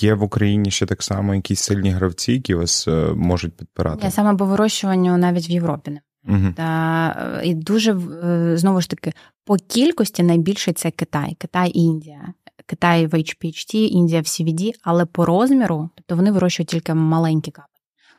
Є 0.00 0.14
в 0.14 0.22
Україні 0.22 0.70
ще 0.70 0.86
так 0.86 1.02
само 1.02 1.34
якісь 1.34 1.60
сильні 1.60 1.90
гравці, 1.90 2.32
які 2.32 2.54
вас 2.54 2.88
е, 2.88 3.12
можуть 3.16 3.56
підпирати? 3.56 4.00
Я 4.04 4.10
саме 4.10 4.36
по 4.38 4.44
вирощуванню 4.44 5.16
навіть 5.16 5.48
в 5.48 5.50
Європі 5.50 5.90
не. 5.90 6.00
Угу. 6.28 6.52
Та, 6.56 7.40
І 7.44 7.54
дуже 7.54 7.92
е, 7.92 8.56
знову 8.56 8.80
ж 8.80 8.90
таки 8.90 9.12
по 9.44 9.56
кількості 9.56 10.22
найбільше 10.22 10.72
це 10.72 10.90
Китай, 10.90 11.36
Китай 11.38 11.70
і 11.70 11.78
Індія. 11.78 12.34
Китай 12.66 13.06
в 13.06 13.14
HPHT, 13.14 13.74
Індія 13.74 14.20
в 14.20 14.24
CVD, 14.24 14.72
але 14.82 15.06
по 15.06 15.24
розміру, 15.24 15.90
тобто 15.94 16.16
вони 16.16 16.32
вирощують 16.32 16.68
тільки 16.68 16.94
маленькі 16.94 17.50
камені. 17.50 17.70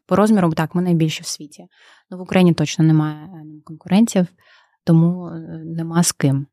По 0.06 0.16
розміру, 0.16 0.54
так, 0.54 0.76
ми 0.76 0.82
найбільше 0.82 1.24
в 1.24 1.28
світі. 1.28 1.66
Ну, 2.12 2.18
В 2.18 2.22
Україні 2.22 2.54
точно 2.54 2.86
немає 2.86 3.26
е, 3.26 3.62
конкурентів, 3.64 4.28
тому 4.84 5.32
нема 5.66 6.04
з 6.04 6.12
ким. 6.12 6.48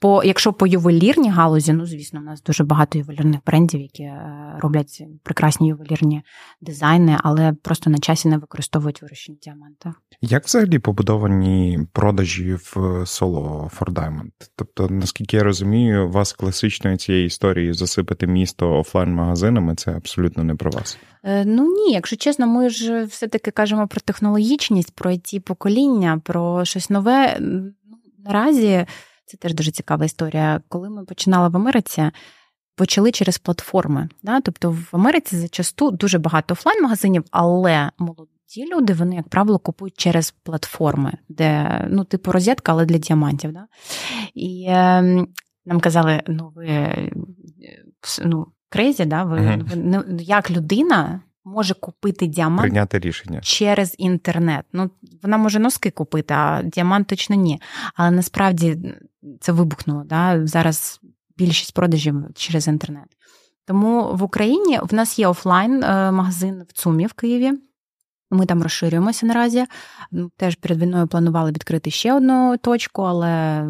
По 0.00 0.22
якщо 0.24 0.52
по 0.52 0.66
ювелірній 0.66 1.30
галузі, 1.30 1.72
ну 1.72 1.86
звісно, 1.86 2.20
у 2.20 2.22
нас 2.22 2.42
дуже 2.42 2.64
багато 2.64 2.98
ювелірних 2.98 3.40
брендів, 3.46 3.80
які 3.80 4.02
е, 4.02 4.54
роблять 4.58 5.02
прекрасні 5.22 5.68
ювелірні 5.68 6.22
дизайни, 6.60 7.18
але 7.22 7.52
просто 7.52 7.90
на 7.90 7.98
часі 7.98 8.28
не 8.28 8.38
використовують 8.38 9.02
вирощені 9.02 9.38
діаманти. 9.42 9.92
Як 10.20 10.44
взагалі 10.44 10.78
побудовані 10.78 11.78
продажі 11.92 12.54
в 12.54 12.76
Solo 13.00 13.78
for 13.78 13.92
Diamond? 13.92 14.30
Тобто, 14.56 14.88
наскільки 14.88 15.36
я 15.36 15.42
розумію, 15.42 16.08
вас 16.08 16.32
класичної 16.32 16.96
цієї 16.96 17.26
історії 17.26 17.72
засипати 17.72 18.26
місто 18.26 18.78
офлайн-магазинами 18.78 19.74
це 19.74 19.92
абсолютно 19.92 20.44
не 20.44 20.54
про 20.54 20.70
вас. 20.70 20.98
Е, 21.24 21.44
ну 21.44 21.64
ні, 21.64 21.92
якщо 21.92 22.16
чесно, 22.16 22.46
ми 22.46 22.68
ж 22.68 23.04
все-таки 23.04 23.50
кажемо 23.50 23.88
про 23.88 24.00
технологічність, 24.00 24.94
про 24.94 25.16
ті 25.16 25.40
покоління, 25.40 26.20
про 26.24 26.64
щось 26.64 26.90
нове. 26.90 27.36
Ну 27.40 27.72
наразі. 28.24 28.86
Це 29.28 29.36
теж 29.36 29.54
дуже 29.54 29.70
цікава 29.70 30.04
історія. 30.04 30.60
Коли 30.68 30.90
ми 30.90 31.04
починали 31.04 31.48
в 31.48 31.56
Америці, 31.56 32.10
почали 32.76 33.12
через 33.12 33.38
платформи. 33.38 34.08
Да? 34.22 34.40
Тобто 34.40 34.70
в 34.70 34.88
Америці 34.92 35.36
зачасту 35.36 35.90
дуже 35.90 36.18
багато 36.18 36.54
офлайн-магазинів, 36.54 37.24
але 37.30 37.90
молоді 37.98 38.74
люди, 38.74 38.92
вони, 38.92 39.16
як 39.16 39.28
правило, 39.28 39.58
купують 39.58 39.98
через 39.98 40.30
платформи, 40.30 41.12
де, 41.28 41.84
ну, 41.90 42.04
типу, 42.04 42.32
розетка, 42.32 42.72
але 42.72 42.84
для 42.84 42.98
діамантів. 42.98 43.52
Да? 43.52 43.66
І 44.34 44.66
е, 44.68 45.02
нам 45.66 45.80
казали, 45.80 46.22
ну, 46.26 46.52
ви 46.54 46.88
ну, 48.24 48.46
crazy, 48.68 49.04
да? 49.04 49.24
ви, 49.24 49.38
uh 49.38 49.64
ви 49.64 49.76
ну, 49.76 50.04
як 50.20 50.50
людина 50.50 51.20
може 51.48 51.74
купити 51.74 52.26
діамант 52.26 52.60
прийняти 52.60 52.98
рішення 52.98 53.40
через 53.40 53.94
інтернет. 53.98 54.64
Ну, 54.72 54.90
вона 55.22 55.38
може 55.38 55.58
носки 55.58 55.90
купити, 55.90 56.34
а 56.34 56.62
діамант 56.62 57.06
точно 57.06 57.36
ні. 57.36 57.60
Але 57.94 58.10
насправді 58.10 58.78
це 59.40 59.52
вибухнуло. 59.52 60.02
Да? 60.04 60.46
Зараз 60.46 61.00
більшість 61.36 61.74
продажів 61.74 62.24
через 62.34 62.68
інтернет. 62.68 63.16
Тому 63.66 64.16
в 64.16 64.22
Україні 64.22 64.80
в 64.82 64.94
нас 64.94 65.18
є 65.18 65.28
офлайн 65.28 65.84
е, 65.84 66.12
магазин 66.12 66.62
в 66.68 66.72
ЦУМі 66.72 67.06
в 67.06 67.12
Києві. 67.12 67.58
Ми 68.30 68.46
там 68.46 68.62
розширюємося 68.62 69.26
наразі. 69.26 69.64
Теж 70.36 70.54
перед 70.54 70.82
війною 70.82 71.06
планували 71.06 71.50
відкрити 71.50 71.90
ще 71.90 72.14
одну 72.14 72.56
точку, 72.56 73.02
але 73.02 73.64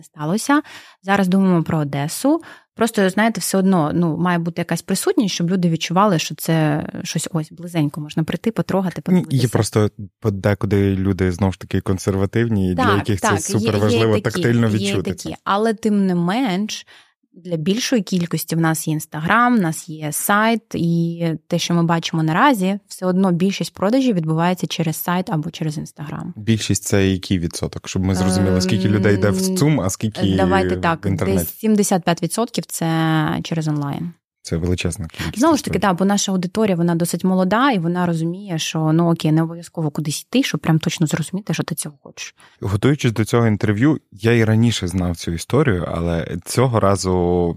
не 0.00 0.04
сталося. 0.04 0.62
Зараз 1.02 1.28
думаємо 1.28 1.62
про 1.62 1.78
Одесу. 1.78 2.40
Просто, 2.74 3.10
знаєте, 3.10 3.40
все 3.40 3.58
одно 3.58 3.90
ну, 3.94 4.16
має 4.16 4.38
бути 4.38 4.60
якась 4.60 4.82
присутність, 4.82 5.34
щоб 5.34 5.50
люди 5.50 5.68
відчували, 5.68 6.18
що 6.18 6.34
це 6.34 6.86
щось 7.02 7.28
ось 7.32 7.52
близенько 7.52 8.00
можна 8.00 8.24
прийти, 8.24 8.50
потрогати, 8.50 9.02
подивитися. 9.02 9.42
Є 9.42 9.48
просто 9.48 9.90
декуди 10.24 10.96
люди 10.96 11.32
знову 11.32 11.52
ж 11.52 11.60
таки 11.60 11.80
консервативні, 11.80 12.72
і 12.72 12.74
так, 12.74 12.86
для 12.86 12.96
яких 12.96 13.20
так, 13.20 13.40
це 13.40 13.58
супер 13.58 13.78
важливо 13.78 14.20
тактильно 14.20 14.68
відчути. 14.68 15.10
Є 15.10 15.16
такі. 15.16 15.34
Але 15.44 15.74
тим 15.74 16.06
не 16.06 16.14
менш, 16.14 16.86
для 17.32 17.56
більшої 17.56 18.02
кількості 18.02 18.56
в 18.56 18.60
нас 18.60 18.88
є 18.88 18.94
інстаграм, 18.94 19.56
в 19.56 19.60
нас 19.60 19.88
є 19.88 20.12
сайт, 20.12 20.62
і 20.74 21.26
те, 21.46 21.58
що 21.58 21.74
ми 21.74 21.82
бачимо 21.82 22.22
наразі, 22.22 22.78
все 22.86 23.06
одно 23.06 23.32
більшість 23.32 23.74
продажів 23.74 24.16
відбувається 24.16 24.66
через 24.66 24.96
сайт 24.96 25.30
або 25.30 25.50
через 25.50 25.78
інстаграм. 25.78 26.34
Більшість 26.36 26.84
це 26.84 27.08
який 27.08 27.38
відсоток? 27.38 27.88
Щоб 27.88 28.04
ми 28.04 28.14
зрозуміли, 28.14 28.60
скільки 28.60 28.88
людей 28.88 29.14
йде 29.14 29.30
в 29.30 29.58
ЦУМ, 29.58 29.80
а 29.80 29.90
скільки 29.90 30.34
давайте 30.36 30.76
так. 30.76 31.06
в 31.06 31.08
інтернет. 31.08 31.38
Десь 31.38 31.64
75% 31.64 32.62
це 32.66 33.40
через 33.42 33.68
онлайн. 33.68 34.12
Це 34.42 34.56
величезна 34.56 35.06
кількість. 35.06 35.38
Знову 35.38 35.56
ж 35.56 35.64
таки, 35.64 35.78
так, 35.78 35.96
бо 35.96 36.04
наша 36.04 36.32
аудиторія 36.32 36.76
вона 36.76 36.94
досить 36.94 37.24
молода, 37.24 37.70
і 37.70 37.78
вона 37.78 38.06
розуміє, 38.06 38.58
що 38.58 38.92
ну 38.92 39.12
окей, 39.12 39.32
не 39.32 39.42
обов'язково 39.42 39.90
кудись 39.90 40.22
йти, 40.22 40.42
щоб 40.42 40.60
прям 40.60 40.78
точно 40.78 41.06
зрозуміти, 41.06 41.54
що 41.54 41.62
ти 41.62 41.74
цього 41.74 41.98
хочеш. 42.02 42.34
Готуючись 42.60 43.12
до 43.12 43.24
цього 43.24 43.46
інтерв'ю, 43.46 44.00
я 44.12 44.32
і 44.32 44.44
раніше 44.44 44.88
знав 44.88 45.16
цю 45.16 45.32
історію, 45.32 45.88
але 45.88 46.36
цього 46.44 46.80
разу 46.80 47.56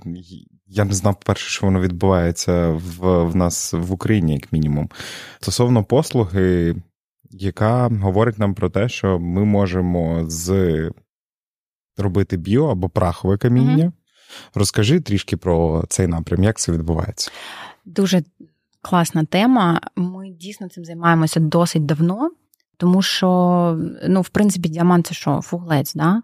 я 0.68 0.86
не 0.86 0.94
знав, 0.94 1.16
перше, 1.26 1.50
що 1.50 1.66
воно 1.66 1.82
відбувається 1.82 2.70
в, 2.70 3.24
в 3.24 3.36
нас 3.36 3.74
в 3.74 3.92
Україні, 3.92 4.34
як 4.34 4.52
мінімум. 4.54 4.90
Стосовно 5.40 5.84
послуги, 5.84 6.76
яка 7.32 7.88
говорить 7.88 8.40
нам 8.40 8.54
про 8.54 8.70
те, 8.70 8.90
що 8.90 9.20
ми 9.20 9.46
можемо 9.46 10.26
з 10.30 10.92
робити 11.98 12.38
біо 12.38 12.68
або 12.68 12.90
прахове 12.90 13.38
каміння. 13.38 13.86
Mm-hmm. 13.86 14.03
Розкажи 14.54 15.00
трішки 15.00 15.38
про 15.38 15.84
цей 15.90 16.08
напрям, 16.08 16.44
як 16.44 16.58
це 16.58 16.72
відбувається? 16.72 17.32
Дуже 17.86 18.24
класна 18.82 19.26
тема. 19.26 19.82
Ми 19.96 20.30
дійсно 20.30 20.70
цим 20.70 20.86
займаємося 20.86 21.40
досить 21.40 21.86
давно, 21.86 22.32
тому 22.78 23.02
що, 23.02 23.28
ну, 24.08 24.22
в 24.22 24.30
принципі, 24.30 24.70
діамант 24.70 25.08
це 25.08 25.14
що, 25.14 25.42
фуглець, 25.42 25.94
да? 25.94 26.22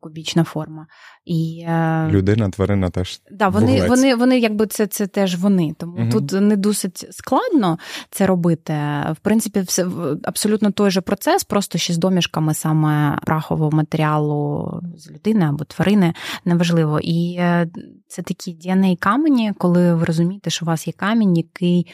Кубічна 0.00 0.44
форма. 0.44 0.86
І, 1.24 1.64
е, 1.68 2.08
Людина, 2.10 2.50
тварина 2.50 2.90
теж. 2.90 3.20
Да, 3.30 3.48
Вони 3.48 3.88
вони, 3.88 4.14
вони 4.14 4.38
якби 4.38 4.66
це 4.66 4.86
це 4.86 5.06
теж 5.06 5.36
вони. 5.36 5.74
Тому 5.78 5.96
угу. 5.98 6.10
тут 6.10 6.32
не 6.32 6.56
досить 6.56 7.06
складно 7.10 7.78
це 8.10 8.26
робити. 8.26 8.72
В 9.12 9.16
принципі, 9.22 9.60
все 9.60 9.86
абсолютно 10.22 10.70
той 10.70 10.90
же 10.90 11.00
процес, 11.00 11.44
просто 11.44 11.78
ще 11.78 11.92
з 11.92 11.98
домішками 11.98 12.54
саме 12.54 13.18
прахового 13.22 13.70
матеріалу 13.70 14.70
з 14.96 15.10
людини 15.10 15.44
або 15.44 15.64
тварини, 15.64 16.14
неважливо. 16.44 17.00
І 17.02 17.36
е, 17.38 17.68
це 18.08 18.22
такі 18.22 18.54
dna 18.54 18.96
камені, 18.96 19.52
коли 19.58 19.94
ви 19.94 20.04
розумієте, 20.04 20.50
що 20.50 20.64
у 20.64 20.68
вас 20.68 20.86
є 20.86 20.92
камінь, 20.92 21.36
який 21.36 21.86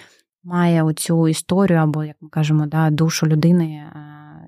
має 0.44 0.82
оцю 0.82 1.28
історію, 1.28 1.78
або, 1.78 2.04
як 2.04 2.16
ми 2.20 2.28
кажемо, 2.28 2.66
да, 2.66 2.90
душу 2.90 3.26
людини 3.26 3.64
е, 3.64 3.92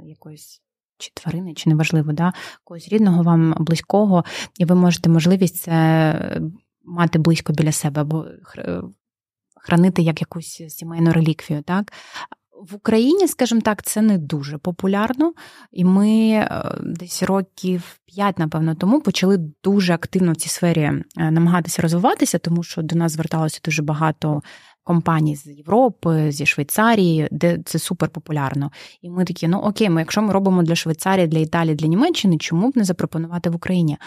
якоїсь 0.04 0.63
чи 1.04 1.10
тварини, 1.14 1.54
чи 1.54 1.70
неважливо, 1.70 2.12
да, 2.12 2.32
когось 2.64 2.88
рідного 2.88 3.22
вам 3.22 3.54
близького, 3.58 4.24
і 4.58 4.64
ви 4.64 4.74
можете 4.74 5.10
можливість 5.10 5.56
це 5.56 5.72
е, 5.72 6.40
мати 6.84 7.18
близько 7.18 7.52
біля 7.52 7.72
себе, 7.72 8.00
або 8.00 8.26
хранити 9.56 10.02
як 10.02 10.20
якусь 10.20 10.62
сімейну 10.68 11.12
реліквію. 11.12 11.62
так. 11.62 11.92
В 12.70 12.74
Україні, 12.74 13.28
скажімо 13.28 13.60
так, 13.60 13.82
це 13.82 14.02
не 14.02 14.18
дуже 14.18 14.58
популярно, 14.58 15.32
і 15.72 15.84
ми 15.84 16.30
е, 16.30 16.74
десь 16.82 17.22
років 17.22 17.98
п'ять, 18.06 18.38
напевно, 18.38 18.74
тому 18.74 19.00
почали 19.00 19.38
дуже 19.64 19.94
активно 19.94 20.32
в 20.32 20.36
цій 20.36 20.48
сфері 20.48 20.92
намагатися 21.16 21.82
розвиватися, 21.82 22.38
тому 22.38 22.62
що 22.62 22.82
до 22.82 22.96
нас 22.96 23.12
зверталося 23.12 23.60
дуже 23.64 23.82
багато 23.82 24.42
компаній 24.84 25.36
з 25.36 25.46
Європи, 25.46 26.32
зі 26.32 26.46
Швейцарії, 26.46 27.28
де 27.30 27.58
це 27.64 27.78
супер 27.78 28.08
популярно. 28.08 28.70
І 29.02 29.10
ми 29.10 29.24
такі, 29.24 29.48
ну 29.48 29.58
окей, 29.58 29.90
ми 29.90 30.00
якщо 30.00 30.22
ми 30.22 30.32
робимо 30.32 30.62
для 30.62 30.74
Швейцарії, 30.74 31.26
для 31.26 31.38
Італії, 31.38 31.74
для 31.74 31.86
Німеччини, 31.86 32.38
чому 32.38 32.70
б 32.70 32.76
не 32.76 32.84
запропонувати 32.84 33.50
в 33.50 33.56
Україні? 33.56 33.98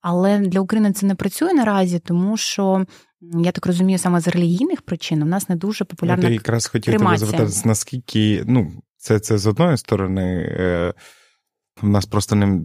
Але 0.00 0.38
для 0.38 0.60
України 0.60 0.92
це 0.92 1.06
не 1.06 1.14
працює 1.14 1.52
наразі, 1.52 1.98
тому 1.98 2.36
що 2.36 2.86
я 3.20 3.52
так 3.52 3.66
розумію, 3.66 3.98
саме 3.98 4.20
з 4.20 4.28
релігійних 4.28 4.82
причин 4.82 5.22
у 5.22 5.26
нас 5.26 5.48
не 5.48 5.56
дуже 5.56 5.84
популярна 5.84 6.28
Я 6.28 6.34
якраз 6.34 6.66
хотів 6.66 6.98
тебе 6.98 7.18
запитати, 7.18 7.52
наскільки 7.64 8.44
ну, 8.46 8.72
це 8.96 9.18
це 9.18 9.38
з 9.38 9.46
одної 9.46 9.76
сторони, 9.76 10.56
е, 10.58 10.94
у 11.82 11.88
нас 11.88 12.06
просто 12.06 12.36
не 12.36 12.60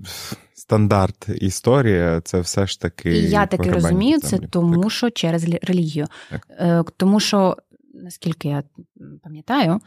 стандарт 0.54 1.30
історія, 1.30 2.22
це 2.22 2.40
все 2.40 2.68
ж 2.68 2.82
таки. 2.82 3.18
І 3.18 3.30
я 3.30 3.46
таки 3.46 3.72
розумію 3.72 4.20
це, 4.20 4.38
тому 4.38 4.82
так. 4.82 4.92
що 4.92 5.10
через 5.10 5.44
релігію. 5.44 6.08
Так. 6.30 6.48
Е, 6.50 6.84
тому 6.98 7.20
що, 7.20 7.58
наскільки 7.94 8.48
я 8.48 8.64
пам'ятаю, 9.24 9.80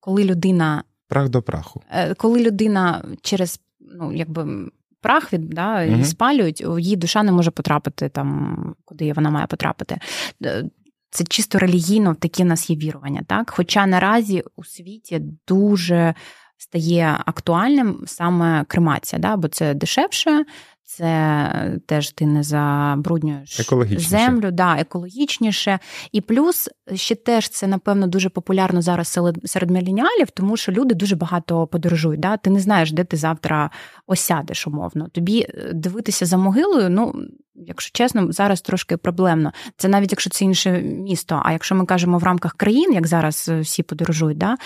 коли 0.00 0.24
людина. 0.24 0.84
Прах 1.08 1.28
до 1.28 1.42
праху. 1.42 1.82
Е, 1.90 2.14
коли 2.14 2.42
людина 2.42 3.04
через 3.22 3.60
ну, 3.80 4.12
якби. 4.12 4.70
Прах 5.00 5.32
від 5.32 5.50
да, 5.50 5.82
і 5.82 6.04
спалюють, 6.04 6.60
її 6.78 6.96
душа 6.96 7.22
не 7.22 7.32
може 7.32 7.50
потрапити 7.50 8.08
там, 8.08 8.74
куди 8.84 9.12
вона 9.12 9.30
має 9.30 9.46
потрапити. 9.46 9.98
Е, 10.44 10.64
це 11.10 11.24
чисто 11.24 11.58
релігійно 11.58 12.14
такі 12.14 12.42
в 12.42 12.46
нас 12.46 12.70
є 12.70 12.76
вірування. 12.76 13.22
Так? 13.26 13.50
Хоча 13.50 13.86
наразі 13.86 14.44
у 14.56 14.64
світі 14.64 15.22
дуже 15.48 16.14
стає 16.58 17.18
актуальним 17.26 18.04
саме 18.06 18.64
кремація, 18.68 19.20
да? 19.20 19.36
бо 19.36 19.48
це 19.48 19.74
дешевше, 19.74 20.44
це 20.86 21.78
теж 21.86 22.10
ти 22.10 22.26
не 22.26 22.42
забруднюєш 22.42 23.60
землю, 24.08 24.50
да, 24.50 24.76
екологічніше. 24.78 25.78
І 26.12 26.20
плюс 26.20 26.68
ще 26.94 27.14
теж 27.14 27.48
це, 27.48 27.66
напевно, 27.66 28.06
дуже 28.06 28.28
популярно 28.28 28.82
зараз 28.82 29.18
серед 29.44 29.70
міленіалів, 29.70 30.30
тому 30.34 30.56
що 30.56 30.72
люди 30.72 30.94
дуже 30.94 31.16
багато 31.16 31.66
подорожують. 31.66 32.20
Да? 32.20 32.36
Ти 32.36 32.50
не 32.50 32.60
знаєш, 32.60 32.92
де 32.92 33.04
ти 33.04 33.16
завтра 33.16 33.70
осядеш, 34.06 34.66
умовно. 34.66 35.08
Тобі 35.08 35.40
е, 35.40 35.70
дивитися 35.72 36.26
за 36.26 36.36
могилою, 36.36 36.90
ну. 36.90 37.14
Якщо 37.58 37.90
чесно, 37.92 38.32
зараз 38.32 38.60
трошки 38.60 38.96
проблемно. 38.96 39.52
Це 39.76 39.88
навіть 39.88 40.12
якщо 40.12 40.30
це 40.30 40.44
інше 40.44 40.82
місто. 40.82 41.42
А 41.44 41.52
якщо 41.52 41.74
ми 41.74 41.86
кажемо 41.86 42.18
в 42.18 42.22
рамках 42.22 42.54
країн, 42.54 42.92
як 42.92 43.06
зараз 43.06 43.48
е, 43.48 43.60
всі 43.60 43.82
подорожують, 43.82 44.38
да, 44.38 44.56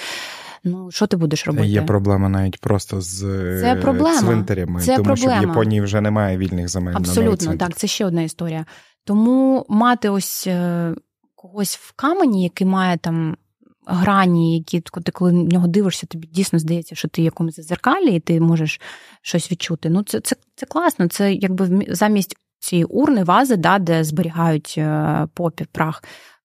Ну 0.64 0.90
що 0.90 1.06
ти 1.06 1.16
будеш 1.16 1.46
робити? 1.46 1.66
Є 1.66 1.82
проблема 1.82 2.28
навіть 2.28 2.60
просто 2.60 3.00
з 3.00 3.20
це 3.60 3.76
проблема. 3.82 4.18
цвинтарями, 4.18 4.80
це 4.80 4.96
тому 4.96 5.04
проблема. 5.04 5.32
що 5.32 5.46
в 5.46 5.48
Японії 5.48 5.80
вже 5.80 6.00
немає 6.00 6.38
вільних 6.38 6.68
земель. 6.68 6.94
Абсолютно, 6.96 7.56
так, 7.56 7.76
це 7.76 7.86
ще 7.86 8.06
одна 8.06 8.22
історія. 8.22 8.66
Тому 9.04 9.66
мати 9.68 10.08
ось 10.08 10.46
е, 10.46 10.94
когось 11.34 11.76
в 11.76 11.92
камені, 11.96 12.42
який 12.42 12.66
має 12.66 12.98
там. 12.98 13.36
Грані, 13.92 14.56
які 14.56 14.80
ти 14.80 15.12
коли 15.12 15.32
в 15.32 15.34
нього 15.34 15.66
дивишся, 15.66 16.06
тобі 16.06 16.28
дійсно 16.28 16.58
здається, 16.58 16.94
що 16.94 17.08
ти 17.08 17.22
в 17.22 17.24
якомусь 17.24 17.56
зазеркалі, 17.56 18.14
і 18.14 18.20
ти 18.20 18.40
можеш 18.40 18.80
щось 19.22 19.52
відчути. 19.52 19.90
Ну, 19.90 20.02
це 20.02 20.20
це, 20.20 20.36
це 20.54 20.66
класно. 20.66 21.08
Це 21.08 21.32
якби 21.34 21.86
замість 21.88 22.36
цієї 22.60 22.84
урни, 22.84 23.24
вази, 23.24 23.56
да, 23.56 23.78
де 23.78 24.04
зберігають 24.04 24.74
е, 24.78 25.26
попів, 25.34 25.66
прах 25.66 26.02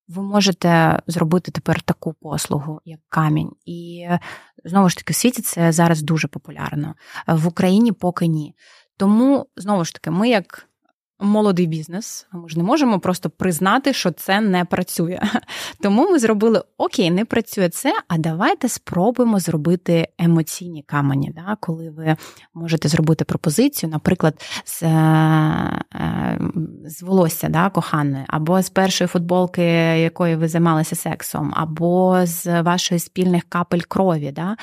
ви 0.08 0.24
можете 0.24 1.00
зробити 1.08 1.52
тепер 1.52 1.82
таку 1.82 2.14
послугу, 2.14 2.82
як 2.86 3.00
камінь. 3.10 3.52
І 3.66 4.08
знову 4.66 4.90
ж 4.90 4.98
таки, 4.98 5.14
в 5.14 5.16
світі 5.16 5.42
це 5.42 5.72
зараз 5.72 6.02
дуже 6.02 6.28
популярно. 6.28 6.96
В 7.28 7.48
Україні 7.48 7.92
поки 7.92 8.28
ні. 8.28 8.56
Тому 8.98 9.46
знову 9.56 9.86
ж 9.86 9.94
таки, 9.94 10.12
ми 10.12 10.30
як 10.30 10.70
молодий 11.20 11.68
бізнес. 11.68 12.28
Ми 12.32 12.50
ж 12.50 12.58
не 12.58 12.64
можемо 12.64 13.00
просто 13.00 13.30
признати, 13.30 13.94
що 13.94 14.12
це 14.12 14.42
не 14.42 14.66
працює. 14.66 15.20
Тому 15.82 16.12
ми 16.12 16.20
зробили 16.20 16.64
окей, 16.78 17.12
не 17.12 17.26
працює 17.26 17.70
це. 17.70 17.94
А 18.08 18.18
давайте 18.18 18.70
спробуємо 18.70 19.40
зробити 19.40 20.08
емоційні 20.18 20.84
камені, 20.84 21.34
да? 21.36 21.58
коли 21.60 21.90
ви 21.90 22.16
можете 22.54 22.88
зробити 22.88 23.26
пропозицію, 23.26 23.90
наприклад, 23.90 24.42
з 24.66 24.84
е, 24.84 24.88
е, 25.96 26.40
з 26.86 27.02
волосся 27.02 27.50
да, 27.50 27.70
коханої, 27.70 28.26
або 28.28 28.62
з 28.62 28.70
першої 28.70 29.08
футболки, 29.08 29.64
якої 30.00 30.36
ви 30.36 30.48
займалися 30.48 30.96
сексом, 30.96 31.54
або 31.56 32.20
з 32.24 32.62
вашої 32.62 33.00
спільних 33.00 33.44
капель 33.50 33.82
крові. 33.88 34.32
Да? 34.32 34.56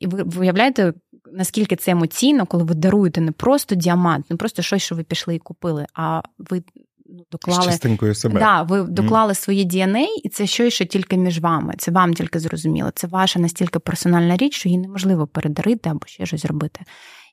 І 0.00 0.06
ви 0.06 0.22
виявляєте, 0.22 0.92
наскільки 1.34 1.76
це 1.76 1.90
емоційно, 1.90 2.46
коли 2.46 2.64
ви 2.64 2.74
даруєте 2.74 3.20
не 3.20 3.32
просто 3.32 3.74
діамант, 3.74 4.30
не 4.30 4.36
просто 4.36 4.62
щось, 4.62 4.82
що 4.82 4.94
ви 4.94 5.02
пішли 5.02 5.34
і 5.34 5.38
купили, 5.38 5.86
а 5.94 6.22
ви 6.38 6.62
ну, 7.06 7.24
доклали 7.32 7.64
частинкою 7.64 8.14
себе. 8.14 8.40
Да, 8.40 8.62
ви 8.62 8.82
доклали 8.82 9.32
mm. 9.32 9.36
своє 9.36 9.64
DNA, 9.64 10.06
і 10.24 10.28
це 10.28 10.46
щось, 10.46 10.74
що 10.74 10.84
тільки 10.84 11.16
між 11.16 11.40
вами. 11.40 11.74
Це 11.78 11.90
вам 11.90 12.14
тільки 12.14 12.38
зрозуміло. 12.38 12.90
Це 12.94 13.06
ваша 13.06 13.40
настільки 13.40 13.78
персональна 13.78 14.36
річ, 14.36 14.54
що 14.54 14.68
її 14.68 14.78
неможливо 14.78 15.26
передарити 15.26 15.90
або 15.90 16.06
ще 16.06 16.26
щось 16.26 16.42
зробити. 16.42 16.80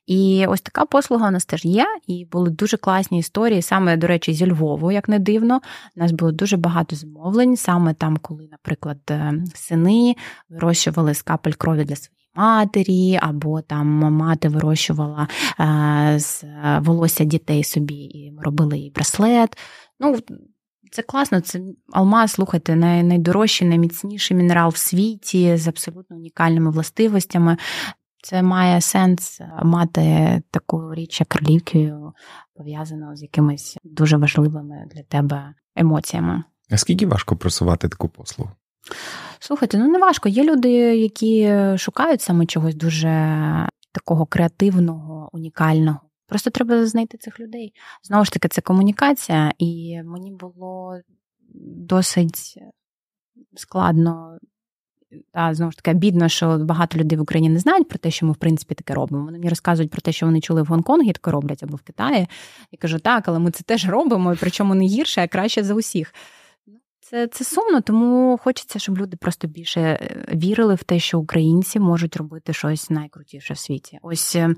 І 0.06 0.46
ось 0.48 0.60
така 0.60 0.86
послуга 0.86 1.28
у 1.28 1.30
нас 1.30 1.44
теж 1.44 1.64
є, 1.64 1.86
і 2.06 2.24
були 2.32 2.50
дуже 2.50 2.76
класні 2.76 3.18
історії, 3.18 3.62
саме, 3.62 3.96
до 3.96 4.06
речі, 4.06 4.34
зі 4.34 4.50
Львову, 4.50 4.92
як 4.92 5.08
не 5.08 5.18
дивно. 5.18 5.60
У 5.96 6.00
нас 6.00 6.12
було 6.12 6.32
дуже 6.32 6.56
багато 6.56 6.96
замовлень, 6.96 7.56
саме 7.56 7.94
там, 7.94 8.16
коли, 8.16 8.48
наприклад, 8.50 8.98
е, 9.10 9.32
сини 9.54 10.16
вирощували 10.48 11.14
з 11.14 11.22
капель 11.22 11.52
крові 11.52 11.84
для 11.84 11.96
своїх 11.96 12.21
матері, 12.34 13.18
або 13.22 13.60
там 13.60 13.86
мати 13.88 14.48
вирощувала 14.48 15.28
е, 15.60 16.18
з 16.18 16.44
волосся 16.80 17.24
дітей 17.24 17.64
собі 17.64 17.94
і 17.94 18.32
робили 18.42 18.78
їй 18.78 18.90
браслет. 18.90 19.58
Ну, 20.00 20.18
це 20.90 21.02
класно, 21.02 21.40
це 21.40 21.60
алмаз, 21.92 22.30
слухайте, 22.30 22.76
най, 22.76 23.02
найдорожчий, 23.02 23.68
найміцніший 23.68 24.36
мінерал 24.36 24.68
в 24.68 24.76
світі 24.76 25.56
з 25.56 25.68
абсолютно 25.68 26.16
унікальними 26.16 26.70
властивостями. 26.70 27.56
Це 28.22 28.42
має 28.42 28.80
сенс 28.80 29.40
мати 29.62 30.42
таку 30.50 30.94
річ, 30.94 31.20
як 31.20 31.36
реліквію, 31.36 32.12
пов'язану 32.54 33.16
з 33.16 33.22
якимись 33.22 33.78
дуже 33.84 34.16
важливими 34.16 34.84
для 34.94 35.02
тебе 35.02 35.54
емоціями. 35.76 36.44
А 36.70 36.76
скільки 36.76 37.06
важко 37.06 37.36
просувати 37.36 37.88
таку 37.88 38.08
послугу? 38.08 38.50
Слухайте, 39.44 39.78
ну 39.78 39.88
не 39.88 39.98
важко. 39.98 40.28
Є 40.28 40.44
люди, 40.44 40.70
які 40.96 41.58
шукають 41.78 42.20
саме 42.20 42.46
чогось 42.46 42.74
дуже 42.74 43.08
такого 43.92 44.26
креативного, 44.26 45.28
унікального. 45.32 46.00
Просто 46.26 46.50
треба 46.50 46.86
знайти 46.86 47.18
цих 47.18 47.40
людей. 47.40 47.74
Знову 48.02 48.24
ж 48.24 48.32
таки, 48.32 48.48
це 48.48 48.60
комунікація, 48.60 49.52
і 49.58 50.02
мені 50.04 50.32
було 50.32 50.98
досить 51.76 52.58
складно. 53.56 54.38
Та 55.32 55.54
знову 55.54 55.72
ж 55.72 55.78
таки 55.78 55.98
бідно, 55.98 56.28
що 56.28 56.58
багато 56.58 56.98
людей 56.98 57.18
в 57.18 57.22
Україні 57.22 57.48
не 57.48 57.58
знають 57.58 57.88
про 57.88 57.98
те, 57.98 58.10
що 58.10 58.26
ми 58.26 58.32
в 58.32 58.36
принципі 58.36 58.74
таке 58.74 58.94
робимо. 58.94 59.24
Вони 59.24 59.38
мені 59.38 59.48
розказують 59.48 59.90
про 59.90 60.00
те, 60.00 60.12
що 60.12 60.26
вони 60.26 60.40
чули 60.40 60.62
в 60.62 60.66
Гонконгі, 60.66 61.12
таке 61.12 61.30
роблять 61.30 61.62
або 61.62 61.76
в 61.76 61.82
Китаї. 61.82 62.28
Я 62.70 62.78
кажу, 62.78 62.98
так, 62.98 63.28
але 63.28 63.38
ми 63.38 63.50
це 63.50 63.64
теж 63.64 63.88
робимо, 63.88 64.32
і 64.32 64.36
причому 64.40 64.74
не 64.74 64.84
гірше, 64.84 65.22
а 65.22 65.28
краще 65.28 65.62
за 65.64 65.74
усіх. 65.74 66.14
Це 67.12 67.28
це 67.28 67.44
сумно, 67.44 67.80
тому 67.80 68.38
хочеться, 68.42 68.78
щоб 68.78 68.98
люди 68.98 69.16
просто 69.16 69.48
більше 69.48 69.80
е, 69.80 70.26
вірили 70.34 70.74
в 70.74 70.82
те, 70.82 70.98
що 70.98 71.18
українці 71.18 71.80
можуть 71.80 72.16
робити 72.16 72.52
щось 72.52 72.90
найкрутіше 72.90 73.54
в 73.54 73.58
світі. 73.58 73.98
Ось 74.02 74.36
е, 74.36 74.54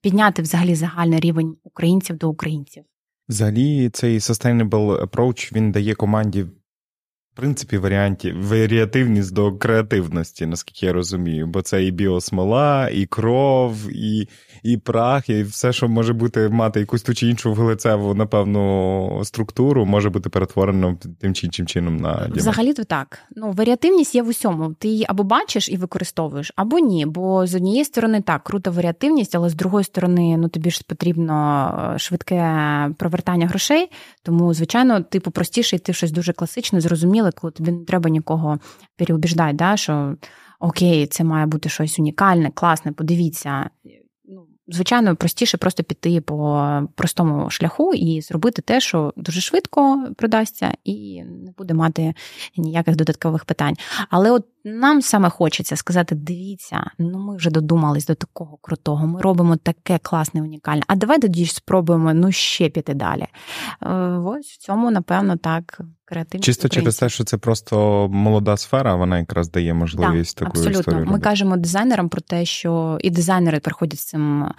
підняти 0.00 0.42
взагалі 0.42 0.74
загальний 0.74 1.20
рівень 1.20 1.56
українців 1.62 2.16
до 2.16 2.30
українців. 2.30 2.84
Взагалі, 3.28 3.90
цей 3.90 4.18
sustainable 4.18 5.06
approach, 5.06 5.54
він 5.54 5.72
дає 5.72 5.94
команді 5.94 6.46
принципі, 7.38 7.78
варіанті 7.78 8.32
варіативність 8.32 9.34
до 9.34 9.52
креативності, 9.52 10.46
наскільки 10.46 10.86
я 10.86 10.92
розумію, 10.92 11.46
бо 11.46 11.62
це 11.62 11.84
і 11.84 11.90
біосмола, 11.90 12.88
і 12.88 13.06
кров, 13.06 13.88
і 13.90 14.28
і 14.62 14.76
прах, 14.76 15.28
і 15.28 15.42
все, 15.42 15.72
що 15.72 15.88
може 15.88 16.12
бути 16.12 16.48
мати 16.48 16.80
якусь 16.80 17.02
ту 17.02 17.14
чи 17.14 17.28
іншу 17.28 17.54
вуглецеву, 17.54 18.14
напевно, 18.14 19.20
структуру, 19.24 19.86
може 19.86 20.10
бути 20.10 20.28
перетворено 20.28 20.98
тим 21.20 21.34
чи 21.34 21.46
іншим 21.46 21.66
чином 21.66 21.96
на 21.96 22.12
діамант. 22.12 22.36
Взагалі-то 22.36 22.84
так. 22.84 23.18
Ну, 23.36 23.52
варіативність 23.52 24.14
є 24.14 24.22
в 24.22 24.28
усьому. 24.28 24.74
Ти 24.78 24.88
її 24.88 25.06
або 25.08 25.22
бачиш 25.22 25.68
і 25.68 25.76
використовуєш, 25.76 26.52
або 26.56 26.78
ні. 26.78 27.06
Бо 27.06 27.46
з 27.46 27.54
однієї 27.54 27.84
сторони 27.84 28.20
так, 28.20 28.44
крута 28.44 28.70
варіативність, 28.70 29.34
але 29.34 29.48
з 29.48 29.54
другої 29.54 29.84
сторони, 29.84 30.36
ну 30.38 30.48
тобі 30.48 30.70
ж 30.70 30.82
потрібно 30.88 31.92
е, 31.94 31.98
швидке 31.98 32.90
провертання 32.98 33.46
грошей. 33.46 33.90
Тому, 34.28 34.54
звичайно, 34.54 35.00
типу 35.00 35.30
простіше 35.30 35.76
йти 35.76 35.92
щось 35.92 36.12
дуже 36.12 36.32
класичне, 36.32 36.80
зрозуміле, 36.80 37.32
коли 37.32 37.50
тобі 37.50 37.72
не 37.72 37.84
треба 37.84 38.10
нікого 38.10 38.58
переубіждати, 38.96 39.52
да, 39.52 39.76
що 39.76 40.16
окей, 40.60 41.06
це 41.06 41.24
має 41.24 41.46
бути 41.46 41.68
щось 41.68 41.98
унікальне, 41.98 42.50
класне, 42.54 42.92
подивіться 42.92 43.70
Ну, 44.24 44.46
звичайно, 44.68 45.16
простіше 45.16 45.56
просто 45.56 45.82
піти 45.82 46.20
по 46.20 46.82
простому 46.94 47.50
шляху 47.50 47.94
і 47.94 48.20
зробити 48.20 48.62
те, 48.62 48.80
що 48.80 49.12
дуже 49.16 49.40
швидко 49.40 50.06
продасться, 50.16 50.74
і 50.84 51.22
не 51.22 51.52
буде 51.58 51.74
мати 51.74 52.14
ніяких 52.56 52.96
додаткових 52.96 53.44
питань. 53.44 53.74
Але 54.10 54.30
от 54.30 54.46
нам 54.64 55.02
саме 55.02 55.30
хочеться 55.30 55.76
сказати: 55.76 56.14
дивіться, 56.14 56.90
ну 56.98 57.18
ми 57.18 57.36
вже 57.36 57.50
додумались 57.50 58.06
до 58.06 58.14
такого 58.14 58.58
крутого, 58.60 59.06
ми 59.06 59.20
робимо 59.20 59.56
таке 59.56 59.98
класне, 60.02 60.42
унікальне. 60.42 60.82
А 60.86 60.96
давай 60.96 61.18
тоді 61.20 61.46
спробуємо 61.46 62.14
ну 62.14 62.32
ще 62.32 62.68
піти 62.68 62.94
далі. 62.94 63.26
Е, 63.82 63.94
ось 64.24 64.46
в 64.46 64.58
цьому, 64.58 64.90
напевно, 64.90 65.36
так. 65.36 65.80
Креативність 66.04 66.44
Чисто 66.44 66.68
українців. 66.68 66.82
через 66.82 66.96
те, 66.98 67.08
що 67.08 67.24
це 67.24 67.38
просто 67.38 68.08
молода 68.12 68.56
сфера, 68.56 68.94
вона 68.94 69.18
якраз 69.18 69.50
дає 69.50 69.74
можливість 69.74 70.36
так, 70.36 70.48
таку 70.48 70.58
абсолютно. 70.58 70.80
історію. 70.80 71.06
Ми 71.06 71.20
кажемо 71.20 71.56
дизайнерам 71.56 72.08
про 72.08 72.20
те, 72.20 72.44
що 72.44 72.98
і 73.00 73.10
дизайнери 73.10 73.60
приходять 73.60 73.98
з 73.98 74.04
цим 74.04 74.50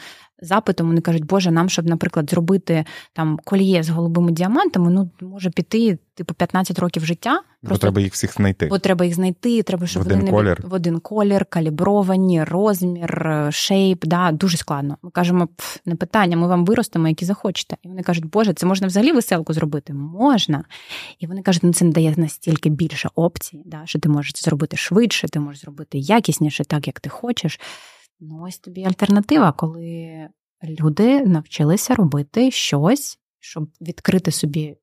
запитом. 0.41 0.87
Вони 0.87 1.01
кажуть, 1.01 1.25
Боже, 1.25 1.51
нам, 1.51 1.69
щоб, 1.69 1.85
наприклад, 1.85 2.29
зробити 2.29 2.85
там 3.13 3.39
коліє 3.43 3.83
з 3.83 3.89
голубими 3.89 4.31
діамантами, 4.31 4.91
ну 4.91 5.11
може 5.21 5.49
піти 5.49 5.97
типу 6.19 6.33
15 6.33 6.79
років 6.79 7.05
життя. 7.05 7.41
Бо 7.63 7.77
треба 7.77 8.01
їх 8.01 8.13
всіх 8.13 8.33
знайти. 8.33 8.67
Бо 8.67 8.79
треба 8.79 9.05
їх 9.05 9.15
знайти, 9.15 9.63
треба, 9.63 9.87
щоб 9.87 10.03
в 10.03 10.05
один 10.05 10.19
вони 10.19 10.31
колір. 10.31 10.61
в 10.67 10.73
один 10.73 10.99
колір, 10.99 11.45
калібровані, 11.45 12.43
розмір, 12.43 13.47
шейп. 13.51 14.05
Да, 14.05 14.31
Дуже 14.31 14.57
складно. 14.57 14.97
Ми 15.01 15.11
кажемо, 15.11 15.47
не 15.85 15.95
питання, 15.95 16.37
ми 16.37 16.47
вам 16.47 16.65
виростемо, 16.65 17.07
які 17.07 17.25
захочете. 17.25 17.77
І 17.83 17.87
вони 17.87 18.03
кажуть, 18.03 18.25
Боже, 18.25 18.53
це 18.53 18.65
можна 18.65 18.87
взагалі 18.87 19.11
веселку 19.11 19.53
зробити? 19.53 19.93
Можна. 19.93 20.63
І 21.19 21.27
вони 21.27 21.41
кажуть, 21.41 21.63
ну 21.63 21.73
це 21.73 21.85
не 21.85 21.91
дає 21.91 22.13
настільки 22.17 22.69
більше 22.69 23.09
опцій, 23.15 23.63
да, 23.65 23.81
що 23.85 23.99
ти 23.99 24.09
можеш 24.09 24.33
зробити 24.35 24.77
швидше, 24.77 25.27
ти 25.27 25.39
можеш 25.39 25.61
зробити 25.61 25.97
якісніше, 25.97 26.63
так 26.65 26.87
як 26.87 26.99
ти 26.99 27.09
хочеш. 27.09 27.59
Ну, 28.19 28.41
ось 28.41 28.59
тобі 28.59 28.83
альтернатива, 28.83 29.51
коли 29.51 30.27
люди 30.63 31.25
навчилися 31.25 31.95
робити 31.95 32.51
щось, 32.51 33.19
щоб 33.39 33.69
відкрити 33.81 34.31
собі 34.31 34.75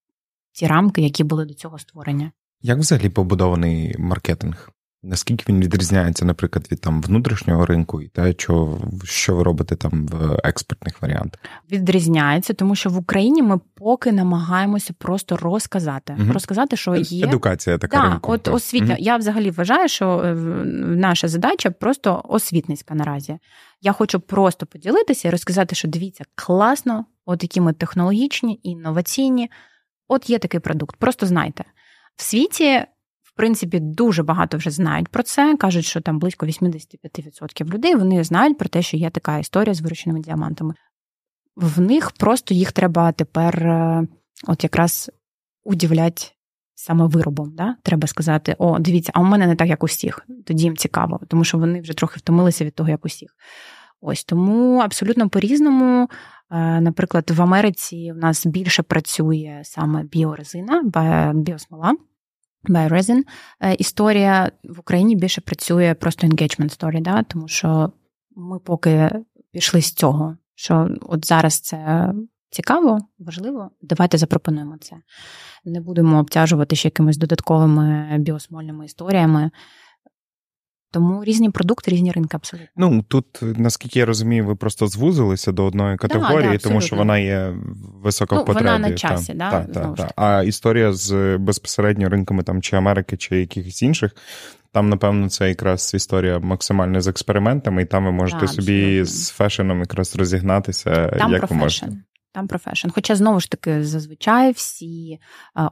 ті 0.53 0.67
рамки, 0.67 1.03
які 1.03 1.25
були 1.25 1.45
до 1.45 1.55
цього 1.55 1.79
створення. 1.79 2.33
Як 2.61 2.79
взагалі 2.79 3.09
побудований 3.09 3.95
маркетинг? 3.99 4.71
Наскільки 5.09 5.45
він 5.49 5.61
відрізняється, 5.61 6.25
наприклад, 6.25 6.69
від 6.73 6.81
там 6.81 7.03
внутрішнього 7.03 7.67
ринку 7.67 8.03
і 8.03 8.09
те, 8.09 8.33
що 8.33 8.79
що 9.05 9.37
ви 9.37 9.43
робите 9.43 9.77
там 9.77 10.07
в 10.07 10.41
експертних 10.45 11.03
варіантах? 11.03 11.41
Відрізняється, 11.71 12.55
тому 12.55 12.75
що 12.75 12.91
в 12.91 12.97
Україні 12.97 13.43
ми 13.43 13.61
поки 13.75 14.13
намагаємося 14.13 14.95
просто 14.99 15.37
розказати. 15.37 16.17
Угу. 16.21 16.33
Розказати, 16.33 16.77
що 16.77 16.97
є 16.97 17.27
едукація 17.27 17.79
така 17.79 17.97
да, 17.97 18.11
ринку. 18.11 18.33
От 18.33 18.49
освітня. 18.49 18.95
Угу. 18.95 18.97
Я 19.01 19.17
взагалі 19.17 19.51
вважаю, 19.51 19.89
що 19.89 20.23
е, 20.25 20.35
наша 20.85 21.29
задача 21.29 21.71
просто 21.71 22.23
освітницька 22.29 22.95
наразі. 22.95 23.39
Я 23.83 23.93
хочу 23.93 24.21
просто 24.21 24.67
поділитися 24.67 25.29
і 25.29 25.31
розказати, 25.31 25.75
що 25.75 25.89
дивіться, 25.89 26.25
класно, 26.35 27.05
от 27.27 27.43
які 27.43 27.61
ми 27.61 27.73
технологічні, 27.73 28.61
інноваційні. 28.63 29.51
От 30.09 30.31
є 30.31 30.39
такий 30.39 30.61
продукт, 30.61 30.97
просто 30.97 31.27
знайте. 31.27 31.65
В 32.17 32.23
світі 32.23 32.87
принципі, 33.37 33.81
дуже 33.81 34.23
багато 34.23 34.57
вже 34.57 34.71
знають 34.71 35.09
про 35.09 35.23
це. 35.23 35.57
Кажуть, 35.57 35.85
що 35.85 36.01
там 36.01 36.19
близько 36.19 36.47
85% 36.47 37.75
людей 37.75 37.95
вони 37.95 38.25
знають 38.25 38.59
про 38.59 38.69
те, 38.69 38.83
що 38.83 38.97
є 38.97 39.11
така 39.11 39.39
історія 39.39 39.75
з 39.75 39.81
вирощеними 39.81 40.21
діамантами. 40.21 40.75
В 41.57 41.81
них 41.81 42.11
просто 42.11 42.55
їх 42.55 42.73
треба 42.73 43.13
тепер, 43.13 43.67
е, 43.67 44.07
от 44.47 44.65
якраз 44.65 45.11
удивлять 45.65 46.37
саме 46.75 47.07
виробом. 47.07 47.55
Да? 47.55 47.77
Треба 47.83 48.09
сказати: 48.09 48.57
о, 48.59 48.79
дивіться, 48.79 49.13
а 49.15 49.21
у 49.21 49.25
мене 49.25 49.47
не 49.47 49.57
так, 49.57 49.69
як 49.69 49.83
усіх. 49.83 50.27
Тоді 50.47 50.65
їм 50.65 50.77
цікаво, 50.77 51.21
тому 51.29 51.45
що 51.45 51.59
вони 51.59 51.81
вже 51.81 51.93
трохи 51.93 52.19
втомилися 52.19 52.65
від 52.65 52.75
того, 52.75 52.89
як 52.89 53.05
усіх. 53.05 53.37
Ось 54.01 54.25
тому 54.25 54.79
абсолютно 54.79 55.29
по-різному. 55.29 56.09
Е, 56.51 56.81
наприклад, 56.81 57.31
в 57.31 57.43
Америці 57.43 58.13
в 58.13 58.17
нас 58.17 58.47
більше 58.47 58.83
працює 58.83 59.61
саме 59.65 60.05
біорезина, 60.05 60.83
біосмола. 61.35 61.97
Е, 63.61 63.75
історія 63.75 64.51
в 64.65 64.81
Україні 64.81 65.17
більше 65.17 65.41
працює 65.41 65.95
просто 65.95 66.27
engagement 66.27 66.79
story, 66.79 67.03
да? 67.03 67.23
тому 67.23 67.49
що 67.49 67.93
ми 68.37 68.59
поки 68.59 69.11
пішли 69.53 69.83
з 69.83 69.93
цього, 69.93 70.37
що 70.55 70.89
от 71.01 71.27
зараз 71.27 71.61
це 71.61 72.13
цікаво, 72.51 72.99
важливо. 73.19 73.71
Давайте 73.83 74.19
запропонуємо 74.19 74.77
це. 74.81 74.97
Не 75.65 75.81
будемо 75.81 76.19
обтяжувати 76.19 76.77
ще 76.77 76.87
якимись 76.89 77.17
додатковими 77.17 78.17
біосмольними 78.19 78.85
історіями. 78.85 79.51
Тому 80.97 81.25
різні 81.25 81.51
продукти, 81.51 81.91
різні 81.91 82.13
ринки 82.13 82.37
абсолютно. 82.37 82.69
Ну 82.77 83.03
тут, 83.03 83.27
наскільки 83.43 83.99
я 83.99 84.07
розумію, 84.07 84.47
ви 84.47 84.57
просто 84.57 84.87
звузилися 84.87 85.53
до 85.53 85.65
одної 85.65 85.97
категорії, 85.97 86.49
да, 86.49 86.53
да, 86.53 86.59
тому 86.59 86.81
що 86.81 86.97
вона 86.97 87.19
є 87.19 87.55
висока 88.03 88.37
ну, 88.37 88.43
в 88.43 88.45
потребі. 88.45 88.67
Вона 88.67 88.79
на 88.79 88.95
часі, 88.95 89.35
та, 89.35 89.67
да, 89.69 89.81
та, 89.81 89.93
та, 89.93 90.11
А 90.17 90.43
історія 90.43 90.93
з 90.93 91.37
безпосередньо 91.39 92.09
ринками 92.09 92.43
там 92.43 92.63
чи 92.63 92.77
Америки, 92.77 93.17
чи 93.17 93.41
якихось 93.41 93.83
інших. 93.83 94.13
Там, 94.73 94.89
напевно, 94.89 95.29
це 95.29 95.49
якраз 95.49 95.95
історія 95.95 96.39
максимально 96.39 97.01
з 97.01 97.09
експериментами, 97.09 97.83
і 97.83 97.85
там 97.85 98.05
ви 98.05 98.13
можете 98.13 98.41
да, 98.41 98.47
собі 98.47 99.05
з 99.05 99.31
фешеном 99.31 99.81
якраз 99.81 100.17
розігнатися, 100.17 101.09
там 101.09 101.33
як 101.33 101.51
ви 101.51 101.57
можете. 101.57 101.93
Там 102.37 102.47
профешн. 102.47 102.89
Хоча 102.95 103.15
знову 103.15 103.41
ж 103.41 103.51
таки, 103.51 103.85
зазвичай 103.85 104.53
всі 104.53 105.19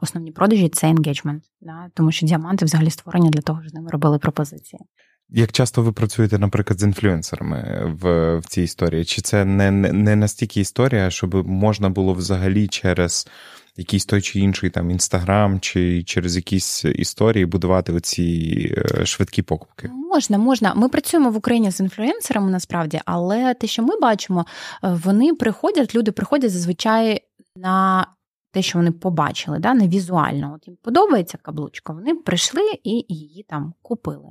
основні 0.00 0.32
продажі 0.32 0.68
це 0.68 0.88
енгейджмент, 0.88 1.44
да? 1.60 1.90
тому 1.94 2.12
що 2.12 2.26
діаманти 2.26 2.64
взагалі 2.64 2.90
створені 2.90 3.30
для 3.30 3.40
того, 3.40 3.60
щоб 3.60 3.70
з 3.70 3.74
ними 3.74 3.90
робили 3.90 4.18
пропозиції. 4.18 4.80
Як 5.28 5.52
часто 5.52 5.82
ви 5.82 5.92
працюєте, 5.92 6.38
наприклад, 6.38 6.80
з 6.80 6.82
інфлюенсерами 6.82 7.82
в 8.02 8.36
в 8.38 8.46
цій 8.46 8.62
історії? 8.62 9.04
Чи 9.04 9.22
це 9.22 9.44
не 9.44 9.70
не 9.70 10.16
настільки 10.16 10.60
історія, 10.60 11.10
щоб 11.10 11.48
можна 11.48 11.90
було 11.90 12.12
взагалі 12.12 12.68
через 12.68 13.28
якийсь 13.76 14.06
той 14.06 14.22
чи 14.22 14.38
інший 14.38 14.70
там 14.70 14.90
інстаграм, 14.90 15.60
чи 15.60 16.02
через 16.02 16.36
якісь 16.36 16.84
історії 16.84 17.46
будувати 17.46 17.92
оці 17.92 18.74
е, 18.76 19.06
швидкі 19.06 19.42
покупки? 19.42 19.88
Можна, 19.88 20.38
можна. 20.38 20.74
Ми 20.74 20.88
працюємо 20.88 21.30
в 21.30 21.36
Україні 21.36 21.70
з 21.70 21.80
інфлюенсерами 21.80 22.50
насправді, 22.50 23.00
але 23.04 23.54
те, 23.54 23.66
що 23.66 23.82
ми 23.82 24.00
бачимо, 24.00 24.46
е, 24.84 24.98
вони 25.04 25.34
приходять, 25.34 25.94
люди 25.94 26.12
приходять 26.12 26.50
зазвичай 26.50 27.20
на. 27.56 28.06
Те, 28.52 28.62
що 28.62 28.78
вони 28.78 28.90
побачили, 28.90 29.58
да, 29.58 29.74
не 29.74 29.88
візуально. 29.88 30.52
От 30.56 30.68
їм 30.68 30.76
подобається 30.82 31.38
каблучка, 31.42 31.92
вони 31.92 32.14
прийшли 32.14 32.62
і 32.84 33.06
її 33.08 33.46
там 33.48 33.74
купили. 33.82 34.28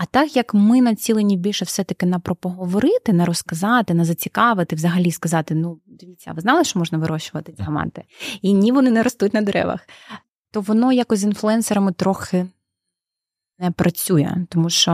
А 0.00 0.06
так 0.06 0.36
як 0.36 0.54
ми 0.54 0.82
націлені 0.82 1.36
більше 1.36 1.64
все-таки 1.64 2.06
на 2.06 2.18
пропоговорити, 2.18 3.12
на 3.12 3.24
розказати, 3.24 3.94
на 3.94 4.04
зацікавити, 4.04 4.76
взагалі 4.76 5.10
сказати: 5.10 5.54
ну, 5.54 5.80
дивіться, 5.86 6.32
ви 6.32 6.40
знали, 6.40 6.64
що 6.64 6.78
можна 6.78 6.98
вирощувати 6.98 7.52
діаманти? 7.52 8.04
І 8.42 8.52
ні, 8.52 8.72
вони 8.72 8.90
не 8.90 9.02
ростуть 9.02 9.34
на 9.34 9.42
деревах, 9.42 9.88
то 10.50 10.60
воно 10.60 10.92
якось 10.92 11.18
з 11.18 11.24
інфлюенсерами 11.24 11.92
трохи. 11.92 12.46
Не 13.58 13.70
працює, 13.70 14.36
тому 14.48 14.70
що 14.70 14.92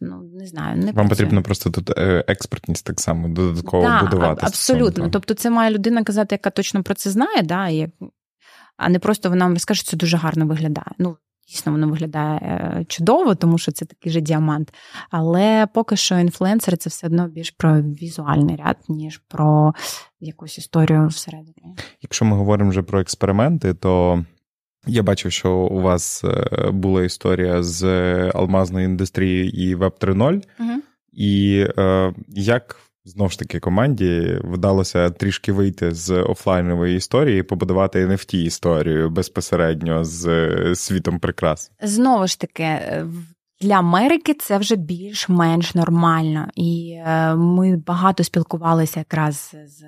ну 0.00 0.22
не 0.22 0.46
знаю, 0.46 0.76
не 0.76 0.84
вам 0.84 0.94
працює. 0.94 1.08
потрібно 1.08 1.42
просто 1.42 1.70
тут 1.70 1.98
е, 1.98 2.24
експертність 2.28 2.86
так 2.86 3.00
само 3.00 3.28
додатково 3.28 3.82
да, 3.82 4.02
будувати. 4.02 4.46
Абсолютно. 4.46 5.08
Тобто, 5.10 5.34
це 5.34 5.50
має 5.50 5.70
людина 5.70 6.04
казати, 6.04 6.34
яка 6.34 6.50
точно 6.50 6.82
про 6.82 6.94
це 6.94 7.10
знає, 7.10 7.42
да, 7.42 7.68
і, 7.68 7.88
а 8.76 8.88
не 8.88 8.98
просто 8.98 9.28
вона 9.28 9.44
вам 9.44 9.54
розкаже, 9.54 9.80
що 9.80 9.90
це 9.90 9.96
дуже 9.96 10.16
гарно 10.16 10.46
виглядає. 10.46 10.92
Ну 10.98 11.16
Дійсно, 11.48 11.72
воно 11.72 11.88
виглядає 11.88 12.38
е, 12.42 12.84
чудово, 12.88 13.34
тому 13.34 13.58
що 13.58 13.72
це 13.72 13.84
такий 13.84 14.12
же 14.12 14.20
діамант. 14.20 14.74
Але 15.10 15.66
поки 15.74 15.96
що 15.96 16.18
інфлюенсери 16.18 16.76
це 16.76 16.90
все 16.90 17.06
одно 17.06 17.28
більш 17.28 17.50
про 17.50 17.82
візуальний 17.82 18.56
ряд, 18.56 18.76
ніж 18.88 19.20
про 19.28 19.74
якусь 20.20 20.58
історію 20.58 21.06
всередині. 21.06 21.76
Якщо 22.02 22.24
ми 22.24 22.36
говоримо 22.36 22.70
вже 22.70 22.82
про 22.82 23.00
експерименти, 23.00 23.74
то 23.74 24.24
я 24.86 25.02
бачив, 25.02 25.32
що 25.32 25.52
у 25.56 25.80
вас 25.80 26.24
е, 26.24 26.70
була 26.70 27.04
історія 27.04 27.62
з 27.62 27.84
алмазної 28.34 28.86
індустрії 28.86 29.62
і 29.64 29.76
Web 29.76 29.92
3.0. 30.00 30.42
Угу. 30.60 30.82
І 31.12 31.66
е, 31.78 32.14
як 32.28 32.76
знов 33.08 33.30
ж 33.30 33.38
таки 33.38 33.60
команді 33.60 34.38
вдалося 34.44 35.10
трішки 35.10 35.52
вийти 35.52 35.94
з 35.94 36.22
офлайнової 36.22 36.96
історії 36.96 37.40
і 37.40 37.42
побудувати 37.42 38.06
nft 38.06 38.36
історію 38.36 39.10
безпосередньо 39.10 40.04
з 40.04 40.74
світом 40.74 41.18
прикрас. 41.18 41.72
Знову 41.82 42.26
ж 42.26 42.40
таки, 42.40 42.80
для 43.60 43.74
Америки 43.74 44.34
це 44.34 44.58
вже 44.58 44.76
більш-менш 44.76 45.74
нормально, 45.74 46.48
і 46.54 46.98
е, 47.06 47.34
ми 47.34 47.76
багато 47.76 48.24
спілкувалися 48.24 49.00
якраз 49.00 49.54
з 49.66 49.84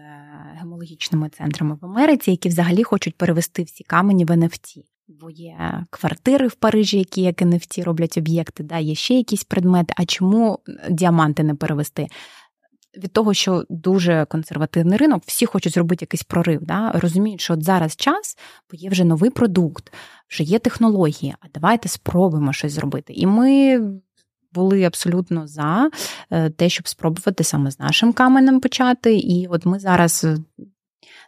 гемологічними 0.55 1.29
центрами 1.29 1.79
в 1.81 1.85
Америці, 1.85 2.31
які 2.31 2.49
взагалі 2.49 2.83
хочуть 2.83 3.17
перевести 3.17 3.63
всі 3.63 3.85
камені 3.85 4.25
в 4.25 4.31
NFT. 4.31 4.83
Бо 5.21 5.31
є 5.31 5.85
квартири 5.91 6.47
в 6.47 6.55
Парижі, 6.55 6.99
які 6.99 7.23
як 7.23 7.43
NFT 7.43 7.85
роблять 7.85 8.19
об'єкти, 8.19 8.63
да, 8.63 8.79
є 8.79 8.95
ще 8.95 9.15
якісь 9.15 9.45
предмети. 9.45 9.95
А 9.97 10.05
чому 10.05 10.59
діаманти 10.91 11.43
не 11.43 11.55
перевести? 11.55 12.09
Від 12.97 13.13
того, 13.13 13.35
що 13.35 13.65
дуже 13.69 14.27
консервативний 14.29 14.99
ринок, 14.99 15.23
всі 15.27 15.47
хочуть 15.47 15.75
зробити 15.75 16.03
якийсь 16.03 16.23
прорив. 16.23 16.61
Да? 16.63 16.93
Розуміють, 16.95 17.41
що 17.41 17.55
от 17.55 17.65
зараз 17.65 17.97
час, 17.97 18.37
бо 18.71 18.77
є 18.77 18.91
вже 18.91 19.05
новий 19.05 19.31
продукт, 19.31 19.93
вже 20.31 20.45
є 20.45 20.59
технології, 20.59 21.35
а 21.41 21.47
давайте 21.55 21.89
спробуємо 21.89 22.53
щось 22.53 22.73
зробити. 22.73 23.13
І 23.13 23.27
ми 23.27 23.81
були 24.53 24.85
абсолютно 24.85 25.47
за 25.47 25.91
е, 26.31 26.51
те, 26.51 26.69
щоб 26.69 26.89
спробувати 26.89 27.45
саме 27.45 27.71
з 27.71 27.79
нашим 27.79 28.13
каменем 28.13 28.61
почати. 28.61 29.17
І 29.17 29.47
от 29.51 29.67
ми 29.67 29.79
зараз 29.79 30.27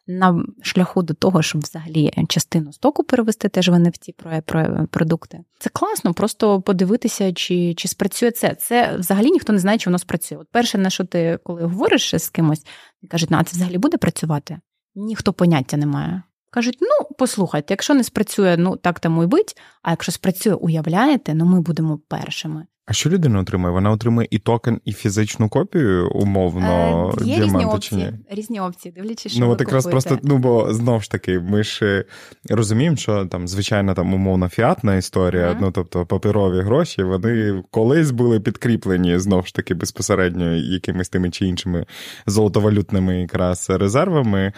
на 0.06 0.44
шляху 0.62 1.02
до 1.02 1.14
того, 1.14 1.42
щоб 1.42 1.62
взагалі 1.62 2.12
частину 2.28 2.72
стоку 2.72 3.04
перевести 3.04 3.48
теж 3.48 3.68
в 3.68 3.72
NFT 3.72 4.86
продукти. 4.86 5.40
Це 5.58 5.70
класно, 5.70 6.14
просто 6.14 6.62
подивитися, 6.62 7.32
чи 7.32 7.74
чи 7.74 7.88
спрацює 7.88 8.30
це. 8.30 8.54
Це 8.54 8.96
взагалі 8.96 9.30
ніхто 9.30 9.52
не 9.52 9.58
знає, 9.58 9.78
чи 9.78 9.90
воно 9.90 9.98
спрацює. 9.98 10.38
От 10.38 10.48
перше, 10.50 10.78
на 10.78 10.90
що 10.90 11.04
ти 11.04 11.38
коли 11.44 11.62
говориш 11.62 12.14
з 12.14 12.28
кимось, 12.28 12.66
кажуть, 13.10 13.30
ну, 13.30 13.36
а 13.40 13.44
це 13.44 13.56
взагалі 13.56 13.78
буде 13.78 13.96
працювати? 13.96 14.58
Ніхто 14.94 15.32
поняття 15.32 15.76
не 15.76 15.86
має. 15.86 16.22
Кажуть, 16.54 16.78
ну 16.80 17.16
послухайте, 17.18 17.72
якщо 17.72 17.94
не 17.94 18.04
спрацює, 18.04 18.56
ну 18.58 18.76
так 18.76 19.00
тому 19.00 19.22
й 19.22 19.26
бить. 19.26 19.56
А 19.82 19.90
якщо 19.90 20.12
спрацює, 20.12 20.54
уявляєте, 20.54 21.34
ну 21.34 21.44
ми 21.44 21.60
будемо 21.60 21.98
першими. 22.08 22.66
А 22.86 22.92
що 22.92 23.10
людина 23.10 23.40
отримує? 23.40 23.72
Вона 23.72 23.90
отримує 23.90 24.28
і 24.30 24.38
токен, 24.38 24.80
і 24.84 24.92
фізичну 24.92 25.48
копію, 25.48 26.10
умовно, 26.10 27.14
е, 27.20 27.24
Є 27.24 27.44
різні 27.44 27.64
опції, 27.64 28.12
різні 28.30 28.60
опції, 28.60 28.92
дивлячись, 28.92 29.32
що 29.32 29.40
ну 29.40 29.46
ви 29.46 29.52
от 29.52 29.60
якраз 29.60 29.86
просто 29.86 30.18
ну 30.22 30.38
бо 30.38 30.74
знов 30.74 31.02
ж 31.02 31.10
таки, 31.10 31.40
ми 31.40 31.62
ж 31.62 32.04
розуміємо, 32.50 32.96
що 32.96 33.26
там 33.26 33.48
звичайна 33.48 33.94
там 33.94 34.14
умовно 34.14 34.48
фіатна 34.48 34.96
історія, 34.96 35.48
mm-hmm. 35.48 35.58
ну 35.60 35.70
тобто 35.70 36.06
паперові 36.06 36.62
гроші, 36.62 37.02
вони 37.02 37.62
колись 37.70 38.10
були 38.10 38.40
підкріплені 38.40 39.18
знов 39.18 39.46
ж 39.46 39.54
таки 39.54 39.74
безпосередньо 39.74 40.54
якимись 40.54 41.08
тими 41.08 41.30
чи 41.30 41.46
іншими 41.46 41.86
золотовалютними 42.26 43.20
якраз 43.20 43.70
резервами. 43.70 44.52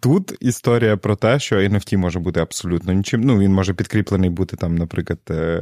Тут 0.00 0.36
історія 0.40 0.96
про 0.96 1.16
те, 1.16 1.38
що 1.38 1.56
NFT 1.56 1.96
може 1.96 2.18
бути 2.18 2.40
абсолютно 2.40 2.92
нічим. 2.92 3.20
Ну, 3.20 3.38
він 3.38 3.52
може 3.52 3.74
підкріплений 3.74 4.30
бути 4.30 4.56
там, 4.56 4.74
наприклад, 4.74 5.18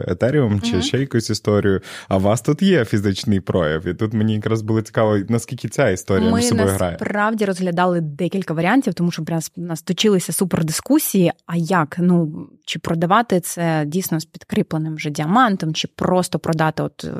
Ethereum 0.08 0.60
чи 0.60 0.76
mm-hmm. 0.76 0.82
ще 0.82 0.98
якоюсь 0.98 1.30
історією. 1.30 1.80
А 2.08 2.16
у 2.16 2.20
вас 2.20 2.40
тут 2.40 2.62
є 2.62 2.84
фізичний 2.84 3.40
прояв. 3.40 3.86
І 3.86 3.94
тут 3.94 4.12
мені 4.12 4.34
якраз 4.34 4.62
було 4.62 4.82
цікаво, 4.82 5.18
наскільки 5.28 5.68
ця 5.68 5.90
історія 5.90 6.30
Ми 6.30 6.36
між 6.36 6.46
собою 6.46 6.68
грає. 6.68 6.92
Ми 6.92 6.98
насправді 7.00 7.44
розглядали 7.44 8.00
декілька 8.00 8.54
варіантів, 8.54 8.94
тому 8.94 9.10
що 9.10 9.24
прям 9.24 9.40
нас 9.56 9.82
точилися 9.82 10.32
супердискусії. 10.32 11.32
А 11.46 11.56
як? 11.56 11.96
Ну 11.98 12.48
чи 12.66 12.78
продавати 12.78 13.40
це 13.40 13.84
дійсно 13.86 14.20
з 14.20 14.24
підкріпленим 14.24 14.94
вже 14.94 15.10
діамантом, 15.10 15.74
чи 15.74 15.88
просто 15.88 16.38
продати 16.38 16.82
от 16.82 17.10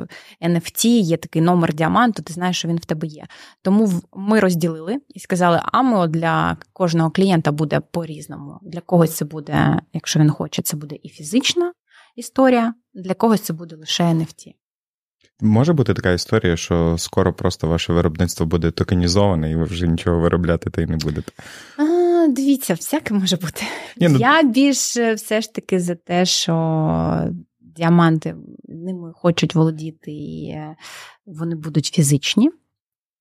NFT, 0.41 0.85
є 0.87 1.17
такий 1.17 1.41
номер 1.41 1.73
діаманту, 1.73 2.23
ти 2.23 2.33
знаєш, 2.33 2.57
що 2.57 2.67
він 2.67 2.77
в 2.77 2.85
тебе 2.85 3.07
є. 3.07 3.23
Тому 3.61 4.01
ми 4.13 4.39
розділили 4.39 4.97
і 5.13 5.19
сказали, 5.19 5.61
а 5.71 5.81
ми 5.81 5.97
от 5.97 6.11
для 6.11 6.57
кожного 6.85 7.11
клієнта 7.11 7.51
буде 7.51 7.79
по-різному. 7.91 8.59
Для 8.61 8.81
когось 8.81 9.11
це 9.11 9.25
буде, 9.25 9.79
якщо 9.93 10.19
він 10.19 10.29
хоче, 10.29 10.61
це 10.61 10.77
буде 10.77 10.95
і 11.03 11.09
фізична 11.09 11.73
історія, 12.15 12.73
для 12.93 13.13
когось 13.13 13.41
це 13.41 13.53
буде 13.53 13.75
лише 13.75 14.03
NFT. 14.03 14.53
Може 15.41 15.73
бути 15.73 15.93
така 15.93 16.11
історія, 16.11 16.57
що 16.57 16.95
скоро 16.97 17.33
просто 17.33 17.67
ваше 17.67 17.93
виробництво 17.93 18.45
буде 18.45 18.71
токенізоване, 18.71 19.51
і 19.51 19.55
ви 19.55 19.63
вже 19.63 19.87
нічого 19.87 20.19
виробляти 20.19 20.69
та 20.69 20.81
й 20.81 20.85
не 20.85 20.97
будете. 20.97 21.31
А, 21.77 22.27
Дивіться, 22.27 22.73
всяке 22.73 23.13
може 23.13 23.35
бути. 23.35 23.61
Ні, 23.97 24.07
ну... 24.09 24.17
Я 24.17 24.43
більш 24.43 24.77
все 24.97 25.41
ж 25.41 25.53
таки 25.53 25.79
за 25.79 25.95
те, 25.95 26.25
що 26.25 26.53
діаманти 27.59 28.35
ними 28.67 29.13
хочуть 29.15 29.55
володіти, 29.55 30.11
і 30.11 30.57
вони 31.25 31.55
будуть 31.55 31.85
фізичні, 31.85 32.49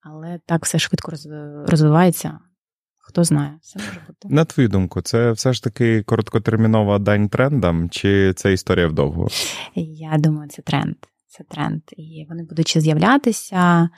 але 0.00 0.40
так 0.46 0.64
все 0.64 0.78
швидко 0.78 1.12
розвивається. 1.66 2.38
Хто 3.06 3.24
знає, 3.24 3.58
все 3.62 3.78
може 3.78 4.00
бути. 4.06 4.28
На 4.34 4.44
твою 4.44 4.68
думку, 4.68 5.00
це 5.00 5.32
все 5.32 5.52
ж 5.52 5.64
таки 5.64 6.02
короткотермінова 6.02 6.98
дань 6.98 7.28
трендам, 7.28 7.90
чи 7.90 8.32
це 8.36 8.52
історія 8.52 8.86
вдовго? 8.86 9.28
Я 9.74 10.18
думаю, 10.18 10.50
це 10.50 10.62
тренд. 10.62 10.96
Це 11.26 11.44
тренд. 11.44 11.82
І 11.96 12.26
вони 12.28 12.44
будуть 12.44 12.68
ще 12.68 12.80
з'являтися. 12.80 13.88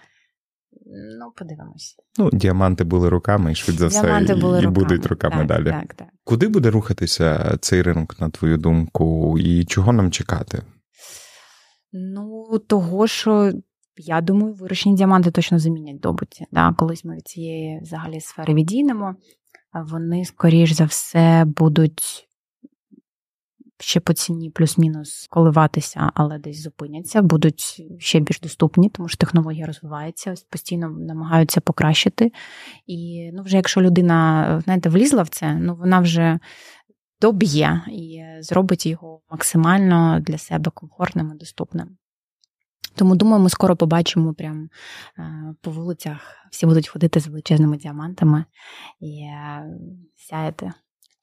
Ну, 1.19 1.33
подивимось. 1.37 1.97
Ну, 2.19 2.31
діаманти 2.33 2.85
були 2.85 3.09
руками, 3.09 3.53
і 3.53 3.55
швидше 3.55 3.79
за 3.79 3.87
все, 3.87 4.27
і, 4.37 4.41
були 4.41 4.63
і 4.63 4.67
будуть 4.67 5.07
руками 5.07 5.37
так, 5.37 5.47
далі. 5.47 5.65
Так, 5.65 5.95
так. 5.95 6.09
Куди 6.25 6.49
буде 6.49 6.71
рухатися 6.71 7.57
цей 7.61 7.83
ринок, 7.83 8.21
на 8.21 8.31
твою 8.31 8.57
думку, 8.57 9.39
і 9.39 9.65
чого 9.65 9.93
нам 9.93 10.11
чекати? 10.11 10.63
Ну, 11.93 12.45
того, 12.67 13.07
що 13.07 13.53
я 13.97 14.21
думаю, 14.21 14.55
вирощені 14.55 14.97
діаманти 14.97 15.31
точно 15.31 15.59
замінять 15.59 16.01
добуті. 16.01 16.47
Да? 16.53 16.75
Колись 16.79 17.05
ми 17.05 17.17
від 17.17 17.29
цієї 17.29 17.81
взагалі 17.83 18.21
сфери 18.21 18.55
відійдемо, 18.55 19.15
вони, 19.73 20.25
скоріш 20.25 20.73
за 20.73 20.85
все, 20.85 21.45
будуть 21.45 22.29
ще 23.79 24.01
по 24.01 24.13
ціні 24.13 24.51
плюс-мінус 24.51 25.27
коливатися, 25.31 26.11
але 26.15 26.39
десь 26.39 26.63
зупиняться, 26.63 27.23
будуть 27.23 27.83
ще 27.99 28.21
більш 28.21 28.41
доступні, 28.41 28.91
тому 28.91 29.09
що 29.09 29.19
технологія 29.19 29.67
розвивається, 29.67 30.35
постійно 30.51 30.89
намагаються 30.91 31.61
покращити. 31.61 32.33
І 32.87 33.31
ну, 33.35 33.43
вже 33.43 33.57
якщо 33.57 33.83
людина 33.83 34.61
знаєте, 34.65 34.89
влізла 34.89 35.23
в 35.23 35.29
це, 35.29 35.55
ну 35.55 35.75
вона 35.75 36.01
вже 36.01 36.39
доб'є 37.21 37.83
і 37.89 38.23
зробить 38.41 38.87
його 38.87 39.21
максимально 39.31 40.21
для 40.21 40.39
себе 40.39 40.71
комфортним 40.75 41.33
і 41.35 41.39
доступним. 41.39 41.97
Тому 42.97 43.17
думаю, 43.17 43.43
ми 43.43 43.51
скоро 43.51 43.77
побачимо 43.77 44.35
прям 44.35 44.69
е, 45.19 45.55
по 45.63 45.71
вулицях. 45.71 46.19
Всі 46.51 46.67
будуть 46.67 46.89
ходити 46.89 47.21
з 47.21 47.27
величезними 47.27 47.77
діамантами 47.77 48.45
і 49.01 49.21
е, 49.21 49.65
сяяти. 50.17 50.73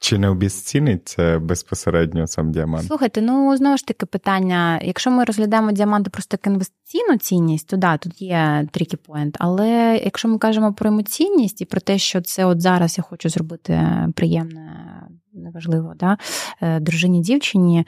Чи 0.03 0.17
не 0.17 0.29
обіцінить 0.29 1.07
це 1.07 1.39
безпосередньо 1.39 2.27
сам 2.27 2.51
діамант? 2.51 2.87
Слухайте, 2.87 3.21
ну 3.21 3.57
знову 3.57 3.77
ж 3.77 3.85
таки 3.85 4.05
питання. 4.05 4.79
Якщо 4.83 5.11
ми 5.11 5.23
розглядаємо 5.23 5.71
діаманти 5.71 6.09
просто 6.09 6.33
як 6.33 6.47
інвестиційну 6.47 7.17
цінність, 7.17 7.67
то 7.67 7.77
да, 7.77 7.97
тут 7.97 8.21
є 8.21 8.67
трікі 8.71 8.97
поінт. 8.97 9.37
Але 9.39 10.01
якщо 10.03 10.27
ми 10.27 10.37
кажемо 10.37 10.73
про 10.73 10.89
емоційність 10.89 11.61
і 11.61 11.65
про 11.65 11.81
те, 11.81 11.97
що 11.97 12.21
це 12.21 12.45
от 12.45 12.61
зараз 12.61 12.97
я 12.97 13.03
хочу 13.03 13.29
зробити 13.29 13.89
приємне, 14.15 14.97
неважливо, 15.33 15.93
да, 15.99 16.17
е, 16.61 16.79
дружині 16.79 17.21
дівчині, 17.21 17.85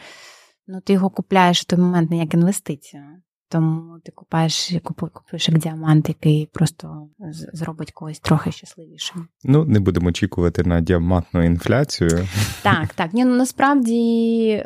ну 0.67 0.81
ти 0.81 0.93
його 0.93 1.09
купляєш 1.09 1.61
в 1.61 1.65
той 1.65 1.79
момент 1.79 2.11
не 2.11 2.17
як 2.17 2.33
інвестицію. 2.33 3.03
Тому 3.49 3.99
ти 3.99 4.11
купаєш 4.11 4.73
купуєш 4.83 5.49
як 5.49 5.57
діамант, 5.57 6.09
який 6.09 6.45
просто 6.45 7.07
зробить 7.53 7.91
когось 7.91 8.19
трохи 8.19 8.51
щасливішим. 8.51 9.27
Ну, 9.43 9.65
не 9.65 9.79
будемо 9.79 10.09
очікувати 10.09 10.63
на 10.63 10.81
діамантну 10.81 11.43
інфляцію. 11.43 12.27
Так, 12.63 12.93
так. 12.93 13.13
Ні, 13.13 13.25
ну 13.25 13.35
насправді 13.35 14.65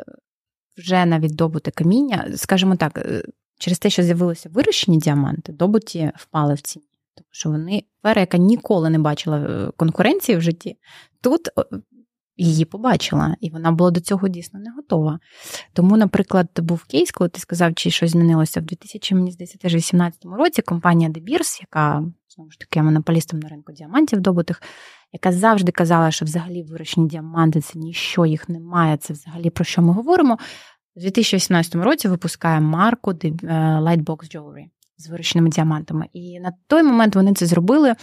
вже 0.78 1.06
навіть 1.06 1.34
добуте 1.34 1.70
каміння, 1.70 2.28
скажімо 2.36 2.76
так, 2.76 2.98
е, 2.98 3.22
через 3.58 3.78
те, 3.78 3.90
що 3.90 4.02
з'явилися 4.02 4.48
вирощені 4.48 4.98
діаманти, 4.98 5.52
добуті 5.52 6.12
впали 6.16 6.54
в 6.54 6.60
ціні. 6.60 6.84
Тому 7.14 7.28
що 7.30 7.50
вони 7.50 7.84
фера, 8.02 8.20
яка 8.20 8.38
ніколи 8.38 8.90
не 8.90 8.98
бачила 8.98 9.38
е, 9.38 9.70
конкуренції 9.76 10.38
в 10.38 10.40
житті, 10.40 10.76
тут 11.20 11.48
її 12.44 12.64
побачила, 12.64 13.36
і 13.40 13.50
вона 13.50 13.72
була 13.72 13.90
до 13.90 14.00
цього 14.00 14.28
дійсно 14.28 14.60
не 14.60 14.70
готова. 14.70 15.18
Тому, 15.72 15.96
наприклад, 15.96 16.48
був 16.56 16.84
кейс, 16.84 17.10
коли 17.10 17.30
ти 17.30 17.40
сказав, 17.40 17.74
чи 17.74 17.90
щось 17.90 18.10
змінилося 18.10 18.60
в 18.60 18.62
2018 18.62 20.24
році. 20.24 20.62
Компанія 20.62 21.10
De 21.10 21.24
Beers, 21.24 21.60
яка 21.60 22.04
знову 22.28 22.50
ж 22.50 22.58
таки 22.58 22.82
монополістом 22.82 23.40
на 23.40 23.48
ринку 23.48 23.72
діамантів 23.72 24.20
добутих, 24.20 24.62
яка 25.12 25.32
завжди 25.32 25.72
казала, 25.72 26.10
що 26.10 26.24
взагалі 26.24 26.62
вирощені 26.62 27.08
діаманти 27.08 27.60
це 27.60 27.78
ніщо, 27.78 28.26
їх 28.26 28.48
немає. 28.48 28.96
Це 28.96 29.12
взагалі 29.12 29.50
про 29.50 29.64
що 29.64 29.82
ми 29.82 29.92
говоримо. 29.92 30.38
У 30.96 31.00
2018 31.00 31.74
році 31.74 32.08
випускає 32.08 32.60
марку 32.60 33.10
е, 33.10 33.14
Lightbox 33.80 34.36
Jewelry 34.36 34.64
з 34.96 35.08
вирощеними 35.08 35.50
діамантами. 35.50 36.06
І 36.12 36.40
на 36.40 36.52
той 36.66 36.82
момент 36.82 37.16
вони 37.16 37.34
це 37.34 37.46
зробили 37.46 37.94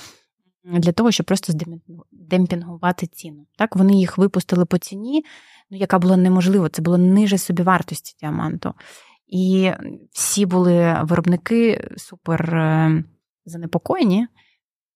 для 0.73 0.91
того, 0.91 1.11
щоб 1.11 1.25
просто 1.25 1.53
демпінгувати 2.11 3.07
ціну. 3.07 3.45
Так, 3.57 3.75
вони 3.75 3.93
їх 3.93 4.17
випустили 4.17 4.65
по 4.65 4.77
ціні, 4.77 5.23
ну, 5.69 5.77
яка 5.77 5.99
була 5.99 6.17
неможлива, 6.17 6.69
це 6.69 6.81
було 6.81 6.97
ниже 6.97 7.37
собівартості 7.37 8.15
діаманту. 8.21 8.73
І 9.27 9.71
всі 10.11 10.45
були 10.45 10.97
виробники 11.03 11.89
супер 11.97 12.55
е, 12.55 13.03
занепокоєні, 13.45 14.27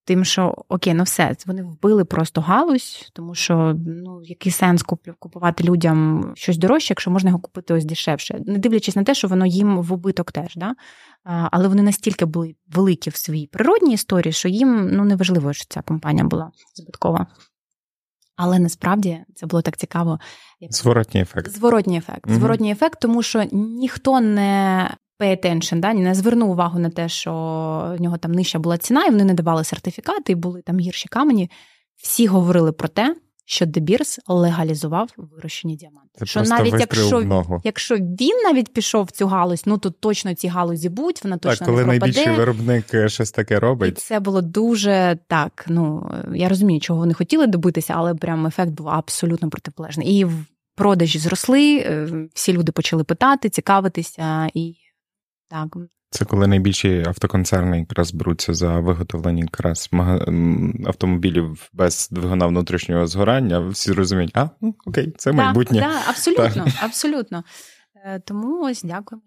Тим, 0.05 0.25
що 0.25 0.55
окей, 0.69 0.93
ну 0.93 1.03
все, 1.03 1.35
вони 1.45 1.63
вбили 1.63 2.05
просто 2.05 2.41
галузь, 2.41 3.09
тому 3.13 3.35
що 3.35 3.75
ну 3.85 4.21
який 4.23 4.51
сенс 4.51 4.83
купувати 5.19 5.63
людям 5.63 6.31
щось 6.35 6.57
дорожче, 6.57 6.91
якщо 6.91 7.11
можна 7.11 7.29
його 7.29 7.39
купити 7.39 7.73
ось 7.73 7.85
дешевше, 7.85 8.41
не 8.45 8.57
дивлячись 8.57 8.95
на 8.95 9.03
те, 9.03 9.13
що 9.13 9.27
воно 9.27 9.45
їм 9.45 9.81
в 9.81 9.93
убиток 9.93 10.31
теж, 10.31 10.55
да? 10.55 10.75
але 11.23 11.67
вони 11.67 11.81
настільки 11.81 12.25
були 12.25 12.55
великі 12.67 13.11
в 13.11 13.15
своїй 13.15 13.47
природній 13.47 13.93
історії, 13.93 14.33
що 14.33 14.49
їм 14.49 14.89
ну 14.91 15.05
неважливо, 15.05 15.53
що 15.53 15.65
ця 15.69 15.81
компанія 15.81 16.25
була 16.25 16.51
збиткова. 16.75 17.27
Але 18.35 18.59
насправді 18.59 19.23
це 19.35 19.45
було 19.45 19.61
так 19.61 19.77
цікаво. 19.77 20.19
Зворотній 20.69 21.21
ефект. 21.21 21.51
Зворотній 21.51 21.97
ефект. 21.97 22.31
Зворотній 22.31 22.71
ефект, 22.71 22.99
тому 23.01 23.23
що 23.23 23.43
ніхто 23.51 24.21
не 24.21 24.89
pay 25.21 25.45
attention, 25.45 25.79
да, 25.79 25.93
не 25.93 26.15
звернув 26.15 26.49
увагу 26.49 26.79
на 26.79 26.89
те, 26.89 27.09
що 27.09 27.31
в 27.97 28.01
нього 28.01 28.17
там 28.17 28.31
нижча 28.31 28.59
була 28.59 28.77
ціна, 28.77 29.05
і 29.05 29.11
вони 29.11 29.23
не 29.23 29.33
давали 29.33 29.63
сертифікати, 29.63 30.31
і 30.31 30.35
були 30.35 30.61
там 30.61 30.79
гірші 30.79 31.07
камені. 31.07 31.49
Всі 31.95 32.27
говорили 32.27 32.71
про 32.71 32.87
те, 32.87 33.15
що 33.45 33.65
Дебірс 33.65 34.19
легалізував 34.27 35.09
вирощені 35.17 35.75
діаманти. 35.75 36.09
Це 36.13 36.25
що 36.25 36.41
навіть 36.41 36.73
якщо 36.79 37.59
якщо 37.63 37.95
він 37.95 38.43
навіть 38.43 38.73
пішов 38.73 39.05
в 39.05 39.11
цю 39.11 39.27
галузь, 39.27 39.63
ну 39.65 39.77
то 39.77 39.89
точно 39.89 40.33
ці 40.33 40.47
галузі 40.47 40.89
будуть, 40.89 41.23
вона 41.23 41.37
точно 41.37 41.65
так, 41.65 41.67
коли 41.67 41.85
не 41.85 41.99
пропаде. 41.99 42.13
найбільший 42.13 42.35
виробник 42.37 42.93
е, 42.93 43.09
щось 43.09 43.31
таке 43.31 43.59
робить. 43.59 43.97
І 43.97 44.01
Це 44.01 44.19
було 44.19 44.41
дуже 44.41 45.17
так. 45.27 45.65
Ну 45.67 46.11
я 46.35 46.49
розумію, 46.49 46.79
чого 46.79 46.99
вони 46.99 47.13
хотіли 47.13 47.47
добитися, 47.47 47.93
але 47.97 48.15
прям 48.15 48.47
ефект 48.47 48.71
був 48.71 48.89
абсолютно 48.89 49.49
протиполежний. 49.49 50.07
І 50.07 50.25
в 50.25 50.45
продажі 50.75 51.19
зросли, 51.19 51.77
е, 51.77 52.09
всі 52.33 52.53
люди 52.53 52.71
почали 52.71 53.03
питати, 53.03 53.49
цікавитися 53.49 54.49
і 54.53 54.75
так. 55.51 55.77
Це 56.09 56.25
коли 56.25 56.47
найбільші 56.47 57.03
автоконцерни 57.07 57.79
якраз 57.79 58.13
беруться 58.13 58.53
за 58.53 58.79
виготовлення 58.79 59.43
якраз 59.43 59.89
автомобілів 60.85 61.69
без 61.73 62.09
двигуна 62.11 62.45
внутрішнього 62.45 63.07
згорання. 63.07 63.59
Всі 63.59 63.91
розуміють, 63.91 64.31
а 64.33 64.49
ну, 64.61 64.75
окей, 64.85 65.13
це 65.17 65.31
майбутнє. 65.31 65.79
Так, 65.79 65.93
так, 65.93 66.09
абсолютно, 66.09 66.65
так. 66.65 66.73
абсолютно. 66.81 67.43
Е, 68.05 68.19
тому 68.25 68.63
ось 68.63 68.83
дякуємо. 68.83 69.21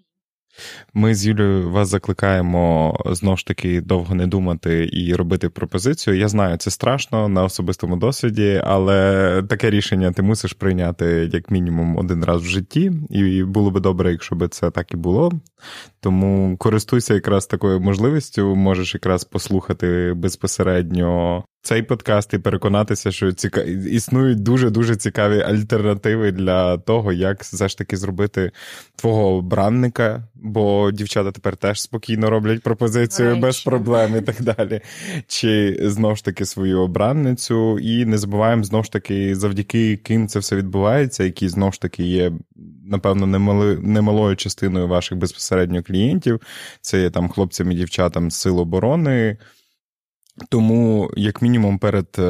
Ми 0.94 1.14
з 1.14 1.26
Юлією 1.26 1.70
вас 1.70 1.88
закликаємо 1.88 2.96
знову 3.06 3.36
ж 3.36 3.46
таки 3.46 3.80
довго 3.80 4.14
не 4.14 4.26
думати 4.26 4.90
і 4.92 5.14
робити 5.14 5.48
пропозицію. 5.48 6.16
Я 6.16 6.28
знаю, 6.28 6.56
це 6.56 6.70
страшно 6.70 7.28
на 7.28 7.44
особистому 7.44 7.96
досвіді, 7.96 8.62
але 8.64 9.42
таке 9.48 9.70
рішення 9.70 10.12
ти 10.12 10.22
мусиш 10.22 10.52
прийняти 10.52 11.30
як 11.32 11.50
мінімум 11.50 11.96
один 11.96 12.24
раз 12.24 12.42
в 12.42 12.46
житті, 12.46 12.92
і 13.10 13.44
було 13.44 13.70
би 13.70 13.80
добре, 13.80 14.12
якщо 14.12 14.36
б 14.36 14.48
це 14.48 14.70
так 14.70 14.92
і 14.92 14.96
було. 14.96 15.32
Тому 16.04 16.56
користуйся 16.56 17.14
якраз 17.14 17.46
такою 17.46 17.80
можливістю, 17.80 18.56
можеш 18.56 18.94
якраз 18.94 19.24
послухати 19.24 20.12
безпосередньо 20.16 21.44
цей 21.64 21.82
подкаст 21.82 22.34
і 22.34 22.38
переконатися, 22.38 23.12
що 23.12 23.32
ціка... 23.32 23.60
існують 23.62 24.42
дуже 24.42 24.70
дуже 24.70 24.96
цікаві 24.96 25.40
альтернативи 25.40 26.32
для 26.32 26.78
того, 26.78 27.12
як 27.12 27.42
все 27.42 27.68
ж 27.68 27.78
таки 27.78 27.96
зробити 27.96 28.50
твого 28.96 29.36
обранника, 29.36 30.28
бо 30.34 30.90
дівчата 30.92 31.32
тепер 31.32 31.56
теж 31.56 31.80
спокійно 31.80 32.30
роблять 32.30 32.62
пропозицію 32.62 33.28
Речі. 33.28 33.40
без 33.40 33.60
проблем 33.60 34.16
і 34.16 34.20
так 34.32 34.42
далі. 34.42 34.80
Чи 35.26 35.80
знову 35.82 36.16
ж 36.16 36.24
таки 36.24 36.44
свою 36.44 36.80
обранницю, 36.80 37.78
і 37.78 38.04
не 38.04 38.18
забуваємо 38.18 38.64
знову 38.64 38.84
ж 38.84 38.92
таки, 38.92 39.36
завдяки 39.36 39.96
ким 39.96 40.28
це 40.28 40.38
все 40.38 40.56
відбувається, 40.56 41.24
які 41.24 41.48
знову 41.48 41.72
ж 41.72 41.80
таки 41.80 42.04
є. 42.04 42.32
Напевно, 42.86 43.26
немали, 43.26 43.78
немалою 43.78 44.36
частиною 44.36 44.88
ваших 44.88 45.18
безпосередньо 45.18 45.82
клієнтів. 45.94 46.40
Це 46.80 47.02
є 47.02 47.10
там 47.10 47.28
хлопцям 47.28 47.72
і 47.72 47.74
дівчатам 47.74 48.30
з 48.30 48.36
сил 48.36 48.58
оборони, 48.58 49.36
тому, 50.48 51.10
як 51.16 51.42
мінімум, 51.42 51.78
перед 51.78 52.06
е, 52.18 52.22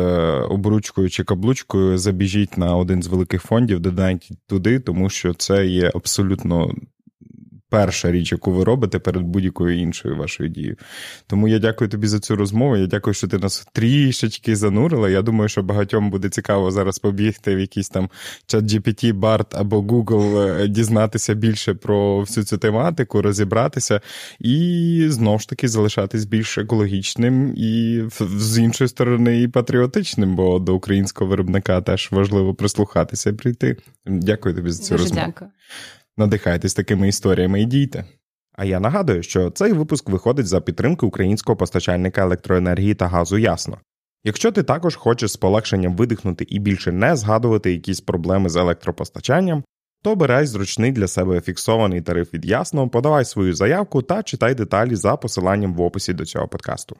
обручкою 0.50 1.10
чи 1.10 1.24
каблучкою 1.24 1.98
забіжіть 1.98 2.58
на 2.58 2.76
один 2.76 3.02
з 3.02 3.06
великих 3.06 3.42
фондів, 3.42 3.80
додайте 3.80 4.34
туди, 4.46 4.80
тому 4.80 5.10
що 5.10 5.34
це 5.34 5.66
є 5.66 5.90
абсолютно 5.94 6.74
перша 7.74 8.12
річ, 8.12 8.32
яку 8.32 8.52
ви 8.52 8.64
робите 8.64 8.98
перед 8.98 9.22
будь-якою 9.22 9.78
іншою 9.78 10.16
вашою 10.16 10.48
дією. 10.48 10.76
Тому 11.26 11.48
я 11.48 11.58
дякую 11.58 11.90
тобі 11.90 12.06
за 12.06 12.20
цю 12.20 12.36
розмову. 12.36 12.76
Я 12.76 12.86
дякую, 12.86 13.14
що 13.14 13.28
ти 13.28 13.38
нас 13.38 13.66
трішечки 13.72 14.56
занурила. 14.56 15.10
Я 15.10 15.22
думаю, 15.22 15.48
що 15.48 15.62
багатьом 15.62 16.10
буде 16.10 16.28
цікаво 16.28 16.70
зараз 16.70 16.98
побігти 16.98 17.56
в 17.56 17.60
якийсь 17.60 17.88
там 17.88 18.10
чат 18.46 18.64
GPT, 18.64 19.12
BART 19.12 19.46
або 19.52 19.80
Google, 19.80 20.60
е, 20.60 20.68
дізнатися 20.68 21.34
більше 21.34 21.74
про 21.74 22.20
всю 22.20 22.44
цю 22.44 22.58
тематику, 22.58 23.22
розібратися 23.22 24.00
і 24.40 25.06
знову 25.08 25.38
ж 25.38 25.48
таки 25.48 25.68
залишатись 25.68 26.24
більш 26.24 26.58
екологічним 26.58 27.54
і 27.56 28.02
з 28.38 28.58
іншої 28.58 28.88
сторони 28.88 29.42
і 29.42 29.48
патріотичним, 29.48 30.36
бо 30.36 30.58
до 30.58 30.74
українського 30.74 31.30
виробника 31.30 31.80
теж 31.80 32.08
важливо 32.12 32.54
прислухатися 32.54 33.30
і 33.30 33.32
прийти. 33.32 33.76
Дякую 34.06 34.54
тобі 34.54 34.70
за 34.70 34.82
цю 34.82 34.94
Дуже 34.94 35.04
розмову. 35.04 35.26
Дякую. 35.26 35.50
Надихайтесь 36.16 36.74
такими 36.74 37.08
історіями 37.08 37.62
і 37.62 37.64
дійте. 37.64 38.04
А 38.52 38.64
я 38.64 38.80
нагадую, 38.80 39.22
що 39.22 39.50
цей 39.50 39.72
випуск 39.72 40.08
виходить 40.08 40.46
за 40.46 40.60
підтримки 40.60 41.06
українського 41.06 41.56
постачальника 41.56 42.22
електроенергії 42.22 42.94
та 42.94 43.08
газу 43.08 43.38
ясно. 43.38 43.78
Якщо 44.24 44.52
ти 44.52 44.62
також 44.62 44.96
хочеш 44.96 45.32
з 45.32 45.36
полегшенням 45.36 45.96
видихнути 45.96 46.46
і 46.48 46.58
більше 46.58 46.92
не 46.92 47.16
згадувати 47.16 47.72
якісь 47.72 48.00
проблеми 48.00 48.48
з 48.48 48.56
електропостачанням, 48.56 49.64
то 50.02 50.10
обирай 50.10 50.46
зручний 50.46 50.92
для 50.92 51.08
себе 51.08 51.40
фіксований 51.40 52.00
тариф 52.00 52.34
від 52.34 52.44
ясно, 52.44 52.88
подавай 52.88 53.24
свою 53.24 53.54
заявку 53.54 54.02
та 54.02 54.22
читай 54.22 54.54
деталі 54.54 54.96
за 54.96 55.16
посиланням 55.16 55.74
в 55.74 55.80
описі 55.80 56.12
до 56.12 56.24
цього 56.24 56.48
подкасту. 56.48 56.96